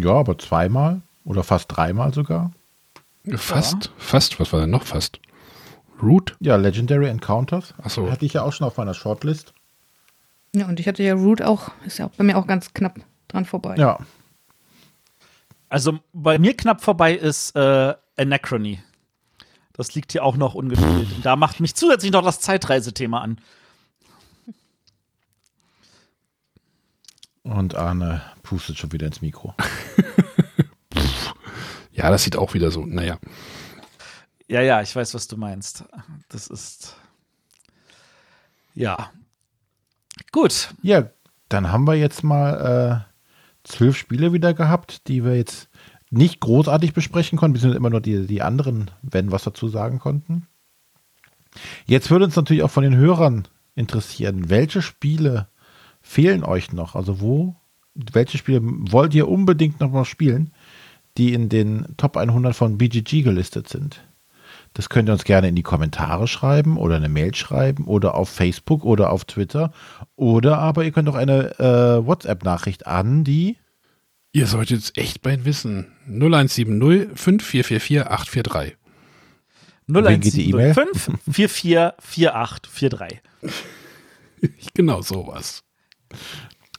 [0.00, 2.52] Ja, aber zweimal oder fast dreimal sogar.
[3.34, 5.20] fast, fast, was war denn noch fast?
[6.00, 6.36] Root?
[6.40, 7.74] Ja, Legendary Encounters.
[7.82, 8.10] Ach so.
[8.10, 9.52] Hatte ich ja auch schon auf meiner Shortlist.
[10.54, 13.00] Ja, und ich hatte ja Root auch, ist ja auch bei mir auch ganz knapp
[13.28, 13.74] dran vorbei.
[13.76, 13.98] Ja.
[15.68, 18.80] Also bei mir knapp vorbei ist äh, Anachrony.
[19.72, 21.12] Das liegt hier auch noch ungespielt.
[21.16, 23.38] Und da macht mich zusätzlich noch das Zeitreisethema an.
[27.42, 29.54] Und Arne pustet schon wieder ins Mikro.
[31.96, 33.18] Ja, das sieht auch wieder so, naja.
[34.48, 35.84] Ja, ja, ich weiß, was du meinst.
[36.28, 36.94] Das ist.
[38.74, 39.10] Ja.
[40.30, 40.74] Gut.
[40.82, 41.08] Ja,
[41.48, 45.68] dann haben wir jetzt mal äh, zwölf Spiele wieder gehabt, die wir jetzt
[46.10, 50.46] nicht großartig besprechen konnten, beziehungsweise immer nur die, die anderen, wenn was dazu sagen konnten.
[51.86, 55.48] Jetzt würde uns natürlich auch von den Hörern interessieren, welche Spiele
[56.02, 56.94] fehlen euch noch?
[56.94, 57.56] Also wo,
[57.94, 60.52] welche Spiele wollt ihr unbedingt noch mal spielen,
[61.18, 64.02] die in den Top 100 von BGG gelistet sind?
[64.74, 68.28] Das könnt ihr uns gerne in die Kommentare schreiben oder eine Mail schreiben oder auf
[68.28, 69.72] Facebook oder auf Twitter.
[70.16, 73.56] Oder aber ihr könnt auch eine äh, WhatsApp-Nachricht an die.
[74.32, 75.86] Ihr solltet es echt bald wissen.
[76.08, 78.76] 0170 5444 843.
[79.86, 80.72] Wen geht die E-Mail?
[80.72, 83.22] 0175 444843.
[84.74, 85.64] Genau sowas.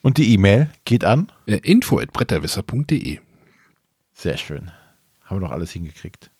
[0.04, 1.32] Und die E-Mail geht an.
[1.48, 3.20] Äh, info at bretterwisser.de.
[4.18, 4.72] Sehr schön.
[5.24, 6.32] Haben wir noch alles hingekriegt.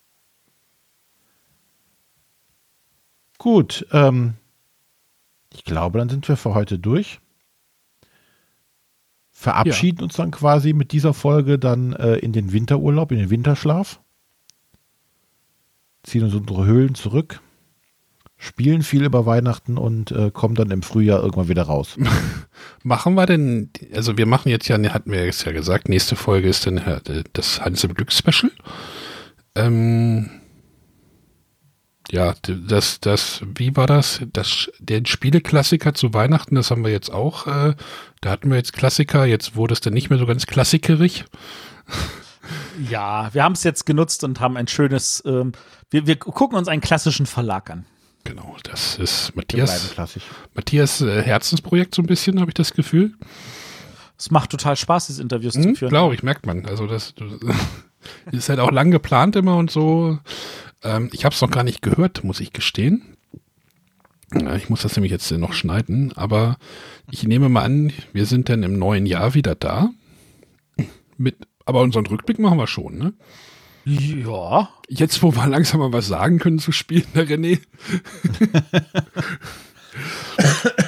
[3.38, 4.34] Gut, ähm,
[5.54, 7.20] ich glaube, dann sind wir für heute durch.
[9.30, 14.02] Verabschieden uns dann quasi mit dieser Folge dann äh, in den Winterurlaub, in den Winterschlaf.
[16.02, 17.42] Ziehen uns unsere Höhlen zurück,
[18.38, 21.98] spielen viel über Weihnachten und äh, kommen dann im Frühjahr irgendwann wieder raus.
[22.84, 26.48] Machen wir denn, also wir machen jetzt ja, hatten wir jetzt ja gesagt, nächste Folge
[26.48, 28.52] ist dann äh, das Hans im Glück Special.
[29.56, 30.30] Ähm,
[32.12, 34.22] ja, das, das, wie war das?
[34.32, 34.72] das?
[34.80, 37.48] Den Spieleklassiker zu Weihnachten, das haben wir jetzt auch.
[37.48, 37.76] Äh,
[38.22, 41.26] da hatten wir jetzt Klassiker, jetzt wurde es dann nicht mehr so ganz klassikerig.
[42.90, 45.52] Ja, wir haben es jetzt genutzt und haben ein schönes, ähm,
[45.90, 47.86] wir, wir gucken uns einen klassischen Verlag an.
[48.28, 49.96] Genau, das ist Matthias.
[50.54, 53.14] Matthias äh, Herzensprojekt so ein bisschen, habe ich das Gefühl.
[54.18, 55.90] Es macht total Spaß, diese Interviews zu Hm, führen.
[55.90, 56.66] Glaube ich, merkt man.
[56.66, 57.32] Also das, das
[58.34, 60.20] ist halt auch lang geplant immer und so.
[60.84, 63.16] Ähm, ich habe es noch gar nicht gehört, muss ich gestehen.
[64.58, 66.58] Ich muss das nämlich jetzt noch schneiden, aber
[67.10, 69.92] ich nehme mal an, wir sind dann im neuen Jahr wieder da.
[71.18, 73.14] Mit, aber unseren Rückblick machen wir schon, ne?
[73.88, 77.60] Ja, Jetzt, wo wir langsam mal was sagen können zu spielen, der René.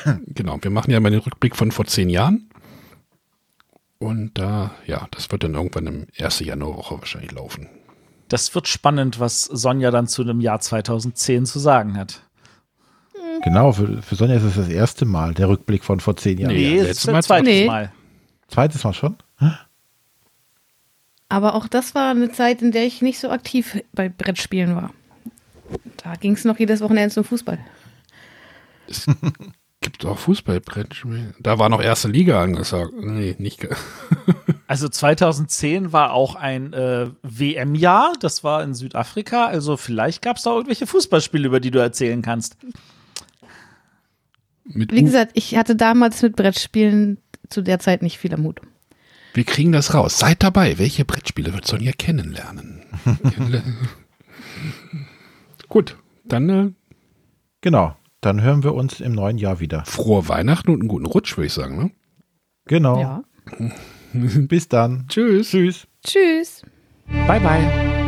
[0.27, 2.49] genau, wir machen ja mal den Rückblick von vor zehn Jahren.
[3.99, 6.39] Und da, ja, das wird dann irgendwann im 1.
[6.39, 7.67] Januarwoche wahrscheinlich laufen.
[8.29, 12.21] das wird spannend, was Sonja dann zu dem Jahr 2010 zu sagen hat.
[13.43, 16.53] Genau, für, für Sonja ist es das erste Mal, der Rückblick von vor zehn Jahren.
[16.53, 16.77] Nee.
[16.77, 17.65] Ja, es ist Mal das zweite Nee.
[17.65, 17.91] Mal.
[18.49, 19.15] Zweites Mal schon?
[21.29, 24.91] Aber auch das war eine Zeit, in der ich nicht so aktiv bei Brettspielen war.
[25.97, 27.59] Da ging es noch jedes Wochenende zum Fußball.
[28.87, 29.05] Es
[29.81, 31.35] gibt auch Fußballbrettspiele.
[31.39, 32.93] Da war noch erste Liga angesagt.
[32.99, 33.67] Nee, nicht.
[34.67, 39.47] Also 2010 war auch ein äh, WM-Jahr, das war in Südafrika.
[39.47, 42.55] Also vielleicht gab es da irgendwelche Fußballspiele, über die du erzählen kannst.
[44.65, 47.17] Mit Wie gesagt, ich hatte damals mit Brettspielen
[47.49, 48.61] zu der Zeit nicht viel am Hut.
[49.33, 50.17] Wir kriegen das raus.
[50.17, 50.77] Seid dabei.
[50.79, 52.81] Welche Brettspiele wird Sonja kennenlernen?
[55.69, 56.71] Gut, dann äh,
[57.61, 57.95] Genau.
[58.21, 59.85] Dann hören wir uns im neuen Jahr wieder.
[59.85, 61.77] frohe Weihnachten und einen guten Rutsch, würde ich sagen.
[61.77, 61.91] Ne?
[62.65, 62.99] Genau.
[62.99, 63.23] Ja.
[64.13, 65.05] Bis dann.
[65.07, 65.51] Tschüss.
[65.51, 65.87] Tschüss.
[66.03, 66.63] Tschüss.
[67.27, 67.98] Bye, bye.